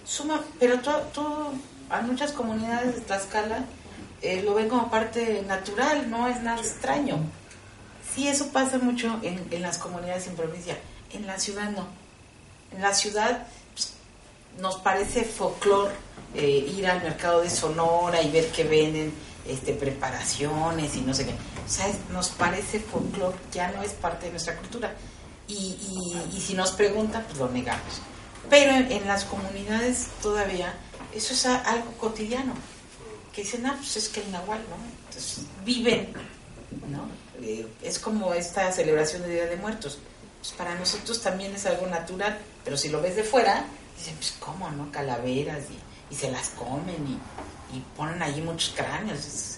suma, 0.06 0.42
pero 0.60 0.80
todo, 0.80 1.00
todo 1.14 1.52
a 1.90 2.02
muchas 2.02 2.32
comunidades 2.32 2.96
de 2.96 3.02
Tlaxcala 3.02 3.66
eh, 4.22 4.42
lo 4.44 4.54
ven 4.54 4.70
como 4.70 4.90
parte 4.90 5.44
natural, 5.48 6.10
no 6.10 6.28
es 6.28 6.42
nada 6.42 6.60
extraño. 6.62 7.18
Sí, 8.14 8.28
eso 8.28 8.48
pasa 8.50 8.78
mucho 8.78 9.20
en, 9.24 9.48
en 9.52 9.62
las 9.62 9.78
comunidades 9.78 10.28
en 10.28 10.36
provincia, 10.36 10.78
en 11.14 11.26
la 11.28 11.40
ciudad 11.40 11.70
no. 11.72 11.88
En 12.76 12.82
la 12.82 12.94
ciudad 12.94 13.48
pues, 13.74 13.94
nos 14.60 14.78
parece 14.78 15.24
folclore 15.24 15.94
eh, 16.36 16.74
ir 16.78 16.88
al 16.88 17.02
mercado 17.04 17.42
de 17.42 17.50
Sonora 17.50 18.22
y 18.22 18.30
ver 18.32 18.48
que 18.52 18.64
venden 18.64 19.14
este, 19.48 19.74
preparaciones 19.74 20.96
y 20.96 21.02
no 21.02 21.14
sé 21.14 21.26
qué. 21.26 21.32
O 21.34 21.70
sea, 21.70 21.88
es- 21.88 21.98
nos 22.12 22.30
parece 22.30 22.80
folclore, 22.80 23.38
ya 23.54 23.72
no 23.72 23.82
es 23.82 23.92
parte 23.94 24.26
de 24.26 24.32
nuestra 24.32 24.56
cultura. 24.58 24.94
Y, 25.48 25.54
y- 25.54 26.38
y 26.38 26.42
si 26.42 26.54
nos 26.54 26.72
preguntan, 26.72 27.24
pues 27.28 27.38
lo 27.40 27.50
negamos. 27.50 28.02
Pero 28.50 28.72
en, 28.74 28.92
en 28.92 29.08
las 29.08 29.24
comunidades 29.26 30.08
todavía 30.22 30.74
eso 31.14 31.34
es 31.34 31.46
a- 31.46 31.58
algo 31.62 31.92
cotidiano. 31.94 32.54
Que 33.34 33.44
dicen, 33.44 33.66
ah, 33.66 33.76
pues 33.78 33.96
es 33.98 34.10
que 34.10 34.22
el 34.22 34.32
nahual, 34.32 34.60
¿no? 34.70 34.76
Entonces 35.08 35.46
viven, 35.66 36.14
¿no? 36.90 37.08
Eh, 37.46 37.66
es 37.82 37.98
como 38.00 38.34
esta 38.34 38.72
celebración 38.72 39.22
de 39.24 39.30
Día 39.30 39.46
de 39.46 39.56
Muertos. 39.58 39.98
Pues 40.40 40.54
para 40.54 40.76
nosotros 40.76 41.22
también 41.22 41.54
es 41.56 41.66
algo 41.66 41.88
natural, 41.88 42.38
pero 42.64 42.76
si 42.78 42.90
lo 42.90 43.02
ves 43.02 43.16
de 43.16 43.24
fuera, 43.24 43.64
dicen, 43.98 44.16
pues 44.16 44.34
cómo, 44.40 44.70
¿no? 44.72 44.92
Calaveras 44.92 45.64
y, 45.70 46.14
y 46.14 46.18
se 46.18 46.32
las 46.32 46.50
comen 46.50 46.96
y, 47.08 47.78
y 47.78 47.80
ponen 47.96 48.22
allí 48.22 48.42
muchos 48.42 48.74
cráneos, 48.76 49.20
es- 49.20 49.58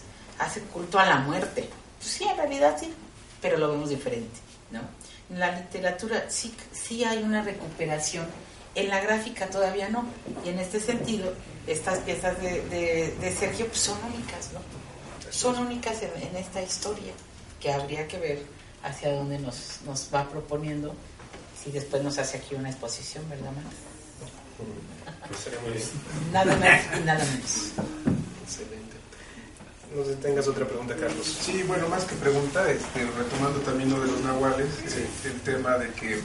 culto 0.74 1.00
a 1.00 1.06
la 1.06 1.18
muerte. 1.20 1.70
Pues 2.00 2.12
sí, 2.12 2.26
en 2.26 2.36
realidad 2.36 2.76
sí, 2.78 2.94
pero 3.42 3.58
lo 3.58 3.72
vemos 3.72 3.90
diferente, 3.90 4.40
¿no? 4.72 4.82
En 5.30 5.40
la 5.40 5.52
literatura 5.58 6.26
sí, 6.30 6.54
sí 6.74 7.04
hay 7.06 7.24
una 7.24 7.42
recuperación, 7.44 8.28
en 8.76 8.90
la 8.90 9.00
gráfica 9.00 9.48
todavía 9.50 9.88
no, 9.88 10.06
y 10.46 10.50
en 10.50 10.60
este 10.60 10.82
sentido, 10.82 11.34
estas 11.68 12.00
piezas 12.00 12.40
de, 12.42 12.62
de- 12.70 13.16
de 13.20 13.36
Sergio 13.36 13.68
pues, 13.68 13.80
son 13.80 13.98
únicas, 14.14 14.50
¿no? 14.54 14.60
Son 15.32 15.58
únicas 15.58 15.98
en, 16.04 16.12
en 16.30 16.36
esta 16.36 16.62
historia, 16.62 17.14
que 17.60 17.72
habría 17.72 18.08
que 18.08 18.20
ver 18.20 18.44
hacia 18.84 19.12
dónde 19.14 19.40
nos, 19.40 19.80
nos 19.86 20.10
va 20.14 20.30
proponiendo, 20.30 20.94
si 21.64 21.72
después 21.72 22.04
nos 22.04 22.18
hace 22.18 22.38
aquí 22.38 22.56
una 22.56 22.70
exposición, 22.70 23.28
¿verdad, 23.30 23.52
Max? 23.52 23.76
Sería 25.44 25.60
muy 25.62 25.72
bien. 25.72 25.88
Nada 26.32 26.56
más 26.58 26.82
y 27.00 27.04
nada 27.04 27.24
menos. 27.26 27.72
Excelente. 28.44 28.98
No 29.96 30.04
sé 30.06 30.16
si 30.16 30.22
tengas 30.22 30.48
otra 30.48 30.68
pregunta, 30.68 30.96
Carlos. 30.96 31.26
Sí, 31.42 31.64
bueno, 31.64 31.88
más 31.88 32.04
que 32.04 32.16
pregunta, 32.16 32.70
este, 32.70 33.06
retomando 33.18 33.60
también 33.62 33.90
lo 33.90 34.02
de 34.02 34.08
los 34.12 34.22
nahuales, 34.22 34.68
Sí. 34.88 35.06
el 35.26 35.40
tema 35.42 35.78
de 35.78 35.90
que, 35.94 36.22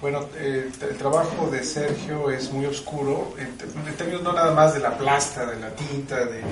bueno, 0.00 0.26
eh, 0.36 0.70
el 0.80 0.96
trabajo 0.96 1.48
de 1.50 1.62
Sergio 1.62 2.30
es 2.30 2.50
muy 2.50 2.64
oscuro, 2.66 3.34
en, 3.38 3.56
términos 3.96 4.22
no 4.22 4.32
nada 4.32 4.52
más 4.52 4.72
de 4.72 4.80
la 4.80 4.96
plasta, 4.96 5.44
de 5.46 5.60
la 5.60 5.70
tinta, 5.74 6.24
de, 6.24 6.42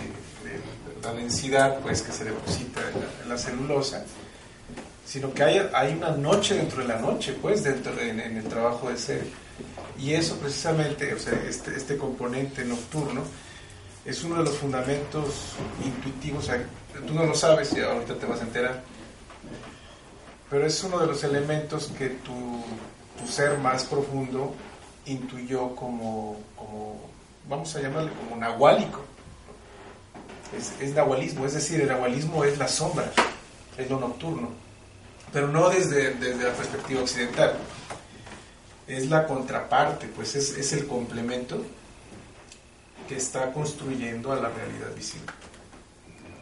la 1.03 1.13
densidad 1.13 1.79
pues, 1.81 2.03
que 2.03 2.13
se 2.13 2.25
deposita 2.25 2.81
en 3.23 3.29
la, 3.29 3.39
celulosa, 3.39 4.05
sino 5.07 5.33
que 5.33 5.43
hay, 5.43 5.71
hay 5.73 5.95
una 5.95 6.11
noche 6.11 6.57
dentro 6.57 6.83
de 6.83 6.89
la 6.89 6.99
noche, 6.99 7.37
pues, 7.41 7.63
dentro 7.63 7.95
de- 7.95 8.11
en, 8.11 8.21
en 8.21 8.37
el 8.37 8.45
trabajo 8.45 8.91
de 8.91 8.99
Sergio. 8.99 9.33
Y 9.99 10.13
eso 10.13 10.37
precisamente, 10.37 11.15
o 11.15 11.19
sea, 11.19 11.33
este, 11.49 11.75
este 11.75 11.97
componente 11.97 12.65
nocturno, 12.65 13.23
es 14.05 14.23
uno 14.25 14.37
de 14.37 14.45
los 14.45 14.57
fundamentos 14.57 15.55
intuitivos, 15.85 16.45
o 16.45 16.47
sea, 16.47 16.65
tú 17.07 17.15
no 17.15 17.25
lo 17.25 17.35
sabes 17.35 17.73
y 17.75 17.81
ahorita 17.81 18.15
te 18.15 18.27
vas 18.27 18.41
a 18.41 18.45
enterar, 18.45 18.83
pero 20.51 20.67
es 20.67 20.83
uno 20.83 20.99
de 20.99 21.07
los 21.07 21.23
elementos 21.25 21.91
que 21.99 22.09
tu, 22.09 22.63
tu 23.19 23.27
ser 23.27 23.59
más 23.59 23.85
profundo 23.85 24.55
intuyó 25.07 25.75
como, 25.75 26.37
como, 26.57 27.01
vamos 27.49 27.75
a 27.77 27.81
llamarle 27.81 28.11
como 28.13 28.37
nahuálico. 28.37 29.01
Es, 30.57 30.73
es 30.81 30.95
nahualismo, 30.95 31.45
es 31.45 31.55
decir, 31.55 31.81
el 31.81 31.89
nahualismo 31.89 32.45
es 32.45 32.57
la 32.59 32.69
sombra, 32.69 33.11
es 33.77 33.91
lo 33.91 34.01
nocturno, 34.01 34.49
pero 35.33 35.49
no 35.49 35.69
desde, 35.69 36.15
desde 36.15 36.45
la 36.45 36.53
perspectiva 36.55 37.03
occidental, 37.03 37.55
es 38.87 39.11
la 39.11 39.27
contraparte, 39.27 40.07
pues 40.09 40.35
es, 40.35 40.57
es 40.57 40.73
el 40.73 40.87
complemento 40.87 41.63
que 43.07 43.17
está 43.17 43.53
construyendo 43.53 44.33
a 44.33 44.37
la 44.37 44.49
realidad 44.49 44.95
visible. 44.95 45.33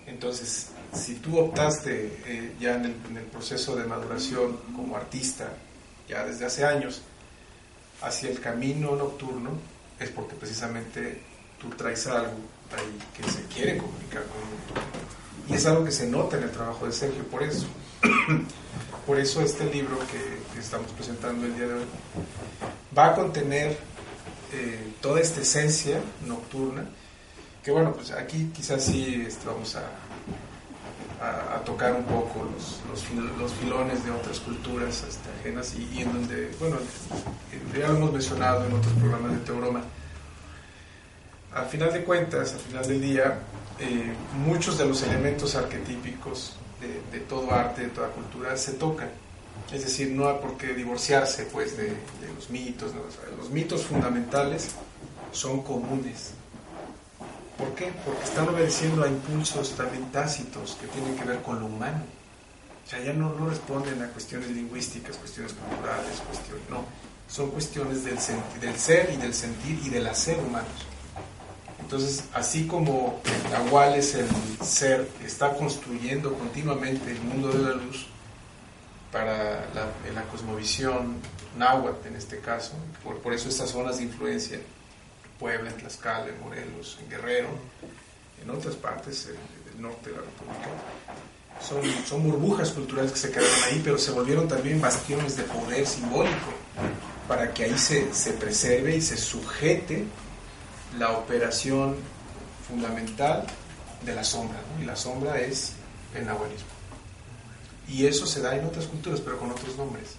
Entonces, 0.07 0.69
si 0.93 1.17
tú 1.17 1.39
optaste 1.39 2.23
eh, 2.27 2.55
ya 2.61 2.77
en 2.77 2.85
el, 2.87 2.95
en 3.11 3.17
el 3.17 3.25
proceso 3.25 3.75
de 3.75 3.85
maduración 3.85 4.57
como 4.75 4.97
artista, 4.97 5.53
ya 6.09 6.25
desde 6.25 6.47
hace 6.47 6.65
años, 6.65 7.03
hacia 8.03 8.31
el 8.31 8.41
camino 8.41 8.95
nocturno, 8.97 9.51
es 9.99 10.11
porque 10.11 10.35
precisamente 10.35 11.21
tú 11.61 11.71
traes 11.71 12.07
algo 12.07 12.37
ahí 12.77 12.99
que 13.17 13.31
se 13.31 13.43
quiere 13.47 13.79
comunicar 13.79 14.25
con 14.25 14.39
el 14.43 14.51
nocturno. 14.51 14.83
Y 15.49 15.55
es 15.55 15.67
algo 15.67 15.85
que 15.85 15.93
se 15.93 16.07
nota 16.09 16.37
en 16.37 16.45
el 16.45 16.51
trabajo 16.51 16.87
de 16.87 16.93
Sergio, 16.93 17.23
por 17.25 17.43
eso. 17.43 17.67
por 19.07 19.19
eso 19.19 19.41
este 19.41 19.65
libro 19.73 19.99
que, 20.11 20.37
estamos 20.59 20.91
presentando 20.93 21.47
el 21.47 21.55
día 21.55 21.67
de 21.67 21.75
hoy 21.75 21.85
va 22.97 23.09
a 23.09 23.15
contener 23.15 23.77
eh, 24.53 24.93
toda 25.01 25.21
esta 25.21 25.43
esencia 25.43 26.01
nocturna, 26.27 26.87
que 27.63 27.71
bueno, 27.71 27.93
pues 27.93 28.11
aquí 28.11 28.51
quizás 28.55 28.85
sí 28.85 29.23
este, 29.27 29.47
vamos 29.47 29.77
a, 29.77 29.83
a, 31.21 31.59
tocar 31.65 31.95
un 31.95 32.05
poco 32.05 32.45
los, 32.45 32.81
los, 32.91 33.05
fil- 33.05 33.37
los 33.39 33.53
filones 33.55 34.05
de 34.05 34.11
otras 34.11 34.39
culturas 34.41 35.03
este, 35.09 35.29
ajenas 35.41 35.75
y, 35.75 36.03
en 36.03 36.13
donde, 36.13 36.51
bueno, 36.61 36.77
ya 37.79 37.89
lo 37.89 37.97
hemos 37.97 38.13
mencionado 38.13 38.67
en 38.67 38.73
otros 38.75 38.93
programas 38.95 39.33
de 39.33 39.39
Teoroma, 39.39 39.83
al 41.55 41.67
final 41.67 41.93
de 41.93 42.05
cuentas, 42.05 42.53
al 42.53 42.61
final 42.61 42.87
del 42.87 43.01
día, 43.01 43.39
eh, 43.81 44.13
muchos 44.45 44.77
de 44.79 44.85
los 44.87 45.03
elementos 45.03 45.55
arquetípicos 45.55 46.57
de, 46.81 47.19
de 47.19 47.25
todo 47.25 47.51
arte, 47.53 47.83
de 47.83 47.89
toda 47.89 48.09
cultura, 48.09 48.57
se 48.57 48.73
tocan. 48.73 49.09
Es 49.73 49.83
decir, 49.83 50.11
no 50.11 50.29
hay 50.29 50.37
por 50.39 50.57
qué 50.59 50.75
divorciarse 50.75 51.45
pues, 51.47 51.77
de, 51.79 51.93
los 52.37 52.51
mitos. 52.51 52.93
los 53.39 53.51
mitos 53.51 53.83
fundamentales 53.85 54.69
son 55.33 55.63
comunes. 55.63 56.33
¿Por 57.59 57.75
qué? 57.75 57.93
Porque 58.05 58.25
están 58.25 58.49
obedeciendo 58.49 59.05
a 59.05 59.09
impulsos 59.09 59.71
también 59.77 60.11
tácitos 60.13 60.77
que 60.81 60.87
tienen 60.89 61.17
que 61.17 61.25
ver 61.25 61.43
con 61.43 61.61
lo 61.61 61.67
humano. 61.67 62.03
O 62.85 62.89
sea, 62.89 63.01
ya 63.01 63.13
no, 63.13 63.35
responden 63.49 64.01
a 64.03 64.09
cuestiones 64.09 64.51
lingüísticas, 64.51 65.17
cuestiones 65.17 65.55
culturales, 65.55 66.21
cuestiones, 66.21 66.71
no. 66.71 66.85
Son 67.29 67.51
cuestiones 67.51 68.05
del, 68.05 68.19
del 68.61 68.77
ser 68.77 69.11
y 69.13 69.17
del 69.17 69.35
sentir 69.35 69.81
y 69.85 69.89
del 69.89 70.07
hacer 70.07 70.39
humanos. 70.39 70.87
Entonces, 71.81 72.25
así 72.35 72.67
como 72.67 73.21
el 73.25 73.53
Nahual 73.53 73.95
es 73.95 74.15
el 74.15 74.29
ser 74.63 75.09
que 75.19 75.27
está 75.27 75.55
construyendo 75.55 76.35
continuamente 76.35 77.11
el 77.11 77.21
mundo 77.21 77.49
de 77.49 77.59
la 77.59 77.75
luz 77.75 78.07
para 79.11 79.67
la, 79.75 79.87
la 80.15 80.23
cosmovisión 80.31 81.17
náhuatl 81.57 82.09
en 82.09 82.17
este 82.17 82.39
caso, 82.41 82.73
por, 83.03 83.19
por 83.19 83.33
eso 83.33 83.49
estas 83.49 83.71
zonas 83.71 83.99
de 83.99 84.05
influencia, 84.05 84.61
Puebla, 85.39 85.71
en 85.71 85.77
Tlaxcala, 85.77 86.29
en 86.29 86.41
Morelos, 86.41 86.99
en 87.03 87.11
Guerrero, 87.11 87.49
en 88.43 88.51
otras 88.51 88.75
partes 88.77 89.29
del 89.29 89.81
norte 89.81 90.11
de 90.11 90.17
la 90.17 90.23
República, 90.23 90.69
son, 91.63 91.83
son 92.07 92.23
burbujas 92.31 92.71
culturales 92.71 93.13
que 93.13 93.19
se 93.19 93.31
quedaron 93.31 93.65
ahí, 93.65 93.81
pero 93.83 93.99
se 93.99 94.11
volvieron 94.11 94.49
también 94.49 94.81
bastiones 94.81 95.37
de 95.37 95.45
poder 95.45 95.87
simbólico, 95.87 96.53
para 97.29 97.53
que 97.53 97.65
ahí 97.65 97.79
se, 97.79 98.13
se 98.13 98.33
preserve 98.33 98.97
y 98.97 99.01
se 99.01 99.17
sujete 99.17 100.05
la 100.99 101.13
operación 101.13 101.97
fundamental 102.69 103.47
de 104.05 104.15
la 104.15 104.25
sombra, 104.25 104.59
y 104.81 104.85
la 104.85 104.97
sombra 104.97 105.41
es 105.41 105.73
el 106.15 106.27
nahualismo. 106.27 106.69
Y 107.89 108.07
eso 108.07 108.27
se 108.27 108.41
da 108.41 108.57
en 108.57 108.65
otras 108.67 108.87
culturas, 108.87 109.21
pero 109.21 109.39
con 109.39 109.51
otros 109.51 109.77
nombres. 109.77 110.17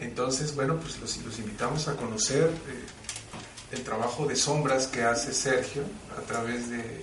Entonces, 0.00 0.54
bueno, 0.54 0.76
pues 0.76 0.98
los, 1.00 1.38
invitamos 1.38 1.88
a 1.88 1.96
conocer 1.96 2.44
eh, 2.44 3.72
el 3.72 3.82
trabajo 3.82 4.26
de 4.26 4.36
sombras 4.36 4.86
que 4.86 5.02
hace 5.02 5.32
Sergio 5.32 5.82
a 6.16 6.20
través 6.22 6.70
de, 6.70 7.02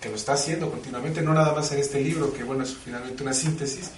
que 0.00 0.08
lo 0.08 0.16
está 0.16 0.34
haciendo 0.34 0.70
continuamente, 0.70 1.22
no 1.22 1.32
nada 1.32 1.54
más 1.54 1.72
en 1.72 1.78
este 1.78 2.00
libro, 2.00 2.32
que 2.32 2.44
bueno, 2.44 2.64
es 2.64 2.74
finalmente 2.74 3.22
una 3.22 3.32
síntesis, 3.32 3.90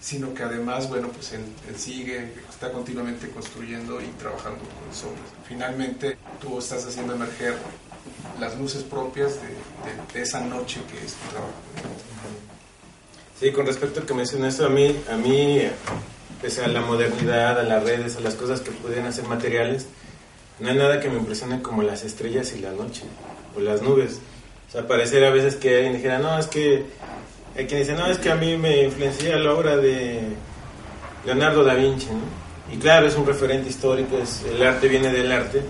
sino 0.00 0.32
que 0.32 0.42
además, 0.42 0.88
bueno, 0.88 1.08
pues 1.08 1.32
él, 1.32 1.42
sigue, 1.76 2.32
está 2.48 2.72
continuamente 2.72 3.28
construyendo 3.30 4.00
y 4.00 4.06
trabajando 4.18 4.58
con 4.58 4.94
sombras. 4.94 5.26
Finalmente, 5.46 6.16
tú 6.40 6.58
estás 6.58 6.86
haciendo 6.86 7.14
emerger 7.14 7.56
las 8.40 8.56
luces 8.58 8.82
propias 8.82 9.36
de, 10.14 10.20
esa 10.20 10.40
noche 10.40 10.80
que 10.90 11.04
es 11.04 11.14
tu 11.14 11.28
trabajo. 11.30 11.52
Sí, 13.38 13.52
con 13.52 13.66
respecto 13.66 14.00
al 14.00 14.06
que 14.06 14.14
mencionaste, 14.14 14.64
a 14.64 14.68
mí, 14.68 15.00
a 15.08 15.16
mí, 15.16 15.62
pese 16.40 16.64
a 16.64 16.68
la 16.68 16.80
modernidad, 16.80 17.58
a 17.58 17.62
las 17.62 17.82
redes, 17.82 18.16
a 18.16 18.20
las 18.20 18.34
cosas 18.34 18.60
que 18.60 18.70
pueden 18.70 19.06
hacer 19.06 19.24
materiales, 19.24 19.86
no 20.60 20.68
hay 20.68 20.76
nada 20.76 21.00
que 21.00 21.08
me 21.08 21.18
impresione 21.18 21.62
como 21.62 21.82
las 21.82 22.04
estrellas 22.04 22.52
y 22.56 22.60
la 22.60 22.72
noche, 22.72 23.02
o 23.56 23.60
las 23.60 23.82
nubes. 23.82 24.20
O 24.68 24.72
sea, 24.72 24.86
parecer 24.86 25.24
a 25.24 25.30
veces 25.30 25.56
que 25.56 25.76
alguien 25.76 25.94
dijera, 25.94 26.18
no, 26.18 26.38
es 26.38 26.46
que 26.46 26.84
hay 27.56 27.66
quien 27.66 27.80
dice, 27.80 27.94
no, 27.94 28.06
es 28.06 28.18
que 28.18 28.30
a 28.30 28.34
mí 28.34 28.56
me 28.56 28.84
influencia 28.84 29.36
la 29.36 29.52
obra 29.52 29.76
de 29.76 30.20
Leonardo 31.24 31.64
da 31.64 31.74
Vinci, 31.74 32.06
¿no? 32.06 32.48
Y 32.72 32.76
claro, 32.76 33.06
es 33.06 33.16
un 33.16 33.26
referente 33.26 33.68
histórico, 33.68 34.18
es, 34.18 34.42
el 34.44 34.62
arte 34.62 34.88
viene 34.88 35.10
del 35.10 35.32
arte, 35.32 35.62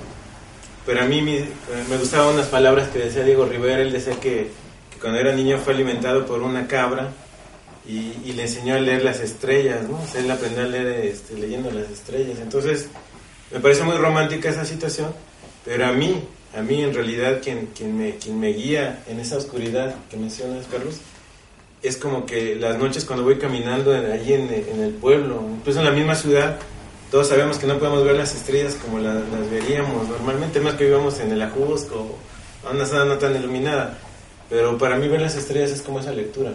pero 0.84 1.02
a 1.02 1.04
mí 1.04 1.22
me, 1.22 1.46
gustaban 1.96 2.34
unas 2.34 2.46
palabras 2.46 2.88
que 2.88 2.98
decía 2.98 3.22
Diego 3.22 3.44
Rivera, 3.44 3.82
él 3.82 3.92
decía 3.92 4.18
que, 4.18 4.50
cuando 5.00 5.20
era 5.20 5.32
niño 5.32 5.58
fue 5.58 5.74
alimentado 5.74 6.26
por 6.26 6.42
una 6.42 6.66
cabra 6.66 7.10
y, 7.89 8.32
le 8.32 8.43
enseñó 8.43 8.74
a 8.74 8.78
leer 8.78 9.03
las 9.03 9.20
estrellas, 9.20 9.89
¿no? 9.89 10.01
O 10.01 10.07
sea, 10.07 10.20
él 10.20 10.30
aprendió 10.30 10.62
a 10.62 10.66
leer 10.66 11.07
este, 11.07 11.34
leyendo 11.34 11.70
las 11.70 11.91
estrellas. 11.91 12.39
Entonces, 12.41 12.89
me 13.51 13.61
parece 13.61 13.82
muy 13.82 13.97
romántica 13.97 14.51
esa 14.51 14.66
situación, 14.66 15.12
pero 15.64 15.86
a 15.86 15.93
mí, 15.93 16.22
a 16.55 16.61
mí 16.61 16.82
en 16.82 16.95
realidad 16.95 17.41
quien, 17.43 17.70
quien, 17.74 17.97
me, 17.97 18.16
quien 18.16 18.39
me 18.39 18.49
guía 18.49 19.03
en 19.09 19.20
esa 19.20 19.39
oscuridad 19.39 19.95
que 20.11 20.18
mencionas, 20.18 20.66
Carlos, 20.70 21.01
es 21.82 21.97
como 21.97 22.26
que 22.26 22.57
las 22.57 22.78
noches 22.78 23.05
cuando 23.07 23.24
voy 23.24 23.39
caminando 23.39 23.95
allí 23.95 24.34
en, 24.34 24.53
en, 24.53 24.80
el 24.80 24.93
pueblo, 24.93 25.43
incluso 25.59 25.78
en 25.78 25.86
la 25.86 25.93
misma 25.93 26.14
ciudad, 26.14 26.59
todos 27.11 27.28
sabemos 27.28 27.57
que 27.59 27.66
no 27.66 27.78
podemos 27.78 28.05
ver 28.05 28.16
las 28.16 28.34
estrellas 28.34 28.74
como 28.74 28.99
las, 28.99 29.22
veríamos 29.51 30.07
normalmente, 30.09 30.61
más 30.61 30.74
que 30.74 30.84
vivamos 30.84 31.20
en 31.20 31.32
el 31.32 31.41
Ajusco, 31.41 32.18
a 32.66 32.70
una 32.70 32.84
zona 32.84 33.07
no 33.07 33.16
tan 33.16 33.34
iluminada. 33.34 33.99
Pero 34.51 34.76
para 34.76 34.97
mí 34.97 35.09
ver 35.09 35.22
las 35.22 35.36
estrellas 35.36 35.70
es 35.70 35.80
como 35.80 36.01
esa 36.01 36.12
lectura. 36.12 36.53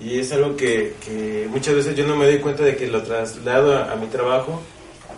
Y 0.00 0.18
es 0.18 0.32
algo 0.32 0.56
que, 0.56 0.94
que 1.04 1.46
muchas 1.48 1.74
veces 1.74 1.96
yo 1.96 2.06
no 2.06 2.16
me 2.16 2.26
doy 2.26 2.40
cuenta 2.40 2.64
de 2.64 2.76
que 2.76 2.88
lo 2.88 3.02
traslado 3.02 3.76
a, 3.76 3.94
mi 3.96 4.06
trabajo 4.08 4.60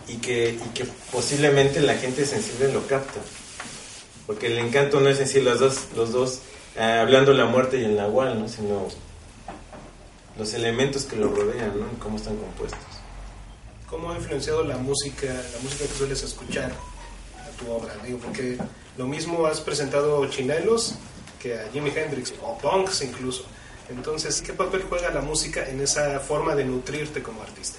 y 0.06 0.16
que, 0.16 0.50
y 0.50 0.68
que 0.74 0.84
posiblemente 1.10 1.80
la 1.80 1.94
gente 1.94 2.26
sensible 2.26 2.72
lo 2.72 2.86
capta. 2.86 3.20
Porque 4.26 4.48
el 4.48 4.58
encanto 4.58 5.00
no 5.00 5.08
es 5.08 5.20
en 5.20 5.28
sí 5.28 5.40
los 5.40 5.60
dos, 5.60 5.88
los 5.96 6.12
dos 6.12 6.40
eh, 6.76 6.82
hablando 6.82 7.32
la 7.32 7.46
muerte 7.46 7.78
y 7.78 7.84
el 7.84 7.96
nahual, 7.96 8.38
¿no? 8.38 8.48
sino 8.48 8.88
los 10.38 10.52
elementos 10.52 11.04
que 11.04 11.16
lo 11.16 11.28
rodean, 11.28 11.80
¿no? 11.80 11.86
cómo 11.98 12.16
están 12.16 12.36
compuestos. 12.36 12.80
¿Cómo 13.88 14.10
ha 14.10 14.16
influenciado 14.16 14.64
la 14.64 14.76
música, 14.76 15.26
la 15.26 15.58
música 15.62 15.86
que 15.86 15.94
sueles 15.96 16.22
escuchar 16.22 16.72
a 17.40 17.56
tu 17.56 17.70
obra? 17.70 17.94
Digo, 18.04 18.18
porque 18.18 18.58
lo 18.98 19.06
mismo 19.06 19.46
has 19.46 19.60
presentado 19.60 20.26
chinelos 20.26 20.96
que 21.40 21.54
a 21.54 21.70
Jimi 21.72 21.90
Hendrix, 21.90 22.34
o 22.42 22.58
punks 22.58 23.02
incluso. 23.02 23.44
Entonces, 23.88 24.42
¿qué 24.42 24.52
papel 24.52 24.84
juega 24.88 25.10
la 25.10 25.20
música 25.20 25.68
en 25.68 25.80
esa 25.80 26.18
forma 26.20 26.54
de 26.54 26.64
nutrirte 26.64 27.22
como 27.22 27.42
artista? 27.42 27.78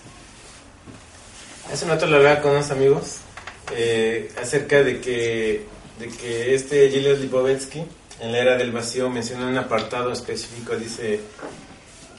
Hace 1.71 1.85
un 1.85 1.91
rato 1.91 2.07
lo 2.07 2.17
hablaba 2.17 2.41
con 2.41 2.51
unos 2.51 2.71
amigos 2.71 3.17
eh, 3.75 4.31
acerca 4.41 4.83
de 4.83 5.01
que, 5.01 5.65
de 5.99 6.07
que 6.07 6.55
este 6.55 6.89
Gilles 6.89 7.19
Lipovetsky, 7.19 7.83
en 8.21 8.31
la 8.31 8.37
era 8.39 8.57
del 8.57 8.71
vacío, 8.71 9.09
menciona 9.09 9.47
un 9.47 9.57
apartado 9.57 10.11
específico, 10.11 10.75
dice 10.75 11.19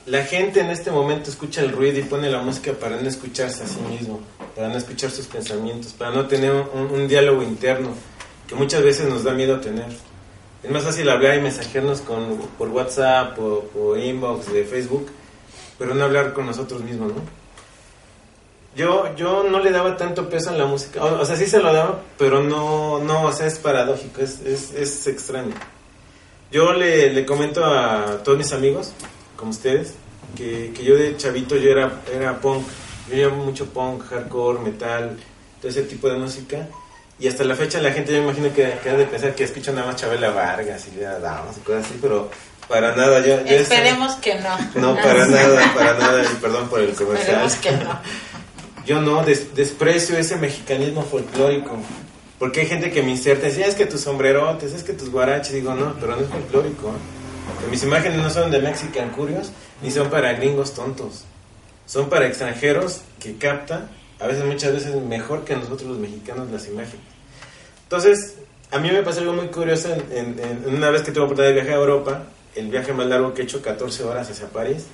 la 0.08 0.24
gente 0.24 0.60
en 0.60 0.70
este 0.70 0.90
momento 0.90 1.28
escucha 1.28 1.60
el 1.60 1.70
ruido 1.70 1.98
y 1.98 2.02
pone 2.02 2.30
la 2.30 2.40
música 2.40 2.72
para 2.72 2.96
no 2.96 3.06
escucharse 3.06 3.64
a 3.64 3.66
sí 3.66 3.78
mismo, 3.90 4.20
para 4.56 4.68
no 4.68 4.78
escuchar 4.78 5.10
sus 5.10 5.26
pensamientos, 5.26 5.92
para 5.92 6.12
no 6.12 6.26
tener 6.26 6.50
un, 6.50 7.06
diálogo 7.06 7.42
interno 7.42 7.90
que 8.46 8.54
muchas 8.54 8.82
veces 8.82 9.06
nos 9.06 9.22
da 9.22 9.34
miedo 9.34 9.60
tener. 9.60 9.88
Es 10.62 10.70
más 10.70 10.82
fácil 10.82 11.08
hablar 11.08 11.36
y 11.36 11.40
mensajearnos 11.40 12.00
con, 12.00 12.36
por 12.58 12.68
WhatsApp 12.68 13.38
o 13.38 13.60
por 13.72 13.98
inbox 13.98 14.52
de 14.52 14.64
Facebook, 14.64 15.08
pero 15.78 15.94
no 15.94 16.04
hablar 16.04 16.32
con 16.32 16.46
nosotros 16.46 16.82
mismos, 16.82 17.12
¿no? 17.14 17.22
Yo, 18.74 19.14
yo 19.16 19.44
no 19.44 19.60
le 19.60 19.70
daba 19.70 19.96
tanto 19.96 20.28
peso 20.28 20.50
a 20.50 20.52
la 20.52 20.66
música, 20.66 21.04
o, 21.04 21.24
sea, 21.24 21.36
sí 21.36 21.46
se 21.46 21.60
lo 21.60 21.72
daba, 21.72 22.00
pero 22.16 22.42
no, 22.42 23.00
no, 23.00 23.24
o 23.24 23.32
sea, 23.32 23.46
es 23.46 23.58
paradójico, 23.58 24.20
es, 24.20 24.40
es, 24.40 24.72
es 24.72 25.06
extraño. 25.06 25.54
Yo 26.50 26.72
le, 26.72 27.12
le 27.12 27.26
comento 27.26 27.64
a 27.64 28.22
todos 28.22 28.38
mis 28.38 28.52
amigos, 28.52 28.92
como 29.36 29.50
ustedes, 29.50 29.94
que, 30.36 30.72
que, 30.74 30.84
yo 30.84 30.96
de 30.96 31.16
chavito 31.16 31.56
yo 31.56 31.70
era, 31.70 32.02
era 32.12 32.40
punk, 32.40 32.66
yo 33.08 33.14
oía 33.14 33.28
mucho 33.28 33.66
punk, 33.66 34.04
hardcore, 34.04 34.60
metal, 34.60 35.16
todo 35.60 35.70
ese 35.70 35.82
tipo 35.82 36.08
de 36.08 36.18
música. 36.18 36.68
Y 37.20 37.26
hasta 37.26 37.44
la 37.44 37.56
fecha 37.56 37.80
la 37.80 37.92
gente 37.92 38.12
yo 38.12 38.18
me 38.18 38.28
imagino 38.28 38.54
que, 38.54 38.78
que 38.82 38.90
ha 38.90 38.94
de 38.94 39.06
pensar 39.06 39.34
que 39.34 39.44
escucha 39.44 39.72
nada 39.72 39.88
más 39.88 39.96
Chabela 39.96 40.30
Vargas 40.30 40.86
y 40.86 41.00
Downs 41.00 41.56
y 41.56 41.60
cosas 41.60 41.86
así, 41.86 41.98
pero 42.00 42.30
para 42.68 42.94
nada. 42.94 43.20
Yo, 43.20 43.34
Esperemos 43.46 44.14
que 44.16 44.34
no. 44.36 44.58
No, 44.80 44.94
para 44.94 45.26
nada, 45.26 45.74
para 45.74 45.94
nada, 45.94 46.22
y 46.22 46.34
perdón 46.36 46.68
por 46.68 46.80
el 46.80 46.94
comercial. 46.94 47.44
Esperemos 47.44 47.54
que 47.54 47.72
no. 47.72 48.00
Yo 48.86 49.02
no, 49.02 49.22
desprecio 49.22 50.16
ese 50.16 50.36
mexicanismo 50.36 51.02
folclórico. 51.02 51.76
Porque 52.38 52.60
hay 52.60 52.66
gente 52.66 52.90
que 52.90 53.02
me 53.02 53.10
inserta 53.10 53.46
y 53.46 53.50
dice, 53.50 53.68
es 53.68 53.74
que 53.74 53.84
tus 53.84 54.00
sombrerotes, 54.00 54.72
es 54.72 54.84
que 54.84 54.92
tus 54.92 55.10
guaraches. 55.10 55.52
Digo, 55.52 55.74
no, 55.74 55.94
pero 56.00 56.16
no 56.16 56.22
es 56.22 56.28
folclórico. 56.28 56.92
Que 57.60 57.70
mis 57.70 57.82
imágenes 57.82 58.18
no 58.18 58.30
son 58.30 58.50
de 58.50 58.60
Mexican 58.60 59.10
Curios 59.10 59.50
ni 59.82 59.90
son 59.90 60.08
para 60.08 60.32
gringos 60.34 60.74
tontos. 60.74 61.24
Son 61.86 62.08
para 62.08 62.26
extranjeros 62.26 63.00
que 63.18 63.36
captan, 63.36 63.90
a 64.20 64.26
veces 64.26 64.44
muchas 64.44 64.72
veces 64.72 64.94
mejor 64.96 65.44
que 65.44 65.54
nosotros 65.54 65.90
los 65.90 65.98
mexicanos, 65.98 66.50
las 66.50 66.66
imágenes. 66.66 67.00
Entonces, 67.84 68.34
a 68.70 68.78
mí 68.78 68.90
me 68.90 69.02
pasó 69.02 69.20
algo 69.20 69.32
muy 69.32 69.46
curioso 69.48 69.88
en, 70.10 70.64
una 70.66 70.90
vez 70.90 71.02
que 71.02 71.12
tuve 71.12 71.24
oportunidad 71.24 71.54
de 71.54 71.60
viajar 71.60 71.74
a 71.74 71.80
Europa, 71.80 72.22
el 72.54 72.68
viaje 72.68 72.92
más 72.92 73.06
largo 73.06 73.32
que 73.32 73.42
he 73.42 73.44
hecho, 73.44 73.62
14 73.62 74.04
horas 74.04 74.30
hacia 74.30 74.48
París. 74.48 74.84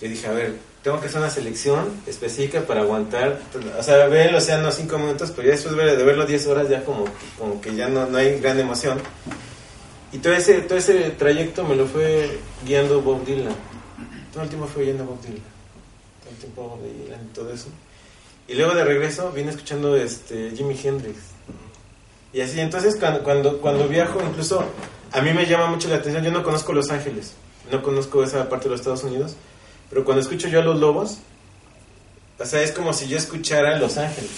Yo 0.00 0.08
dije, 0.08 0.26
a 0.26 0.32
ver, 0.32 0.54
tengo 0.82 1.00
que 1.00 1.08
hacer 1.08 1.20
una 1.20 1.30
selección 1.30 1.90
específica 2.06 2.62
para 2.62 2.82
aguantar, 2.82 3.40
o 3.78 3.82
sea, 3.82 4.06
ver 4.06 4.28
el 4.28 4.36
océano 4.36 4.70
5 4.70 4.98
minutos, 4.98 5.32
pero 5.34 5.48
ya 5.48 5.54
después 5.54 5.76
de 5.76 6.04
verlo 6.04 6.24
10 6.24 6.46
horas 6.46 6.68
ya 6.68 6.84
como, 6.84 7.04
como 7.36 7.60
que 7.60 7.74
ya 7.74 7.88
no, 7.88 8.06
no 8.06 8.16
hay 8.16 8.38
gran 8.40 8.58
emoción. 8.58 8.98
Y 10.12 10.18
todo 10.18 10.32
ese, 10.32 10.62
todo 10.62 10.78
ese 10.78 11.10
trayecto 11.10 11.64
me 11.64 11.76
lo 11.76 11.86
fue 11.86 12.38
guiando 12.64 13.02
Bob 13.02 13.24
Dylan. 13.26 13.54
Todo 14.32 14.44
el 14.44 14.48
tiempo 14.48 14.66
fue 14.66 14.84
guiando 14.84 15.04
Bob 15.04 15.20
Dylan. 15.20 15.42
Todo 16.22 16.30
el 16.30 16.36
tiempo 16.38 16.62
Bob 16.62 16.80
Dylan 16.82 17.20
y 17.22 17.34
todo 17.34 17.52
eso. 17.52 17.68
Y 18.48 18.54
luego 18.54 18.74
de 18.74 18.82
regreso 18.82 19.30
vine 19.30 19.50
escuchando 19.50 19.94
este 19.94 20.52
Jimi 20.56 20.78
Hendrix. 20.82 21.18
Y 22.32 22.40
así, 22.40 22.60
entonces 22.60 22.96
cuando, 22.96 23.22
cuando, 23.22 23.58
cuando 23.58 23.86
viajo, 23.88 24.20
incluso 24.22 24.64
a 25.12 25.20
mí 25.20 25.32
me 25.32 25.46
llama 25.46 25.66
mucho 25.66 25.88
la 25.88 25.96
atención. 25.96 26.24
Yo 26.24 26.32
no 26.32 26.42
conozco 26.42 26.72
Los 26.72 26.90
Ángeles, 26.90 27.34
no 27.70 27.82
conozco 27.82 28.24
esa 28.24 28.48
parte 28.48 28.64
de 28.64 28.70
los 28.70 28.80
Estados 28.80 29.04
Unidos. 29.04 29.36
Pero 29.90 30.04
cuando 30.04 30.22
escucho 30.22 30.48
yo 30.48 30.60
a 30.60 30.64
los 30.64 30.80
lobos, 30.80 31.18
o 32.38 32.44
sea, 32.46 32.62
es 32.62 32.72
como 32.72 32.92
si 32.92 33.06
yo 33.06 33.18
escuchara 33.18 33.76
a 33.76 33.78
Los 33.78 33.98
Ángeles. 33.98 34.30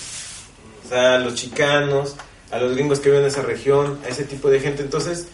O 0.84 0.88
sea, 0.88 1.14
a 1.14 1.18
los 1.18 1.34
chicanos, 1.34 2.16
a 2.50 2.58
los 2.58 2.74
gringos 2.74 2.98
que 2.98 3.10
viven 3.10 3.22
en 3.22 3.28
esa 3.28 3.42
región, 3.42 4.00
a 4.04 4.08
ese 4.08 4.24
tipo 4.24 4.50
de 4.50 4.58
gente. 4.58 4.82
Entonces, 4.82 5.28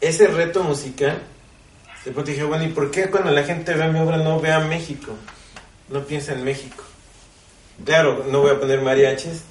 ese 0.00 0.26
reto 0.26 0.64
musical, 0.64 1.22
de 2.04 2.10
pronto 2.10 2.30
dije, 2.30 2.44
bueno, 2.44 2.64
¿y 2.64 2.68
por 2.68 2.90
qué 2.90 3.10
cuando 3.10 3.30
la 3.30 3.44
gente 3.44 3.74
ve 3.74 3.88
mi 3.88 4.00
obra 4.00 4.16
no 4.16 4.40
ve 4.40 4.50
a 4.50 4.60
México? 4.60 5.12
No 5.88 6.04
piensa 6.04 6.32
en 6.32 6.44
México. 6.44 6.82
Claro, 7.84 8.24
no 8.30 8.40
voy 8.40 8.50
a 8.50 8.60
poner 8.60 8.80
mariachis, 8.82 9.42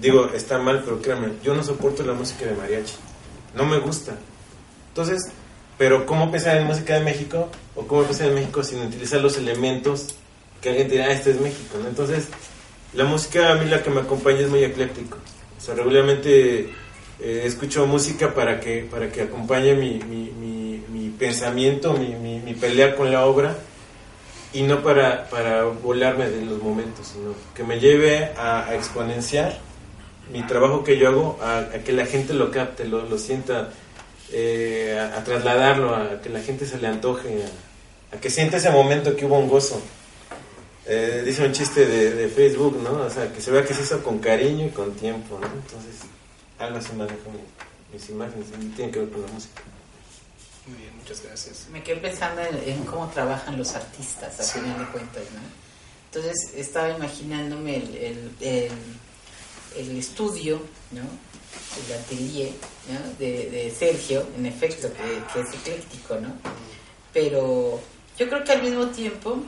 digo, 0.00 0.30
está 0.34 0.58
mal, 0.58 0.82
pero 0.84 1.00
créanme, 1.00 1.32
yo 1.42 1.54
no 1.54 1.62
soporto 1.62 2.02
la 2.02 2.14
música 2.14 2.46
de 2.46 2.54
mariachi, 2.54 2.94
no 3.54 3.66
me 3.66 3.78
gusta. 3.78 4.16
Entonces, 4.88 5.30
pero 5.78 6.06
¿cómo 6.06 6.30
pensar 6.30 6.56
en 6.56 6.66
música 6.66 6.94
de 6.94 7.04
México? 7.04 7.48
¿O 7.74 7.86
cómo 7.86 8.04
pensar 8.04 8.28
en 8.28 8.34
México 8.34 8.64
sin 8.64 8.80
utilizar 8.80 9.20
los 9.20 9.36
elementos 9.36 10.14
que 10.60 10.70
alguien 10.70 10.88
dirá, 10.88 11.06
ah, 11.06 11.12
este 11.12 11.32
es 11.32 11.40
México? 11.40 11.76
Entonces, 11.86 12.28
la 12.94 13.04
música 13.04 13.52
a 13.52 13.56
mí 13.56 13.68
la 13.68 13.82
que 13.82 13.90
me 13.90 14.00
acompaña 14.00 14.40
es 14.40 14.48
muy 14.48 14.64
ecléctico. 14.64 15.18
O 15.58 15.60
sea, 15.60 15.74
regularmente 15.74 16.70
eh, 17.20 17.42
escucho 17.44 17.86
música 17.86 18.34
para 18.34 18.58
que, 18.58 18.86
para 18.90 19.10
que 19.10 19.22
acompañe 19.22 19.74
mi, 19.74 19.98
mi, 19.98 20.82
mi, 20.90 21.10
pensamiento, 21.18 21.94
mi, 21.94 22.14
mi, 22.40 22.54
pelea 22.54 22.94
con 22.94 23.10
la 23.10 23.24
obra 23.24 23.56
y 24.52 24.62
no 24.62 24.82
para, 24.82 25.28
para 25.28 25.64
volarme 25.64 26.28
de 26.28 26.44
los 26.44 26.62
momentos, 26.62 27.08
sino 27.08 27.34
que 27.54 27.64
me 27.64 27.78
lleve 27.78 28.32
a, 28.36 28.74
exponenciar 28.74 29.58
mi 30.32 30.42
trabajo 30.42 30.82
que 30.82 30.98
yo 30.98 31.08
hago, 31.08 31.38
a, 31.42 31.78
que 31.84 31.92
la 31.92 32.06
gente 32.06 32.34
lo 32.34 32.50
capte, 32.50 32.84
lo, 32.84 33.02
lo 33.02 33.18
sienta 33.18 33.70
eh, 34.32 34.98
a, 34.98 35.22
trasladarlo, 35.22 35.94
a 35.94 36.20
que 36.20 36.30
la 36.30 36.40
gente 36.40 36.66
se 36.66 36.78
le 36.78 36.88
antoje, 36.88 37.44
a, 38.12 38.16
que 38.18 38.30
sienta 38.30 38.56
ese 38.56 38.70
momento 38.70 39.14
que 39.14 39.26
hubo 39.26 39.38
un 39.38 39.48
gozo. 39.48 39.80
Eh, 40.88 41.22
dice 41.24 41.44
un 41.44 41.52
chiste 41.52 41.84
de, 41.84 42.28
Facebook, 42.28 42.80
¿no? 42.80 43.06
O 43.06 43.10
sea, 43.10 43.32
que 43.32 43.40
se 43.40 43.50
vea 43.50 43.64
que 43.64 43.74
se 43.74 43.82
hizo 43.82 44.02
con 44.02 44.18
cariño 44.20 44.66
y 44.66 44.70
con 44.70 44.92
tiempo, 44.92 45.38
¿no? 45.40 45.46
Entonces, 45.46 46.02
algo 46.58 46.78
así 46.78 46.92
manejo 46.92 47.30
mis 47.92 48.08
imágenes, 48.08 48.46
tiene 48.76 48.92
que 48.92 49.00
ver 49.00 49.08
con 49.10 49.22
la 49.22 49.28
música. 49.28 49.62
Muy 50.66 50.78
bien, 50.78 50.96
muchas 50.96 51.22
gracias. 51.22 51.68
Me 51.70 51.82
quedé 51.82 51.96
pensando 51.98 52.42
en, 52.42 52.84
cómo 52.84 53.08
trabajan 53.08 53.56
los 53.56 53.74
artistas, 53.74 54.40
a 54.40 54.42
final 54.42 54.78
de 54.78 54.86
cuentas, 54.86 55.22
¿no? 55.32 55.40
Entonces 56.06 56.54
estaba 56.56 56.90
imaginándome 56.90 57.76
el, 57.76 58.32
el, 58.40 58.70
el, 59.76 59.96
estudio, 59.96 60.60
¿no? 60.90 61.02
El 61.02 61.98
atelier 62.00 62.52
¿no? 62.90 62.98
de, 63.18 63.50
de, 63.50 63.70
Sergio, 63.70 64.26
en 64.36 64.46
efecto, 64.46 64.88
que, 64.92 65.40
es 65.40 65.54
ecléctico, 65.54 66.16
¿no? 66.16 66.32
Pero 67.12 67.80
yo 68.18 68.28
creo 68.28 68.42
que 68.42 68.52
al 68.52 68.62
mismo 68.62 68.86
tiempo 68.88 69.38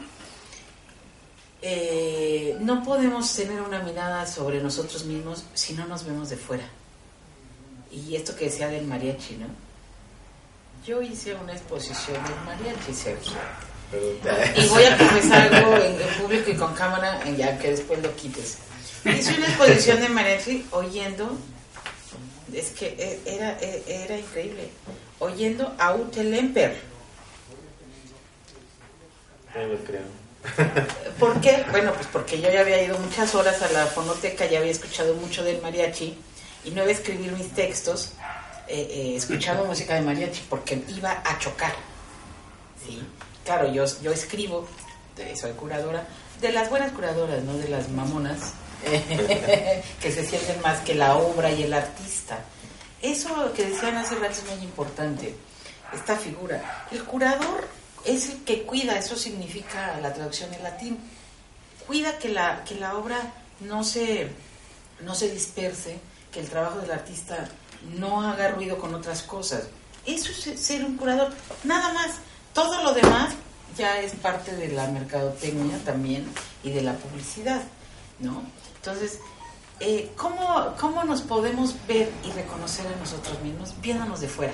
eh, 1.62 2.57
no 2.61 2.85
podemos 2.85 3.35
tener 3.35 3.61
una 3.61 3.81
mirada 3.83 4.27
sobre 4.27 4.62
nosotros 4.62 5.05
mismos 5.05 5.45
si 5.55 5.73
no 5.73 5.87
nos 5.87 6.05
vemos 6.05 6.29
de 6.29 6.37
fuera. 6.37 6.69
Y 7.91 8.14
esto 8.14 8.37
que 8.37 8.45
decía 8.45 8.69
del 8.69 8.87
mariachi, 8.87 9.37
¿no? 9.37 9.68
Yo 10.85 11.03
hice 11.03 11.35
una 11.35 11.53
exposición 11.53 12.22
del 12.24 12.41
mariachi, 12.47 12.95
Sergio. 12.95 13.33
Y 14.57 14.68
voy 14.68 14.85
a 14.85 14.97
confesar 14.99 15.55
algo 15.55 15.76
en, 15.76 15.97
público 16.20 16.51
y 16.51 16.57
con 16.57 16.74
cámara, 16.74 17.22
ya 17.37 17.59
que 17.59 17.70
después 17.70 18.03
lo 18.03 18.14
quites. 18.16 18.59
Hice 19.05 19.37
una 19.37 19.47
exposición 19.47 20.01
de 20.01 20.09
mariachi 20.09 20.66
oyendo, 20.70 21.37
es 22.53 22.70
que 22.70 22.87
e, 22.99 23.35
era, 23.35 23.59
e, 23.61 23.83
era 23.87 24.18
increíble, 24.18 24.68
oyendo 25.18 25.74
a 25.79 25.95
Ute 25.95 26.24
Lemper. 26.24 26.76
¿Por 31.18 31.41
qué? 31.41 31.64
Bueno, 31.70 31.93
pues 31.95 32.07
porque 32.12 32.41
yo 32.41 32.51
ya 32.51 32.61
había 32.61 32.83
ido 32.83 32.99
muchas 32.99 33.35
horas 33.35 33.61
a 33.62 33.72
la 33.72 33.87
fonoteca, 33.87 34.47
ya 34.47 34.59
había 34.59 34.70
escuchado 34.70 35.14
mucho 35.14 35.43
del 35.43 35.61
mariachi 35.61 36.16
y 36.64 36.70
no 36.70 36.83
iba 36.83 36.91
a 36.91 36.95
escribir 36.95 37.33
mis 37.33 37.53
textos 37.53 38.12
eh, 38.69 38.89
eh, 38.91 39.16
escuchando 39.16 39.64
música 39.64 39.95
de 39.95 40.03
mariachi 40.03 40.43
porque 40.49 40.83
iba 40.89 41.23
a 41.25 41.39
chocar. 41.39 41.73
¿sí? 42.85 43.03
Claro, 43.45 43.73
yo, 43.73 43.85
yo 44.03 44.12
escribo, 44.12 44.69
soy 45.35 45.53
curadora, 45.53 46.07
de 46.41 46.53
las 46.53 46.71
buenas 46.71 46.93
curadoras, 46.93 47.43
no 47.45 47.55
de 47.55 47.69
las 47.69 47.89
mamonas, 47.89 48.53
que 50.01 50.12
se 50.12 50.25
sienten 50.25 50.61
más 50.61 50.81
que 50.81 50.95
la 50.95 51.16
obra 51.16 51.51
y 51.51 51.62
el 51.62 51.73
artista. 51.73 52.39
Eso 53.01 53.53
que 53.55 53.66
decían 53.66 53.97
hace 53.97 54.16
rato 54.16 54.35
es 54.35 54.57
muy 54.57 54.64
importante, 54.64 55.35
esta 55.93 56.16
figura. 56.16 56.87
El 56.91 57.05
curador 57.05 57.66
es 58.05 58.29
el 58.29 58.45
que 58.45 58.62
cuida, 58.62 58.99
eso 58.99 59.16
significa 59.16 59.99
la 60.01 60.12
traducción 60.12 60.53
en 60.55 60.62
latín, 60.62 60.99
cuida 61.87 62.19
que 62.19 62.29
la, 62.29 62.64
que 62.64 62.75
la 62.75 62.97
obra 62.97 63.19
no 63.61 63.83
se, 63.85 64.29
no 65.01 65.14
se 65.14 65.31
disperse, 65.31 65.99
que 66.33 66.41
el 66.41 66.49
trabajo 66.49 66.81
del 66.81 66.91
artista 66.91 67.49
no 67.99 68.22
haga 68.22 68.49
ruido 68.49 68.79
con 68.79 68.95
otras 68.95 69.22
cosas. 69.22 69.64
Eso 70.07 70.31
es 70.31 70.61
ser 70.61 70.85
un 70.85 70.97
curador, 70.97 71.33
nada 71.64 71.93
más. 71.93 72.16
Todo 72.53 72.83
lo 72.83 72.95
demás 72.95 73.35
ya 73.76 74.01
es 74.01 74.14
parte 74.14 74.57
de 74.57 74.68
la 74.68 74.89
mercadotecnia 74.89 75.79
también 75.85 76.26
y 76.62 76.70
de 76.70 76.83
la 76.83 76.95
publicidad, 76.95 77.62
¿no? 78.18 78.43
Entonces, 78.76 79.20
eh, 79.81 80.11
¿cómo, 80.16 80.74
¿cómo 80.81 81.05
nos 81.05 81.22
podemos 81.22 81.74
ver 81.87 82.11
y 82.24 82.33
reconocer 82.33 82.87
a 82.87 82.97
nosotros 82.97 83.41
mismos 83.43 83.74
viéndonos 83.81 84.20
de 84.20 84.29
fuera? 84.29 84.53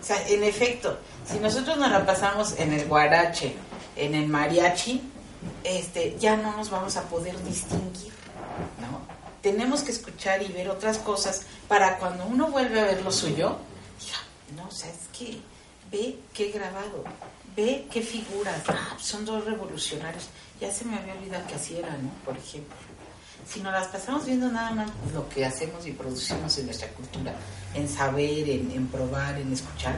O 0.00 0.04
sea, 0.04 0.26
en 0.28 0.44
efecto, 0.44 0.98
si 1.24 1.38
nosotros 1.38 1.78
nos 1.78 1.90
la 1.90 2.04
pasamos 2.04 2.58
en 2.58 2.72
el 2.72 2.86
guarache, 2.86 3.54
en 3.96 4.14
el 4.14 4.28
mariachi, 4.28 5.02
este, 5.64 6.16
ya 6.18 6.36
no 6.36 6.56
nos 6.56 6.68
vamos 6.70 6.96
a 6.96 7.02
poder 7.02 7.42
distinguir, 7.44 8.12
¿no? 8.80 9.15
Tenemos 9.46 9.82
que 9.82 9.92
escuchar 9.92 10.42
y 10.42 10.48
ver 10.48 10.68
otras 10.68 10.98
cosas 10.98 11.42
para 11.68 11.98
cuando 11.98 12.26
uno 12.26 12.48
vuelve 12.48 12.80
a 12.80 12.84
ver 12.86 13.02
lo 13.02 13.12
suyo, 13.12 13.56
no, 14.56 14.66
o 14.66 14.70
sea, 14.72 14.90
es 14.90 15.06
que 15.16 15.38
ve 15.88 16.18
qué 16.34 16.50
grabado, 16.50 17.04
ve 17.54 17.86
qué 17.88 18.02
figuras, 18.02 18.60
ah, 18.66 18.96
son 18.98 19.24
dos 19.24 19.44
revolucionarios, 19.44 20.24
ya 20.60 20.72
se 20.72 20.84
me 20.84 20.98
había 20.98 21.14
olvidado 21.14 21.46
que 21.46 21.54
así 21.54 21.76
era, 21.76 21.96
¿no? 21.96 22.10
Por 22.24 22.36
ejemplo. 22.36 22.74
Si 23.48 23.60
nos 23.60 23.72
las 23.72 23.86
pasamos 23.86 24.26
viendo 24.26 24.50
nada 24.50 24.72
más 24.72 24.90
lo 25.14 25.28
que 25.28 25.46
hacemos 25.46 25.86
y 25.86 25.92
producimos 25.92 26.58
en 26.58 26.66
nuestra 26.66 26.88
cultura, 26.88 27.32
en 27.72 27.88
saber, 27.88 28.50
en, 28.50 28.72
en 28.72 28.88
probar, 28.88 29.38
en 29.38 29.52
escuchar, 29.52 29.94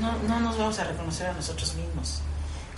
no, 0.00 0.16
no 0.28 0.38
nos 0.38 0.56
vamos 0.56 0.78
a 0.78 0.84
reconocer 0.84 1.26
a 1.26 1.32
nosotros 1.32 1.74
mismos. 1.74 2.20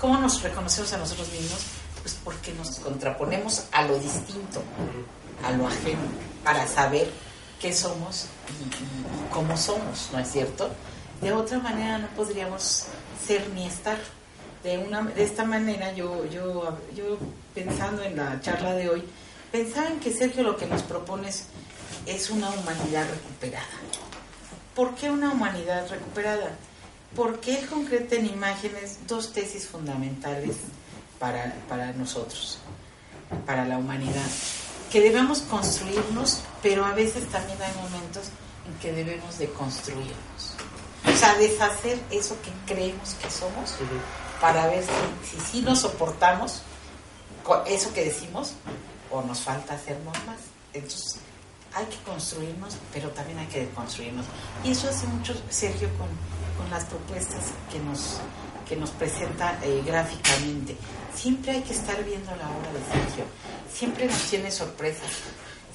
¿Cómo 0.00 0.16
nos 0.16 0.42
reconocemos 0.42 0.90
a 0.94 0.96
nosotros 0.96 1.30
mismos? 1.30 1.60
Pues 2.00 2.16
porque 2.24 2.54
nos 2.54 2.78
contraponemos 2.78 3.64
a 3.70 3.82
lo 3.82 3.98
distinto 3.98 4.62
a 5.42 5.52
lo 5.52 5.66
ajeno 5.66 6.02
para 6.44 6.66
saber 6.66 7.10
qué 7.60 7.72
somos 7.72 8.26
y, 8.48 9.32
cómo 9.32 9.56
somos, 9.56 10.10
¿no 10.12 10.18
es 10.18 10.30
cierto? 10.30 10.70
De 11.20 11.32
otra 11.32 11.58
manera 11.58 11.98
no 11.98 12.08
podríamos 12.08 12.86
ser 13.26 13.48
ni 13.50 13.66
estar. 13.66 13.98
De, 14.62 14.78
una, 14.78 15.02
de 15.02 15.22
esta 15.22 15.44
manera 15.44 15.92
yo, 15.92 16.24
yo, 16.26 16.76
yo 16.94 17.18
pensando 17.54 18.02
en 18.02 18.16
la 18.16 18.40
charla 18.40 18.74
de 18.74 18.88
hoy, 18.88 19.04
pensaba 19.52 19.88
en 19.88 20.00
que 20.00 20.12
Sergio 20.12 20.42
lo 20.42 20.56
que 20.56 20.66
nos 20.66 20.82
propone 20.82 21.28
es, 22.06 22.30
una 22.30 22.50
humanidad 22.50 23.06
recuperada. 23.08 23.66
¿Por 24.74 24.94
qué 24.96 25.10
una 25.10 25.30
humanidad 25.30 25.88
recuperada? 25.88 26.50
Porque 27.14 27.58
él 27.58 27.66
concreta 27.66 28.16
en 28.16 28.26
imágenes 28.26 28.98
dos 29.06 29.32
tesis 29.32 29.66
fundamentales 29.66 30.56
para, 31.18 31.54
para 31.68 31.92
nosotros, 31.92 32.58
para 33.46 33.64
la 33.64 33.78
humanidad 33.78 34.26
que 34.90 35.00
debemos 35.00 35.40
construirnos, 35.40 36.40
pero 36.62 36.84
a 36.84 36.92
veces 36.92 37.28
también 37.28 37.58
hay 37.60 37.72
momentos 37.74 38.26
en 38.66 38.78
que 38.78 38.92
debemos 38.92 39.38
de 39.38 39.48
construirnos. 39.50 40.54
O 41.06 41.16
sea, 41.16 41.34
deshacer 41.36 41.98
eso 42.10 42.36
que 42.42 42.50
creemos 42.72 43.14
que 43.14 43.30
somos 43.30 43.74
para 44.40 44.66
ver 44.66 44.84
si, 44.84 45.40
si, 45.40 45.62
nos 45.62 45.80
soportamos 45.80 46.62
eso 47.66 47.92
que 47.94 48.04
decimos 48.04 48.54
o 49.10 49.22
nos 49.22 49.40
falta 49.40 49.74
hacernos 49.74 50.14
más. 50.26 50.38
Entonces, 50.74 51.20
hay 51.74 51.86
que 51.86 51.98
construirnos, 51.98 52.76
pero 52.92 53.10
también 53.10 53.38
hay 53.38 53.46
que 53.46 53.60
deconstruirnos. 53.60 54.26
Y 54.64 54.72
eso 54.72 54.88
hace 54.88 55.06
mucho 55.06 55.34
Sergio 55.48 55.88
con, 55.96 56.08
con 56.56 56.70
las 56.70 56.84
propuestas 56.84 57.44
que 57.70 57.78
nos, 57.78 58.18
que 58.68 58.76
nos 58.76 58.90
presenta 58.90 59.58
eh, 59.62 59.82
gráficamente. 59.86 60.76
Siempre 61.14 61.52
hay 61.52 61.62
que 61.62 61.72
estar 61.72 62.02
viendo 62.04 62.30
la 62.36 62.48
obra 62.48 62.72
de 62.72 62.80
Sergio 62.92 63.24
siempre 63.76 64.06
nos 64.06 64.22
tiene 64.22 64.50
sorpresas, 64.50 65.10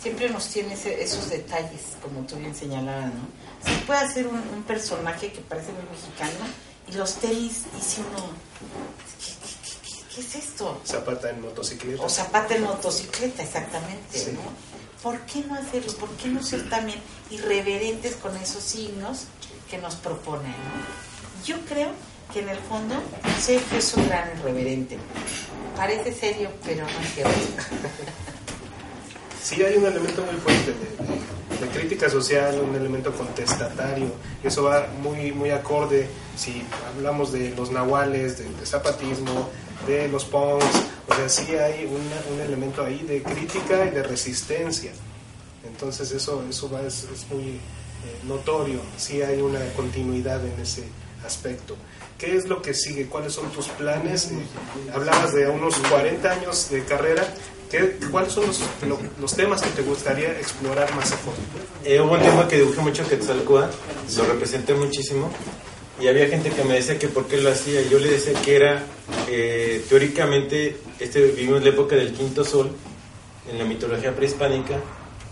siempre 0.01 0.29
nos 0.29 0.47
tiene 0.47 0.73
esos 0.73 1.29
detalles, 1.29 1.81
como 2.01 2.25
tú 2.25 2.35
bien 2.35 2.55
señalabas, 2.55 3.13
¿no? 3.13 3.27
Se 3.63 3.85
puede 3.85 3.99
hacer 3.99 4.27
un, 4.27 4.63
personaje 4.63 5.31
que 5.31 5.41
parece 5.41 5.71
muy 5.73 5.83
mexicano 5.83 6.45
y 6.87 6.93
los 6.93 7.15
tenis 7.15 7.65
dice 7.75 8.01
uno, 8.01 8.29
¿qué, 10.15 10.21
es 10.21 10.35
esto? 10.35 10.81
Zapata 10.85 11.29
en 11.29 11.41
motocicleta. 11.41 12.03
O 12.03 12.09
zapata 12.09 12.55
en 12.55 12.63
motocicleta, 12.63 13.43
exactamente, 13.43 14.33
¿no? 14.33 14.41
¿Por 15.03 15.19
qué 15.21 15.41
no 15.41 15.55
hacerlo? 15.55 15.93
¿Por 15.93 16.09
qué 16.11 16.27
no 16.27 16.41
ser 16.43 16.69
también 16.69 16.99
irreverentes 17.29 18.15
con 18.15 18.35
esos 18.37 18.63
signos 18.63 19.25
que 19.69 19.77
nos 19.77 19.95
proponen, 19.95 20.51
¿no? 20.51 21.45
Yo 21.45 21.57
creo 21.65 21.91
que 22.33 22.39
en 22.39 22.49
el 22.49 22.57
fondo 22.57 22.95
Sergio 23.39 23.77
es 23.77 23.93
un 23.93 24.07
gran 24.07 24.29
irreverente. 24.37 24.97
Parece 25.75 26.13
serio, 26.13 26.49
pero 26.65 26.83
no 26.83 26.89
es 26.89 27.13
cierto. 27.13 27.31
Sí, 29.41 29.61
hay 29.63 29.75
un 29.75 29.85
elemento 29.85 30.23
muy 30.23 30.35
fuerte 30.35 30.71
de, 30.71 31.67
crítica 31.73 32.09
social, 32.09 32.59
un 32.61 32.75
elemento 32.75 33.11
contestatario. 33.11 34.11
Eso 34.43 34.63
va 34.63 34.87
muy, 35.01 35.31
muy 35.31 35.49
acorde 35.49 36.07
si 36.35 36.63
hablamos 36.95 37.31
de 37.31 37.49
los 37.55 37.71
nahuales, 37.71 38.37
del 38.37 38.67
zapatismo, 38.67 39.49
de 39.87 40.07
los 40.07 40.25
punks. 40.25 40.65
O 41.09 41.15
sea, 41.15 41.27
sí 41.27 41.55
hay 41.55 41.85
un 41.85 42.39
elemento 42.39 42.83
ahí 42.85 42.99
de 43.03 43.23
crítica 43.23 43.85
y 43.85 43.89
de 43.89 44.03
resistencia. 44.03 44.91
Entonces 45.65 46.11
eso, 46.11 46.43
eso 46.49 46.69
va, 46.69 46.81
es, 46.81 47.07
muy 47.31 47.49
eh, 47.49 47.59
notorio. 48.27 48.79
Sí 48.97 49.21
hay 49.21 49.41
una 49.41 49.59
continuidad 49.75 50.45
en 50.45 50.59
ese 50.59 50.83
aspecto. 51.25 51.75
¿Qué 52.17 52.35
es 52.35 52.47
lo 52.47 52.61
que 52.61 52.73
sigue? 52.73 53.07
¿Cuáles 53.07 53.33
son 53.33 53.51
tus 53.51 53.67
planes? 53.67 54.29
hablabas 54.93 55.33
de 55.33 55.47
unos 55.47 55.75
40 55.89 56.31
años 56.31 56.69
de 56.69 56.83
carrera. 56.83 57.27
¿Qué, 57.69 57.97
¿Cuáles 58.11 58.33
son 58.33 58.43
los, 59.19 59.35
temas 59.35 59.61
que 59.61 59.69
te 59.69 59.81
gustaría 59.81 60.31
explorar 60.33 60.93
más 60.93 61.11
a 61.13 61.17
fondo? 61.17 61.39
Eh, 61.85 62.01
hubo 62.01 62.13
un 62.13 62.19
tema 62.19 62.47
que 62.47 62.57
dibujé 62.57 62.81
mucho 62.81 63.07
Quetzalcóatl, 63.07 63.73
lo 64.17 64.25
representé 64.25 64.73
muchísimo 64.73 65.31
y 66.01 66.07
había 66.07 66.27
gente 66.27 66.49
que 66.49 66.63
me 66.63 66.73
decía 66.73 66.99
que 66.99 67.07
por 67.07 67.27
qué 67.27 67.37
lo 67.37 67.49
hacía. 67.49 67.81
Yo 67.83 67.97
le 67.97 68.09
decía 68.09 68.33
que 68.41 68.55
era, 68.55 68.83
eh, 69.29 69.85
teóricamente, 69.87 70.77
este, 70.99 71.21
vivimos 71.27 71.63
la 71.63 71.69
época 71.69 71.95
del 71.95 72.11
quinto 72.11 72.43
sol 72.43 72.71
en 73.49 73.57
la 73.57 73.63
mitología 73.63 74.13
prehispánica 74.15 74.77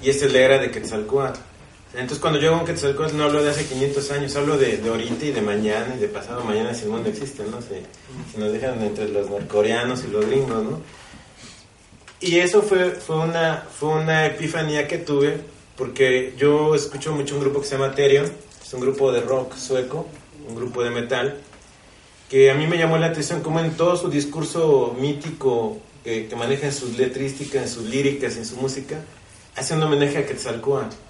y 0.02 0.10
esta 0.10 0.26
es 0.26 0.34
la 0.34 0.40
era 0.40 0.58
de 0.60 0.72
Quetzalcóatl. 0.72 1.49
Entonces 1.94 2.20
cuando 2.20 2.40
yo 2.40 2.50
hago 2.50 2.60
un 2.60 2.66
Quetzalcóatl 2.66 3.18
no 3.18 3.24
hablo 3.24 3.42
de 3.42 3.50
hace 3.50 3.66
500 3.66 4.12
años, 4.12 4.36
hablo 4.36 4.58
de, 4.58 4.78
de 4.78 4.90
ahorita 4.90 5.26
y 5.26 5.32
de 5.32 5.42
mañana 5.42 5.96
y 5.96 6.00
de 6.00 6.08
pasado 6.08 6.44
mañana 6.44 6.74
si 6.74 6.84
el 6.84 6.92
mundo 6.92 7.10
existe, 7.10 7.44
¿no? 7.44 7.60
Si, 7.62 8.40
nos 8.40 8.54
dejan 8.54 8.82
entre 8.84 9.10
los 9.10 9.30
norcoreanos 9.30 10.04
y 10.04 10.12
los 10.12 10.26
gringos, 10.26 10.64
¿no? 10.64 10.82
Y 12.22 12.38
eso 12.40 12.62
fue, 12.62 12.92
fue, 12.92 13.18
una, 13.18 13.66
fue 13.80 13.90
una 13.90 14.28
epifanía 14.28 14.88
que 14.88 15.00
tuve 15.00 15.40
porque 15.78 16.34
yo 16.38 16.76
escucho 16.76 17.12
mucho 17.14 17.36
un 17.36 17.42
grupo 17.42 17.62
que 17.62 17.68
se 17.68 17.78
llama 17.78 17.96
Therion, 17.96 18.30
es 18.62 18.74
un 18.74 18.82
grupo 18.82 19.12
de 19.12 19.22
rock 19.22 19.56
sueco, 19.56 20.06
un 20.48 20.56
grupo 20.56 20.84
de 20.84 20.92
metal, 20.92 21.40
que 22.30 22.52
a 22.52 22.54
mí 22.54 22.68
me 22.68 22.78
llamó 22.78 22.98
la 22.98 23.08
atención 23.08 23.42
como 23.42 23.62
en 23.62 23.72
todo 23.72 23.96
su 23.96 24.10
discurso 24.10 24.96
mítico 25.00 25.80
que, 26.04 26.28
que 26.28 26.36
maneja 26.36 26.68
en 26.68 26.74
sus 26.74 26.98
letrísticas, 26.98 27.64
en 27.64 27.70
sus 27.70 27.86
líricas, 27.86 28.38
en 28.38 28.46
su 28.46 28.58
música, 28.58 29.02
hace 29.56 29.74
un 29.74 29.82
homenaje 29.82 30.20
a 30.20 30.26
Quetzalcóatl. 30.26 31.09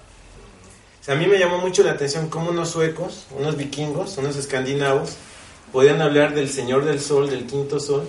A 1.10 1.16
mí 1.16 1.26
me 1.26 1.40
llamó 1.40 1.58
mucho 1.58 1.82
la 1.82 1.90
atención 1.90 2.28
cómo 2.28 2.50
unos 2.50 2.68
suecos, 2.68 3.26
unos 3.36 3.56
vikingos, 3.56 4.16
unos 4.18 4.36
escandinavos, 4.36 5.16
podían 5.72 6.00
hablar 6.00 6.34
del 6.36 6.48
Señor 6.48 6.84
del 6.84 7.00
Sol, 7.00 7.28
del 7.28 7.46
quinto 7.46 7.80
sol, 7.80 8.06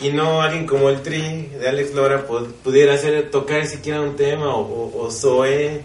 y 0.00 0.10
no 0.10 0.40
alguien 0.40 0.68
como 0.68 0.88
el 0.88 1.02
Tri 1.02 1.48
de 1.58 1.68
Alex 1.68 1.92
Lora 1.92 2.28
pudiera 2.28 2.94
hacer 2.94 3.28
tocar 3.32 3.66
siquiera 3.66 4.00
un 4.02 4.14
tema, 4.14 4.54
o, 4.54 4.60
o, 4.60 5.04
o 5.04 5.10
Zoe, 5.10 5.80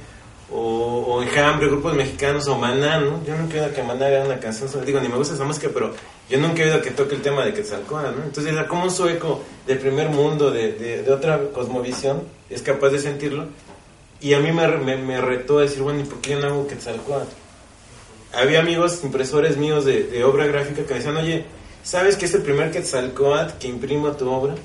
o, 0.54 1.24
Enjambre, 1.24 1.68
grupos 1.68 1.96
mexicanos, 1.96 2.48
o 2.48 2.56
Maná, 2.56 3.00
¿no? 3.00 3.24
Yo 3.26 3.36
nunca 3.36 3.58
he 3.58 3.62
oído 3.62 3.74
que 3.74 3.82
Maná 3.82 4.06
haga 4.06 4.26
una 4.26 4.40
canción, 4.40 4.70
digo, 4.86 5.00
ni 5.00 5.08
me 5.08 5.16
gusta 5.16 5.34
esa 5.34 5.44
música, 5.44 5.72
pero 5.74 5.96
yo 6.30 6.38
nunca 6.38 6.62
he 6.62 6.66
oído 6.66 6.84
que 6.84 6.92
toque 6.92 7.16
el 7.16 7.24
tema 7.24 7.44
de 7.44 7.52
Quetzalcóatl, 7.52 8.16
¿no? 8.16 8.26
Entonces 8.26 8.54
era 8.54 8.68
como 8.68 8.84
un 8.84 8.92
sueco 8.92 9.42
del 9.66 9.80
primer 9.80 10.10
mundo, 10.10 10.52
de, 10.52 10.72
de, 10.74 11.02
de 11.02 11.12
otra 11.12 11.50
cosmovisión, 11.52 12.22
es 12.48 12.62
capaz 12.62 12.90
de 12.90 13.00
sentirlo, 13.00 13.48
y 14.22 14.34
a 14.34 14.40
mí 14.40 14.52
me, 14.52 14.98
me, 14.98 15.22
retó 15.22 15.60
a 15.60 15.62
decir, 15.62 15.82
bueno, 15.82 16.02
¿y 16.02 16.04
por 16.04 16.20
qué 16.20 16.32
yo 16.32 16.40
no 16.40 16.48
hago 16.48 16.68
Quetzalcóatl? 16.68 17.32
Había 18.34 18.60
amigos 18.60 19.04
impresores 19.04 19.58
míos 19.58 19.86
de, 19.86 20.04
de 20.04 20.24
obra 20.24 20.46
gráfica 20.46 20.84
que 20.84 20.90
me 20.90 21.00
decían, 21.00 21.18
oye, 21.18 21.46
¿sabes 21.84 22.16
que 22.16 22.26
es 22.26 22.34
el 22.34 22.42
primer 22.42 22.72
Quetzalcóatl 22.72 23.58
que 23.58 23.68
imprimo 23.68 24.12
tu 24.12 24.30
obra? 24.30 24.56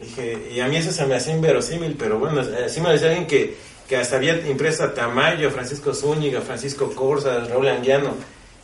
Dije, 0.00 0.50
y 0.54 0.60
a 0.60 0.68
mí 0.68 0.76
eso 0.76 0.92
se 0.92 1.04
me 1.04 1.14
hacía 1.14 1.34
inverosímil, 1.34 1.96
pero 1.98 2.18
bueno, 2.18 2.40
así 2.40 2.80
me 2.80 2.90
decía 2.90 3.08
alguien 3.08 3.26
que, 3.26 3.56
que 3.88 3.96
hasta 3.96 4.16
había 4.16 4.34
impreso 4.48 4.84
a 4.84 4.94
Tamayo, 4.94 5.50
Francisco 5.50 5.92
Zúñiga, 5.92 6.40
Francisco 6.40 6.90
Corsa, 6.94 7.44
Raúl 7.44 7.68
Anguiano. 7.68 8.14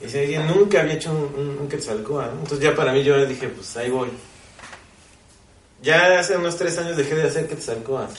Y 0.00 0.04
dice, 0.04 0.20
alguien 0.20 0.46
nunca 0.46 0.80
había 0.80 0.94
hecho 0.94 1.10
un, 1.10 1.58
un. 1.58 1.68
Entonces 1.70 2.60
ya 2.60 2.74
para 2.74 2.92
mí 2.92 3.02
yo 3.02 3.26
dije, 3.26 3.48
pues 3.48 3.76
ahí 3.76 3.90
voy. 3.90 4.08
Ya 5.82 6.18
hace 6.18 6.36
unos 6.36 6.56
tres 6.56 6.78
años 6.78 6.96
dejé 6.96 7.16
de 7.16 7.24
hacer 7.24 7.48
Quetzalcóatl. 7.48 8.14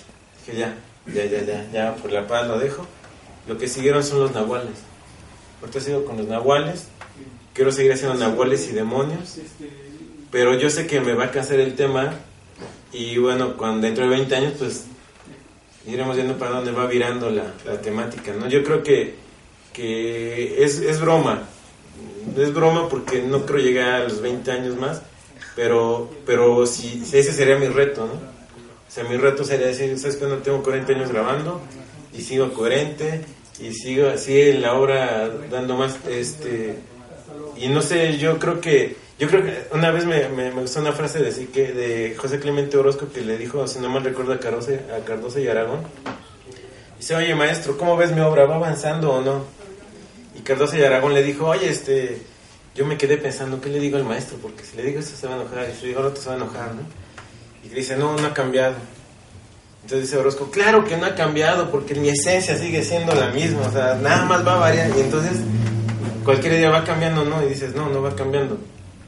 Dije, 0.45 0.59
ya, 0.59 0.75
ya, 1.13 1.25
ya, 1.25 1.41
ya, 1.43 1.69
ya, 1.71 1.95
por 1.95 2.11
la 2.11 2.27
paz 2.27 2.47
lo 2.47 2.59
dejo. 2.59 2.85
Lo 3.47 3.57
que 3.57 3.67
siguieron 3.67 4.03
son 4.03 4.19
los 4.19 4.33
nahuales. 4.33 4.75
Ahorita 5.61 5.79
sigo 5.79 6.05
con 6.05 6.17
los 6.17 6.27
nahuales. 6.27 6.87
Quiero 7.53 7.71
seguir 7.71 7.93
haciendo 7.93 8.15
nahuales 8.17 8.67
y 8.69 8.73
demonios. 8.73 9.37
Pero 10.31 10.55
yo 10.55 10.69
sé 10.69 10.85
que 10.85 10.99
me 10.99 11.13
va 11.13 11.25
a 11.25 11.31
cansar 11.31 11.59
el 11.59 11.75
tema. 11.75 12.13
Y 12.91 13.17
bueno, 13.17 13.55
cuando 13.57 13.87
dentro 13.87 14.03
de 14.03 14.09
20 14.11 14.35
años, 14.35 14.53
pues 14.59 14.85
iremos 15.87 16.15
viendo 16.15 16.37
para 16.37 16.51
dónde 16.51 16.71
va 16.71 16.85
virando 16.85 17.29
la, 17.29 17.53
la 17.65 17.81
temática. 17.81 18.33
¿no? 18.33 18.47
Yo 18.49 18.63
creo 18.63 18.83
que, 18.83 19.15
que 19.73 20.63
es, 20.63 20.79
es 20.79 20.99
broma. 20.99 21.43
Es 22.37 22.53
broma 22.53 22.89
porque 22.89 23.21
no 23.21 23.45
creo 23.45 23.59
llegar 23.59 23.93
a 23.93 24.03
los 24.03 24.21
20 24.21 24.51
años 24.51 24.75
más. 24.75 25.01
Pero, 25.55 26.11
pero 26.25 26.67
si, 26.67 27.03
si 27.03 27.17
ese 27.17 27.33
sería 27.33 27.57
mi 27.57 27.67
reto, 27.67 28.05
¿no? 28.05 28.36
O 28.87 28.91
sea, 28.91 29.03
mi 29.03 29.17
reto 29.17 29.43
sería 29.43 29.67
decir, 29.67 29.97
¿sabes 29.99 30.15
que 30.15 30.25
No 30.25 30.37
tengo 30.37 30.63
40 30.63 30.93
años 30.93 31.11
grabando 31.11 31.61
y 32.13 32.21
sigo 32.21 32.53
coherente 32.53 33.21
y 33.59 33.73
sigo 33.73 34.07
así 34.07 34.39
en 34.39 34.61
la 34.61 34.73
obra 34.73 35.29
dando 35.49 35.75
más, 35.75 35.97
este, 36.09 36.75
y 37.57 37.67
no 37.69 37.81
sé, 37.81 38.17
yo 38.17 38.37
creo 38.37 38.61
que, 38.61 38.95
yo 39.19 39.27
creo 39.27 39.43
que 39.43 39.67
una 39.71 39.91
vez 39.91 40.05
me, 40.05 40.29
me, 40.29 40.51
me 40.51 40.61
gustó 40.61 40.79
una 40.79 40.93
frase 40.93 41.19
de, 41.19 41.25
decir 41.25 41.49
que, 41.49 41.73
de 41.73 42.15
José 42.15 42.39
Clemente 42.39 42.77
Orozco 42.77 43.11
que 43.11 43.21
le 43.21 43.37
dijo, 43.37 43.67
si 43.67 43.79
no 43.79 43.89
mal 43.89 44.03
recuerdo, 44.03 44.33
a 44.33 44.39
Cardoso, 44.39 44.71
a 44.95 45.03
Cardoso 45.05 45.39
y 45.39 45.47
Aragón, 45.47 45.81
dice, 46.97 47.15
oye 47.15 47.33
maestro, 47.33 47.77
¿cómo 47.77 47.97
ves 47.97 48.11
mi 48.11 48.21
obra? 48.21 48.45
¿Va 48.45 48.55
avanzando 48.55 49.11
o 49.11 49.21
no? 49.21 49.45
Y 50.35 50.41
Cardoso 50.41 50.77
y 50.77 50.83
Aragón 50.83 51.13
le 51.15 51.23
dijo, 51.23 51.47
oye, 51.47 51.69
este, 51.69 52.21
yo 52.75 52.85
me 52.85 52.97
quedé 52.97 53.17
pensando, 53.17 53.59
¿qué 53.59 53.69
le 53.69 53.79
digo 53.79 53.97
al 53.97 54.05
maestro? 54.05 54.37
Porque 54.39 54.63
si 54.63 54.77
le 54.77 54.83
digo 54.83 54.99
esto 54.99 55.15
se 55.17 55.25
va 55.25 55.33
a 55.33 55.41
enojar, 55.41 55.67
y 55.67 55.75
si 55.75 55.81
le 55.81 55.87
digo 55.89 56.01
lo 56.01 56.09
otro 56.09 56.21
se 56.21 56.29
va 56.29 56.35
a 56.35 56.37
enojar, 56.37 56.75
¿no? 56.75 57.06
Y 57.71 57.75
dice, 57.75 57.95
no, 57.97 58.15
no 58.15 58.27
ha 58.27 58.33
cambiado. 58.33 58.75
Entonces 59.83 60.09
dice 60.09 60.17
Orozco, 60.17 60.51
claro 60.51 60.83
que 60.83 60.97
no 60.97 61.05
ha 61.05 61.15
cambiado, 61.15 61.71
porque 61.71 61.95
mi 61.95 62.09
esencia 62.09 62.57
sigue 62.57 62.83
siendo 62.83 63.15
la 63.15 63.29
misma, 63.29 63.61
o 63.61 63.71
sea, 63.71 63.95
nada 63.95 64.25
más 64.25 64.45
va 64.45 64.55
a 64.55 64.59
variar. 64.59 64.89
Y 64.97 64.99
entonces 64.99 65.39
cualquier 66.25 66.57
día 66.57 66.69
va 66.69 66.83
cambiando, 66.83 67.23
¿no? 67.23 67.41
Y 67.41 67.47
dices, 67.47 67.73
no, 67.73 67.89
no 67.89 68.01
va 68.01 68.13
cambiando, 68.13 68.57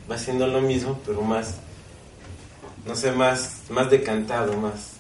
va 0.10 0.18
siendo 0.18 0.48
lo 0.48 0.62
mismo, 0.62 0.98
pero 1.06 1.22
más, 1.22 1.56
no 2.86 2.96
sé, 2.96 3.12
más, 3.12 3.64
más 3.70 3.90
decantado, 3.90 4.54
más, 4.54 4.92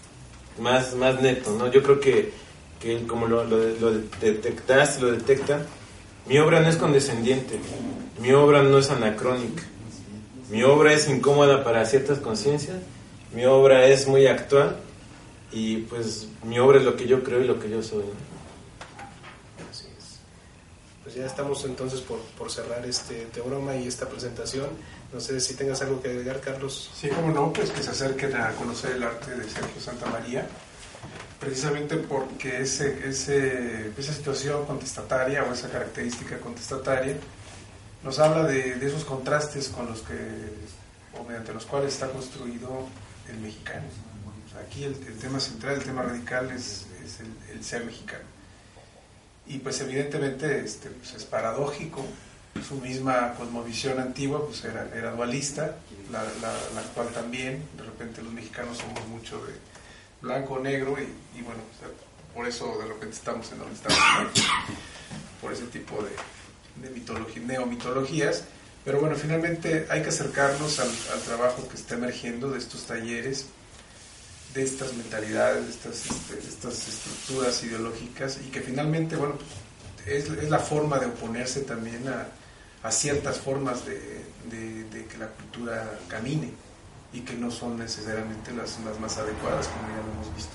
más, 0.60 0.96
más 0.96 1.22
neto, 1.22 1.56
¿no? 1.58 1.72
Yo 1.72 1.82
creo 1.82 2.02
que, 2.02 2.34
que 2.82 3.08
como 3.08 3.28
lo, 3.28 3.46
lo, 3.46 3.58
lo 3.58 3.92
detectas, 4.20 5.00
lo 5.02 5.14
detecta, 5.14 5.62
mi 6.28 6.38
obra 6.40 6.60
no 6.60 6.68
es 6.68 6.76
condescendiente, 6.76 7.58
mi 8.22 8.34
obra 8.34 8.64
no 8.64 8.80
es 8.80 8.90
anacrónica, 8.92 9.64
mi 10.50 10.64
obra 10.64 10.92
es 10.92 11.08
incómoda 11.08 11.64
para 11.64 11.86
ciertas 11.86 12.20
conciencias, 12.20 12.76
mi 13.34 13.46
obra 13.46 13.86
es 13.86 14.08
muy 14.08 14.28
actual 14.28 14.76
y 15.52 15.78
pues 15.78 16.28
mi 16.44 16.60
obra 16.60 16.80
es 16.80 16.86
lo 16.86 16.96
que 16.96 17.08
yo 17.08 17.24
creo 17.24 17.42
y 17.42 17.48
lo 17.48 17.60
que 17.60 17.70
yo 17.70 17.82
soy. 17.84 18.04
Así 19.70 19.88
es. 19.98 20.20
Pues 21.04 21.16
ya 21.16 21.26
estamos 21.26 21.64
entonces 21.66 22.02
por, 22.02 22.20
por 22.38 22.52
cerrar 22.52 22.86
este 22.86 23.26
teorema 23.26 23.76
y 23.76 23.88
esta 23.88 24.08
presentación. 24.08 24.68
No 25.14 25.20
sé 25.20 25.40
si 25.40 25.56
tengas 25.56 25.82
algo 25.82 26.02
que 26.02 26.10
agregar, 26.10 26.40
Carlos. 26.40 26.92
Sí, 26.94 27.10
como 27.10 27.32
no, 27.32 27.52
pues 27.52 27.72
que 27.72 27.82
se 27.82 27.90
acerquen 27.90 28.36
a 28.36 28.52
conocer 28.52 28.92
el 28.92 29.04
arte 29.04 29.32
de 29.36 29.44
Sergio 29.50 29.82
Santa 29.82 30.06
María, 30.08 30.48
precisamente 31.40 31.98
porque 31.98 32.62
ese, 32.62 33.08
ese, 33.08 33.92
esa 33.98 34.14
situación 34.14 34.66
contestataria 34.66 35.44
o 35.44 35.54
esa 35.54 35.70
característica 35.70 36.38
contestataria 36.40 37.16
nos 38.04 38.20
habla 38.20 38.44
de, 38.44 38.76
de 38.76 38.88
esos 38.88 39.04
contrastes 39.04 39.70
con 39.70 39.88
los 39.88 40.02
que, 40.02 40.14
o 41.20 41.24
mediante 41.24 41.54
los 41.54 41.66
cuales 41.66 41.94
está 41.94 42.08
construido 42.10 42.88
el 43.30 43.40
mexicano. 43.40 43.86
Aquí 44.66 44.84
el, 44.84 44.96
tema 45.20 45.40
central, 45.40 45.76
el 45.76 45.84
tema 45.84 46.02
radical 46.02 46.52
es, 46.52 46.86
el, 47.54 47.64
ser 47.64 47.86
mexicano. 47.86 48.24
Y 49.48 49.60
pues 49.60 49.80
evidentemente 49.82 50.64
este, 50.64 50.90
pues 50.90 51.14
es 51.14 51.24
paradójico, 51.26 52.06
su 52.68 52.76
misma 52.76 53.34
cosmovisión 53.36 54.00
antigua 54.00 54.46
pues 54.46 54.64
era, 54.66 55.12
dualista, 55.12 55.78
la, 56.12 56.24
la, 56.24 56.82
cual 56.94 57.08
también, 57.10 57.64
de 57.78 57.84
repente 57.84 58.22
los 58.22 58.34
mexicanos 58.34 58.78
somos 58.78 59.08
mucho 59.08 59.44
de 59.46 59.54
blanco 60.22 60.56
o 60.56 60.60
negro 60.60 60.96
y, 61.00 61.42
bueno, 61.42 61.62
por 62.34 62.48
eso 62.48 62.78
de 62.80 62.88
repente 62.88 63.16
estamos 63.16 63.52
en 63.52 63.60
donde 63.60 63.76
estamos, 63.76 64.34
por 65.42 65.54
ese 65.54 65.66
tipo 65.68 66.04
de, 66.04 66.12
de 66.88 66.94
mitología, 66.94 67.42
neomitologías. 67.44 68.44
Pero 68.86 69.02
bueno, 69.02 69.16
finalmente 69.16 69.88
hay 69.90 70.02
que 70.02 70.10
acercarnos 70.10 70.80
al, 70.80 70.90
trabajo 71.26 71.68
que 71.68 71.76
está 71.76 71.96
emergiendo 71.96 72.50
de 72.50 72.60
estos 72.60 72.86
talleres, 72.86 73.48
de 74.54 74.64
estas 74.64 74.94
mentalidades, 74.94 75.66
de 75.66 75.72
estas, 75.72 76.06
este, 76.06 76.38
estructuras 76.70 77.64
ideológicas 77.64 78.40
y 78.46 78.50
que 78.50 78.62
finalmente, 78.62 79.16
bueno, 79.16 79.38
es, 80.06 80.30
la 80.50 80.60
forma 80.60 80.98
de 80.98 81.08
oponerse 81.08 81.62
también 81.62 82.06
a, 82.08 82.28
ciertas 82.92 83.38
formas 83.38 83.86
de, 83.86 84.24
que 84.50 85.18
la 85.18 85.28
cultura 85.28 86.00
camine 86.08 86.52
y 87.12 87.20
que 87.22 87.34
no 87.34 87.52
son 87.52 87.78
necesariamente 87.78 88.54
las, 88.54 88.80
más 88.80 89.18
adecuadas, 89.18 89.68
como 89.68 89.90
ya 89.90 89.98
lo 89.98 90.12
hemos 90.14 90.36
visto. 90.36 90.54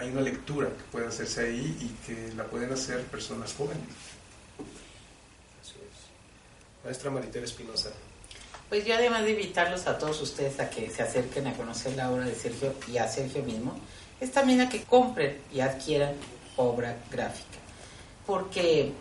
Hay 0.00 0.10
una 0.10 0.20
lectura 0.20 0.68
que 0.68 0.84
puede 0.92 1.06
hacerse 1.06 1.40
ahí 1.40 1.76
y 1.80 2.06
que 2.06 2.32
la 2.36 2.44
pueden 2.44 2.70
hacer 2.72 3.02
personas 3.04 3.54
jóvenes. 3.54 3.82
Maestra 6.88 7.10
Maritere 7.10 7.44
Espinosa. 7.44 7.90
Pues 8.70 8.86
yo 8.86 8.94
además 8.94 9.24
de 9.24 9.32
invitarlos 9.32 9.86
a 9.86 9.98
todos 9.98 10.22
ustedes 10.22 10.58
a 10.58 10.70
que 10.70 10.88
se 10.88 11.02
acerquen 11.02 11.46
a 11.46 11.52
conocer 11.52 11.94
la 11.94 12.10
obra 12.10 12.24
de 12.24 12.34
Sergio 12.34 12.72
y 12.90 12.96
a 12.96 13.06
Sergio 13.06 13.42
mismo, 13.42 13.78
es 14.18 14.32
también 14.32 14.62
a 14.62 14.70
que 14.70 14.84
compren 14.84 15.36
y 15.52 15.60
adquieran 15.60 16.14
obra 16.56 16.96
gráfica. 17.10 17.58
Porque 18.26 18.92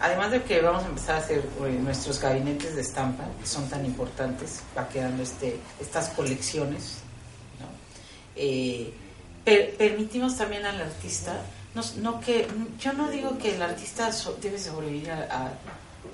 además 0.00 0.32
de 0.32 0.42
que 0.42 0.60
vamos 0.60 0.82
a 0.82 0.88
empezar 0.88 1.14
a 1.14 1.18
hacer 1.18 1.38
eh, 1.38 1.78
nuestros 1.80 2.18
gabinetes 2.18 2.74
de 2.74 2.80
estampa, 2.80 3.22
que 3.40 3.46
son 3.46 3.68
tan 3.68 3.86
importantes, 3.86 4.62
va 4.76 4.88
quedando 4.88 5.22
este, 5.22 5.56
estas 5.78 6.08
colecciones, 6.08 6.96
¿no? 7.60 7.66
eh, 8.34 8.92
per 9.44 9.76
permitimos 9.76 10.36
también 10.36 10.66
al 10.66 10.80
artista, 10.80 11.42
no, 12.02 12.20
que, 12.20 12.48
yo 12.80 12.92
no 12.92 13.08
digo 13.08 13.38
que 13.38 13.54
el 13.54 13.62
artista 13.62 14.10
debe 14.40 14.58
sobrevivir 14.58 15.12
a, 15.12 15.52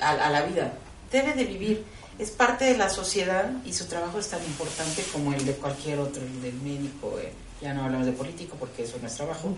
a 0.00 0.30
la 0.30 0.42
vida, 0.42 0.74
debe 1.12 1.34
de 1.34 1.44
vivir, 1.44 1.84
es 2.18 2.30
parte 2.30 2.64
de 2.64 2.76
la 2.76 2.88
sociedad 2.88 3.50
y 3.64 3.72
su 3.72 3.86
trabajo 3.86 4.18
es 4.18 4.28
tan 4.28 4.42
importante 4.44 5.02
como 5.12 5.32
el 5.32 5.44
de 5.44 5.52
cualquier 5.54 6.00
otro, 6.00 6.22
el 6.22 6.42
del 6.42 6.54
médico, 6.54 7.18
el, 7.18 7.30
ya 7.60 7.72
no 7.72 7.84
hablamos 7.84 8.06
de 8.06 8.12
político 8.12 8.56
porque 8.58 8.82
eso 8.82 8.96
no 9.00 9.06
es 9.06 9.14
trabajo, 9.14 9.54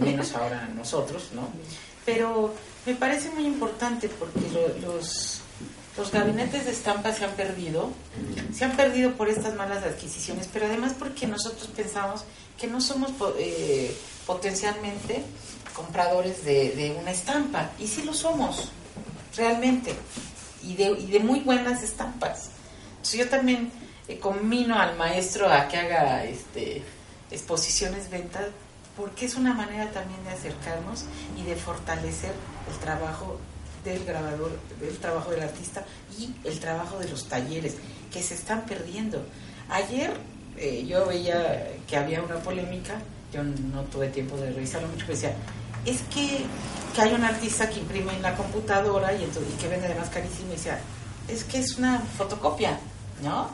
menos 0.00 0.32
ahora 0.34 0.68
nosotros, 0.74 1.30
¿no? 1.34 1.48
Pero 2.04 2.54
me 2.86 2.94
parece 2.94 3.30
muy 3.30 3.46
importante 3.46 4.08
porque 4.08 4.40
los, 4.80 5.40
los 5.96 6.10
gabinetes 6.10 6.64
de 6.64 6.72
estampa 6.72 7.12
se 7.12 7.24
han 7.24 7.32
perdido, 7.32 7.90
se 8.54 8.64
han 8.64 8.76
perdido 8.76 9.12
por 9.12 9.28
estas 9.28 9.54
malas 9.54 9.84
adquisiciones, 9.84 10.48
pero 10.52 10.66
además 10.66 10.94
porque 10.98 11.26
nosotros 11.26 11.68
pensamos 11.74 12.24
que 12.58 12.66
no 12.66 12.80
somos 12.80 13.10
eh, 13.38 13.94
potencialmente 14.26 15.22
compradores 15.74 16.44
de, 16.44 16.96
una 17.00 17.10
estampa, 17.10 17.70
y 17.78 17.86
sí 17.86 18.02
lo 18.02 18.14
somos, 18.14 18.70
realmente, 19.36 19.94
y 20.62 20.74
de, 20.74 21.20
muy 21.20 21.40
buenas 21.40 21.82
estampas. 21.82 22.50
Entonces 22.90 23.20
yo 23.20 23.28
también 23.28 23.70
eh, 24.08 24.20
al 24.74 24.96
maestro 24.96 25.50
a 25.50 25.68
que 25.68 25.76
haga 25.76 26.24
este, 26.24 26.82
exposiciones, 27.30 28.10
ventas, 28.10 28.46
porque 28.96 29.26
es 29.26 29.36
una 29.36 29.54
manera 29.54 29.90
también 29.90 30.22
de 30.24 30.30
acercarnos 30.30 31.04
y 31.36 31.44
de 31.44 31.56
fortalecer 31.56 32.32
el 32.70 32.78
trabajo 32.78 33.38
del 33.84 34.04
grabador, 34.04 34.52
el 34.80 34.96
trabajo 34.98 35.30
del 35.30 35.42
artista 35.42 35.84
y 36.18 36.34
el 36.44 36.60
trabajo 36.60 36.98
de 36.98 37.08
los 37.08 37.28
talleres 37.28 37.76
que 38.12 38.22
se 38.22 38.34
están 38.34 38.64
perdiendo. 38.66 39.24
Ayer 39.70 40.12
eh, 40.56 40.84
yo 40.86 41.06
veía 41.06 41.68
que 41.88 41.96
había 41.96 42.22
una 42.22 42.36
polémica, 42.36 43.00
yo 43.32 43.42
no 43.42 43.82
tuve 43.84 44.08
tiempo 44.08 44.36
de 44.36 44.52
revisarlo 44.52 44.88
mucho, 44.88 45.06
pero 45.06 45.14
decía, 45.14 45.34
es 45.84 46.02
que, 46.14 46.44
que 46.94 47.00
hay 47.00 47.12
un 47.12 47.24
artista 47.24 47.68
que 47.68 47.80
imprime 47.80 48.14
en 48.14 48.22
la 48.22 48.36
computadora 48.36 49.12
y, 49.14 49.24
entonces, 49.24 49.54
que 49.60 49.68
vende 49.68 49.86
además 49.86 50.08
carísimo 50.08 50.48
y 50.48 50.56
decía, 50.56 50.80
es 51.28 51.44
que 51.44 51.58
es 51.58 51.78
una 51.78 52.00
fotocopia, 52.16 52.78
¿no? 53.22 53.48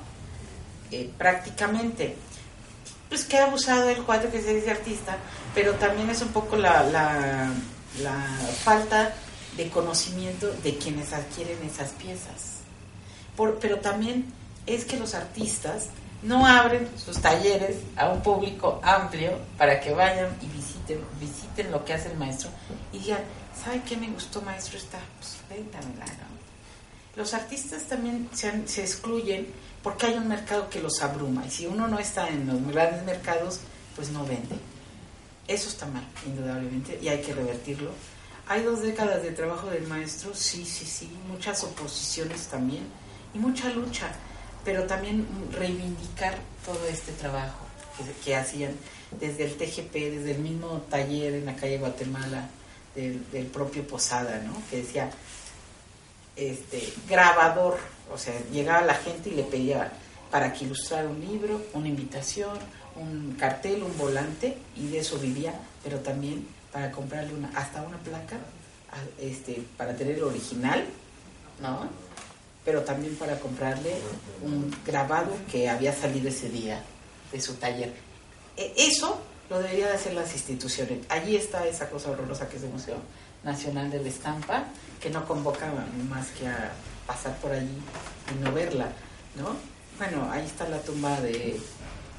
Eh, 0.91 1.11
prácticamente. 1.16 2.16
Pues 3.09 3.24
que 3.24 3.39
ha 3.39 3.47
abusado 3.47 3.89
el 3.89 4.03
cuadro 4.03 4.31
que 4.31 4.43
se 4.43 4.55
dice 4.55 4.70
artista, 4.70 5.16
pero 5.55 5.74
también 5.74 6.11
es 6.11 6.20
un 6.20 6.29
poco 6.29 6.57
la, 6.57 6.83
la, 6.83 7.51
la 8.03 8.24
falta 8.62 9.14
de 9.57 9.68
conocimiento 9.70 10.51
de 10.62 10.76
quienes 10.76 11.12
adquieren 11.12 11.59
esas 11.64 11.91
piezas. 11.91 12.59
Por, 13.37 13.59
pero 13.59 13.79
también 13.79 14.26
es 14.66 14.85
que 14.85 14.99
los 14.99 15.14
artistas 15.14 15.87
no 16.22 16.47
abren 16.47 16.89
sus 17.03 17.18
talleres 17.20 17.76
a 17.97 18.09
un 18.09 18.22
público 18.22 18.81
amplio 18.83 19.39
para 19.57 19.81
que 19.81 19.93
vayan 19.93 20.37
y 20.43 20.47
visiten, 20.47 20.78
visiten 21.20 21.70
lo 21.70 21.84
que 21.84 21.95
hace 21.95 22.11
el 22.11 22.16
maestro 22.16 22.51
y 22.93 22.99
digan, 22.99 23.20
¿sabe 23.62 23.82
qué 23.86 23.97
me 23.97 24.09
gustó 24.09 24.41
maestro 24.43 24.78
esta? 24.78 24.99
Pues 25.18 25.36
véntamela, 25.49 26.05
¿no? 26.05 26.39
Los 27.16 27.34
artistas 27.34 27.82
también 27.84 28.28
se 28.32 28.80
excluyen 28.80 29.49
porque 29.82 30.07
hay 30.07 30.14
un 30.14 30.28
mercado 30.28 30.70
que 30.70 30.80
los 30.80 31.03
abruma 31.03 31.45
y 31.47 31.51
si 31.51 31.66
uno 31.66 31.89
no 31.89 31.99
está 31.99 32.28
en 32.28 32.47
los 32.47 32.64
grandes 32.72 33.03
mercados, 33.05 33.61
pues 33.97 34.11
no 34.11 34.24
vende. 34.24 34.57
Eso 35.49 35.68
está 35.68 35.86
mal, 35.86 36.05
indudablemente, 36.26 36.99
y 37.03 37.09
hay 37.09 37.22
que 37.22 37.34
revertirlo. 37.34 37.91
Hay 38.47 38.62
dos 38.62 38.82
décadas 38.82 39.22
de 39.22 39.32
trabajo 39.32 39.68
del 39.68 39.86
maestro, 39.86 40.34
sí, 40.34 40.64
sí, 40.64 40.84
sí, 40.84 41.11
muchas 41.28 41.64
oposiciones 41.64 42.47
también 42.47 42.86
y 43.34 43.39
mucha 43.39 43.68
lucha 43.70 44.11
pero 44.68 44.84
también 44.84 45.26
reivindicar 45.53 46.36
todo 46.64 46.86
este 46.89 47.12
trabajo 47.12 47.68
que, 48.24 48.36
hacían 48.36 48.72
desde 49.20 49.44
el 49.44 49.57
TGP, 49.57 49.92
desde 49.92 50.32
el 50.32 50.38
mismo 50.38 50.82
taller 50.90 51.34
en 51.34 51.46
la 51.46 51.57
calle 51.57 51.78
Guatemala, 51.78 52.49
del, 52.94 53.46
propio 53.46 53.86
Posada, 53.86 54.40
¿no? 54.44 54.61
que 54.70 54.78
decía 54.78 55.11
este, 56.34 56.92
grabador, 57.09 57.78
o 58.12 58.18
sea, 58.18 58.34
llegaba 58.53 58.80
la 58.82 58.94
gente 58.94 59.30
y 59.30 59.34
le 59.34 59.44
pedía 59.44 59.92
para 60.30 60.53
que 60.53 60.64
ilustrara 60.64 61.09
un 61.09 61.20
libro, 61.20 61.62
una 61.74 61.88
invitación, 61.88 62.59
un 62.96 63.36
cartel, 63.38 63.82
un 63.82 63.96
volante, 63.96 64.59
y 64.76 64.88
de 64.88 64.99
eso 64.99 65.18
vivía, 65.18 65.55
pero 65.84 66.01
también 66.01 66.46
para 66.72 66.90
comprarle 66.90 67.34
una, 67.34 67.51
hasta 67.55 67.82
una 67.82 67.99
placa, 67.99 68.38
este, 69.20 69.62
para 69.76 69.94
tener 69.96 70.16
el 70.16 70.24
original, 70.24 70.84
¿no? 71.61 71.88
pero 72.64 72.82
también 72.82 73.14
para 73.16 73.38
comprarle 73.38 73.94
un 74.42 74.74
grabado 74.84 75.30
que 75.51 75.68
había 75.68 75.92
salido 75.94 76.28
ese 76.28 76.51
día 76.51 76.82
de 77.33 77.41
su 77.41 77.55
taller. 77.55 77.93
E, 78.57 78.72
eso 78.76 79.20
lo 79.51 79.59
debería 79.61 79.89
de 79.89 79.95
hacer 79.95 80.14
las 80.14 80.33
instituciones. 80.33 80.99
Allí 81.09 81.37
está 81.37 81.66
esa 81.66 81.89
cosa 81.89 82.11
horrorosa 82.11 82.49
que 82.49 82.57
es 82.57 82.62
el 82.62 82.70
Museo 82.70 82.97
Nacional 83.45 83.91
de 83.91 84.03
la 84.03 84.09
Estampa, 84.09 84.64
que 85.01 85.11
no 85.11 85.26
convoca 85.26 85.72
más 86.09 86.29
que 86.33 86.47
a 86.47 86.72
pasar 87.07 87.37
por 87.39 87.53
allí 87.53 87.79
y 88.31 88.45
no 88.45 88.53
verla, 88.53 88.93
¿no? 89.37 89.57
Bueno, 89.97 90.31
ahí 90.31 90.45
está 90.45 90.68
la 90.68 90.79
tumba 90.81 91.20
de, 91.20 91.61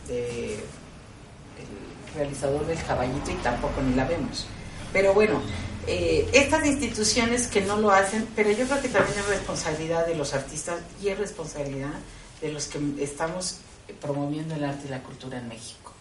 de 0.08 0.54
el 0.56 2.16
realizador 2.16 2.66
del 2.66 2.82
caballito 2.84 3.32
y 3.32 3.36
tampoco 3.36 3.82
ni 3.82 3.96
la 3.96 4.06
vemos. 4.06 4.48
Pero 4.92 5.14
bueno, 5.14 5.42
eh, 5.88 6.28
estas 6.34 6.66
instituciones 6.66 7.48
que 7.48 7.62
no 7.62 7.78
lo 7.78 7.92
hacen, 7.92 8.28
pero 8.36 8.52
yo 8.52 8.66
creo 8.66 8.82
que 8.82 8.90
también 8.90 9.18
es 9.20 9.28
responsabilidad 9.28 10.08
de 10.08 10.16
los 10.16 10.34
artistas 10.34 10.80
y 11.02 11.10
es 11.10 11.18
responsabilidad 11.18 11.94
de 12.42 12.52
los 12.52 12.68
que 12.68 12.80
estamos 13.00 13.60
promoviendo 13.94 14.56
el 14.56 14.64
arte 14.64 14.88
y 14.88 14.90
la 14.90 15.02
cultura 15.02 15.38
en 15.38 15.48
México. 15.48 15.94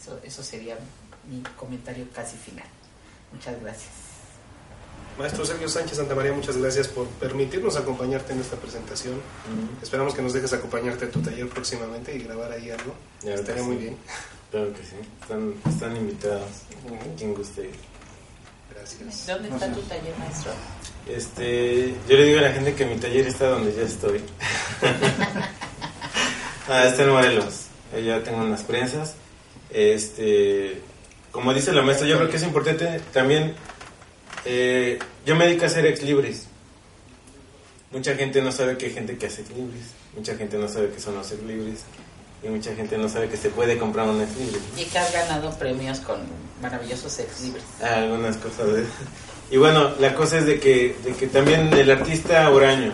Eso, 0.00 0.18
eso 0.22 0.42
sería 0.42 0.76
mi 1.30 1.42
comentario 1.56 2.06
casi 2.14 2.36
final. 2.36 2.66
Muchas 3.32 3.60
gracias. 3.60 3.90
Maestro 5.18 5.44
Sergio 5.44 5.68
Sánchez 5.68 5.98
Santamaría, 5.98 6.32
muchas 6.32 6.56
gracias 6.56 6.88
por 6.88 7.06
permitirnos 7.06 7.76
acompañarte 7.76 8.32
en 8.32 8.40
esta 8.40 8.56
presentación. 8.56 9.20
Esperamos 9.82 10.14
que 10.14 10.22
nos 10.22 10.32
dejes 10.32 10.52
acompañarte 10.52 11.06
a 11.06 11.10
tu 11.10 11.20
taller 11.20 11.48
próximamente 11.48 12.14
y 12.14 12.20
grabar 12.20 12.52
ahí 12.52 12.70
algo. 12.70 12.94
Estaría 13.22 13.62
muy 13.62 13.76
bien. 13.76 13.96
Claro 14.50 14.72
que 14.72 14.82
sí. 14.82 14.96
Están, 15.20 15.54
están 15.68 15.96
invitados. 15.96 16.48
Quien 17.18 17.34
guste 17.34 17.70
¿Dónde 19.26 19.48
está 19.48 19.72
tu 19.72 19.80
taller, 19.82 20.16
maestro? 20.18 20.52
Este, 21.06 21.94
yo 22.08 22.16
le 22.16 22.24
digo 22.24 22.38
a 22.38 22.42
la 22.42 22.52
gente 22.52 22.74
que 22.74 22.86
mi 22.86 22.96
taller 22.96 23.26
está 23.26 23.48
donde 23.48 23.74
ya 23.74 23.82
estoy. 23.82 24.20
ah, 26.70 26.86
está 26.86 27.02
en 27.02 27.10
Morelos. 27.10 27.66
Ya 28.04 28.22
tengo 28.22 28.38
unas 28.38 28.62
prensas. 28.62 29.14
Este, 29.70 30.80
como 31.32 31.52
dice 31.52 31.72
la 31.72 31.82
maestra, 31.82 32.06
yo 32.06 32.16
creo 32.16 32.30
que 32.30 32.36
es 32.36 32.42
importante 32.42 33.00
también. 33.12 33.54
Eh, 34.44 34.98
yo 35.26 35.36
me 35.36 35.46
dedico 35.46 35.64
a 35.64 35.66
hacer 35.66 35.86
ex 35.86 36.02
libris. 36.02 36.46
Mucha 37.90 38.14
gente 38.14 38.40
no 38.40 38.52
sabe 38.52 38.78
que 38.78 38.86
hay 38.86 38.92
gente 38.92 39.18
que 39.18 39.26
hace 39.26 39.42
ex 39.42 39.50
libris. 39.50 39.86
Mucha 40.16 40.34
gente 40.36 40.56
no 40.56 40.68
sabe 40.68 40.90
que 40.90 41.00
son 41.00 41.14
los 41.16 41.30
ex 41.30 41.42
libris 41.42 41.80
y 42.42 42.48
mucha 42.48 42.74
gente 42.74 42.96
no 42.96 43.08
sabe 43.08 43.28
que 43.28 43.36
se 43.36 43.50
puede 43.50 43.76
comprar 43.76 44.08
un 44.08 44.20
ex 44.20 44.36
libris. 44.36 44.62
Y 44.76 44.84
que 44.84 44.98
has 44.98 45.12
ganado 45.12 45.50
premios 45.58 46.00
con 46.00 46.20
maravillosos 46.62 47.18
ex 47.18 47.40
libris. 47.42 47.64
Ah, 47.82 47.98
algunas 47.98 48.36
cosas 48.36 48.72
de... 48.72 48.84
Y 49.50 49.56
bueno, 49.56 49.90
la 49.98 50.14
cosa 50.14 50.38
es 50.38 50.46
de 50.46 50.60
que, 50.60 50.96
de 51.04 51.12
que 51.14 51.26
también 51.26 51.72
el 51.72 51.90
artista 51.90 52.48
huraño 52.50 52.92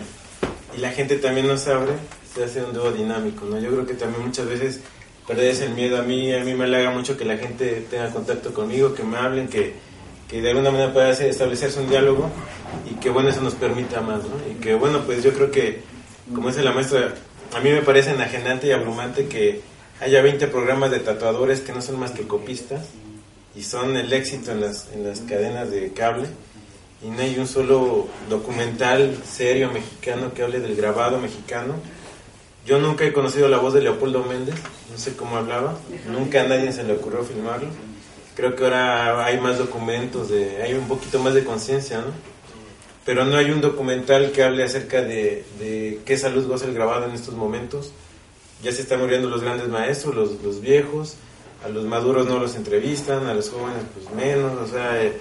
y 0.76 0.80
la 0.80 0.90
gente 0.90 1.16
también 1.16 1.46
no 1.46 1.58
sabe, 1.58 1.92
se 2.36 2.44
hace 2.44 2.62
un 2.62 2.74
dúo 2.74 2.92
dinámico, 2.92 3.46
¿no? 3.46 3.58
Yo 3.58 3.70
creo 3.70 3.86
que 3.86 3.94
también 3.94 4.26
muchas 4.26 4.46
veces 4.46 4.80
perdes 5.26 5.62
el 5.62 5.70
miedo 5.70 5.98
a 5.98 6.02
mí, 6.02 6.32
a 6.34 6.44
mí 6.44 6.54
me 6.54 6.64
halaga 6.64 6.90
mucho 6.90 7.16
que 7.16 7.24
la 7.24 7.38
gente 7.38 7.86
tenga 7.90 8.10
contacto 8.10 8.52
conmigo, 8.52 8.94
que 8.94 9.02
me 9.02 9.16
hablen, 9.16 9.48
que, 9.48 9.72
que 10.28 10.42
de 10.42 10.50
alguna 10.50 10.70
manera 10.70 10.92
pueda 10.92 11.10
establecerse 11.10 11.80
un 11.80 11.88
diálogo 11.88 12.30
y 12.90 12.94
que 12.96 13.08
bueno, 13.08 13.30
eso 13.30 13.40
nos 13.40 13.54
permita 13.54 14.02
más, 14.02 14.22
¿no? 14.24 14.36
Y 14.50 14.54
que 14.56 14.74
bueno, 14.74 15.00
pues 15.06 15.22
yo 15.22 15.32
creo 15.32 15.50
que, 15.50 15.80
como 16.34 16.48
dice 16.48 16.62
la 16.62 16.72
maestra, 16.72 17.14
a 17.54 17.60
mí 17.60 17.70
me 17.70 17.80
parece 17.80 18.10
enajenante 18.10 18.66
y 18.66 18.72
abrumante 18.72 19.26
que 19.28 19.62
haya 20.00 20.20
20 20.20 20.46
programas 20.48 20.90
de 20.90 21.00
tatuadores 21.00 21.60
que 21.60 21.72
no 21.72 21.80
son 21.80 21.98
más 21.98 22.10
que 22.10 22.26
copistas 22.26 22.84
y 23.54 23.62
son 23.62 23.96
el 23.96 24.12
éxito 24.12 24.52
en 24.52 24.60
las, 24.60 24.92
en 24.92 25.08
las 25.08 25.20
cadenas 25.20 25.70
de 25.70 25.92
cable 25.92 26.28
y 27.02 27.08
no 27.08 27.20
hay 27.20 27.38
un 27.38 27.46
solo 27.46 28.08
documental 28.28 29.16
serio 29.24 29.70
mexicano 29.70 30.32
que 30.34 30.42
hable 30.42 30.60
del 30.60 30.76
grabado 30.76 31.18
mexicano. 31.18 31.74
Yo 32.66 32.80
nunca 32.80 33.04
he 33.04 33.12
conocido 33.12 33.48
la 33.48 33.58
voz 33.58 33.74
de 33.74 33.80
Leopoldo 33.80 34.24
Méndez, 34.24 34.56
no 34.90 34.98
sé 34.98 35.14
cómo 35.14 35.36
hablaba, 35.36 35.78
nunca 36.08 36.40
a 36.40 36.48
nadie 36.48 36.72
se 36.72 36.82
le 36.82 36.94
ocurrió 36.94 37.22
filmarlo. 37.22 37.68
Creo 38.34 38.56
que 38.56 38.64
ahora 38.64 39.24
hay 39.24 39.38
más 39.40 39.56
documentos, 39.56 40.28
de, 40.28 40.62
hay 40.62 40.74
un 40.74 40.88
poquito 40.88 41.20
más 41.20 41.32
de 41.34 41.44
conciencia, 41.44 41.98
¿no? 41.98 42.06
Pero 43.04 43.24
no 43.24 43.36
hay 43.36 43.52
un 43.52 43.60
documental 43.60 44.32
que 44.32 44.42
hable 44.42 44.64
acerca 44.64 45.00
de, 45.00 45.44
de 45.60 46.00
qué 46.04 46.18
salud 46.18 46.44
goza 46.48 46.66
el 46.66 46.74
grabado 46.74 47.06
en 47.06 47.12
estos 47.12 47.34
momentos. 47.34 47.92
Ya 48.64 48.72
se 48.72 48.82
están 48.82 49.00
muriendo 49.00 49.30
los 49.30 49.42
grandes 49.42 49.68
maestros, 49.68 50.16
los, 50.16 50.42
los 50.42 50.60
viejos, 50.60 51.16
a 51.64 51.68
los 51.68 51.84
maduros 51.84 52.26
no 52.26 52.40
los 52.40 52.56
entrevistan, 52.56 53.26
a 53.26 53.34
los 53.34 53.48
jóvenes 53.48 53.84
pues 53.94 54.12
menos, 54.12 54.60
o 54.60 54.66
sea, 54.66 55.00
eh, 55.02 55.12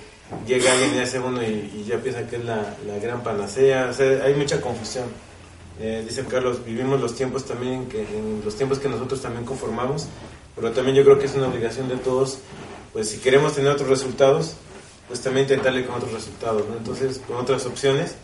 llega 0.48 0.72
alguien 0.72 0.96
y 0.96 1.00
hace 1.00 1.20
uno 1.20 1.44
y, 1.44 1.86
ya 1.88 1.98
piensa 1.98 2.28
que 2.28 2.38
es 2.38 2.44
la, 2.44 2.76
la, 2.88 2.98
gran 3.00 3.22
panacea, 3.22 3.90
o 3.92 3.94
sea, 3.94 4.24
hay 4.24 4.34
mucha 4.34 4.60
confusión. 4.60 5.06
Eh, 5.80 6.04
dice 6.08 6.24
Carlos, 6.26 6.64
vivimos 6.66 7.02
los 7.02 7.16
tiempos 7.16 7.46
también, 7.46 7.88
que, 7.88 8.02
en 8.02 8.42
los 8.44 8.56
tiempos 8.56 8.80
que 8.80 8.88
nosotros 8.88 9.22
también 9.22 9.46
conformamos, 9.46 10.08
pero 10.56 10.72
también 10.72 10.96
yo 10.96 11.04
creo 11.04 11.20
que 11.20 11.26
es 11.26 11.36
una 11.36 11.48
obligación 11.48 11.90
de 11.90 11.98
todos, 11.98 12.40
pues 12.94 13.10
si 13.10 13.18
queremos 13.18 13.54
tener 13.54 13.72
otros 13.72 13.90
resultados, 13.90 14.56
pues 15.08 15.22
también 15.22 15.46
intentarle 15.46 15.86
con 15.86 15.96
otros 15.96 16.14
resultados, 16.14 16.68
¿no? 16.68 16.78
entonces 16.78 17.22
con 17.28 17.38
otras 17.38 17.66
opciones. 17.66 18.16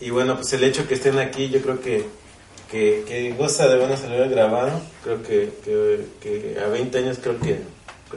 Y 0.00 0.10
bueno, 0.10 0.36
pues 0.36 0.52
el 0.52 0.64
hecho 0.64 0.86
que 0.86 0.94
estén 0.94 1.18
aquí, 1.18 1.48
yo 1.48 1.60
creo 1.60 1.80
que 1.80 2.06
que, 2.70 3.04
que 3.06 3.32
goza 3.32 3.66
de 3.68 3.78
buena 3.78 3.96
salud 3.96 4.30
grabado. 4.30 4.80
Creo 5.02 5.22
que, 5.22 5.50
que, 6.20 6.58
a 6.60 6.68
20 6.68 6.98
años 6.98 7.18
creo 7.22 7.38
que 7.40 7.60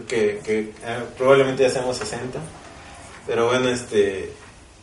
que, 0.08 0.40
que 0.44 0.72
ah, 0.86 1.04
probablemente 1.18 1.64
ya 1.64 1.70
seamos 1.70 1.98
60. 1.98 2.40
Pero 3.28 3.48
bueno, 3.48 3.70
este, 3.70 4.32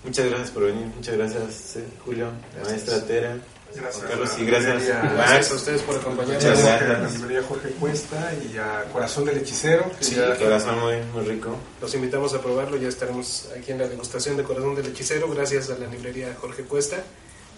muchas 0.04 0.26
gracias 0.26 0.50
por 0.50 0.64
venir, 0.64 0.86
muchas 0.94 1.16
gracias 1.16 1.76
eh, 1.76 1.84
Julio, 2.04 2.30
la 2.56 2.68
maestra 2.68 3.04
Tera. 3.06 3.36
Gracias, 3.74 4.04
Carlos, 4.08 4.30
a 4.34 4.40
y 4.40 4.44
gracias, 4.46 5.50
a 5.52 5.54
ustedes 5.54 5.82
por 5.82 5.96
acompañarnos. 5.96 6.42
Muchas 6.42 6.62
Gracias 6.64 6.82
a 6.90 6.98
la 7.02 7.08
librería 7.10 7.42
Jorge 7.46 7.68
Cuesta 7.70 8.32
y 8.52 8.56
a 8.56 8.84
Corazón 8.92 9.24
del 9.26 9.38
Hechicero. 9.38 9.90
que 9.98 10.04
Sí, 10.04 10.14
ya- 10.16 10.36
Corazón 10.36 10.80
muy, 10.80 10.96
muy 11.14 11.24
rico. 11.24 11.54
Los 11.80 11.94
invitamos 11.94 12.32
a 12.34 12.40
probarlo, 12.40 12.76
ya 12.76 12.88
estaremos 12.88 13.48
aquí 13.56 13.72
en 13.72 13.78
la 13.78 13.86
degustación 13.88 14.36
de 14.36 14.42
Corazón 14.42 14.74
del 14.74 14.86
Hechicero, 14.86 15.28
gracias 15.28 15.70
a 15.70 15.78
la 15.78 15.86
librería 15.86 16.34
Jorge 16.40 16.62
Cuesta 16.64 16.96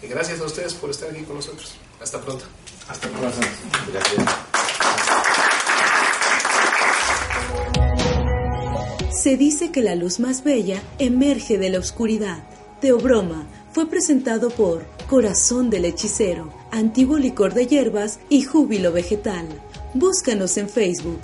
y 0.03 0.09
gracias 0.09 0.41
a 0.41 0.45
ustedes 0.45 0.75
por 0.75 0.91
estar 0.91 1.11
aquí 1.11 1.23
con 1.23 1.37
nosotros. 1.37 1.75
Hasta 2.03 2.21
pronto. 2.21 2.45
Hasta 2.89 3.09
pronto. 3.09 3.37
Gracias. 3.93 4.27
Se 9.23 9.37
dice 9.37 9.71
que 9.71 9.83
la 9.83 9.95
luz 9.95 10.19
más 10.19 10.45
bella 10.45 10.83
emerge 10.99 11.59
de 11.59 11.69
la 11.71 11.79
oscuridad. 11.79 12.45
Teobroma 12.81 13.47
fue 13.73 13.87
presentado 13.89 14.49
por 14.51 14.85
Corazón 15.11 15.71
del 15.71 15.87
Hechicero, 15.87 16.53
Antiguo 16.71 17.19
Licor 17.19 17.53
de 17.53 17.67
Hierbas 17.67 18.21
y 18.29 18.43
Júbilo 18.43 18.93
Vegetal. 18.93 19.49
Búscanos 19.93 20.57
en 20.57 20.69
Facebook 20.69 21.23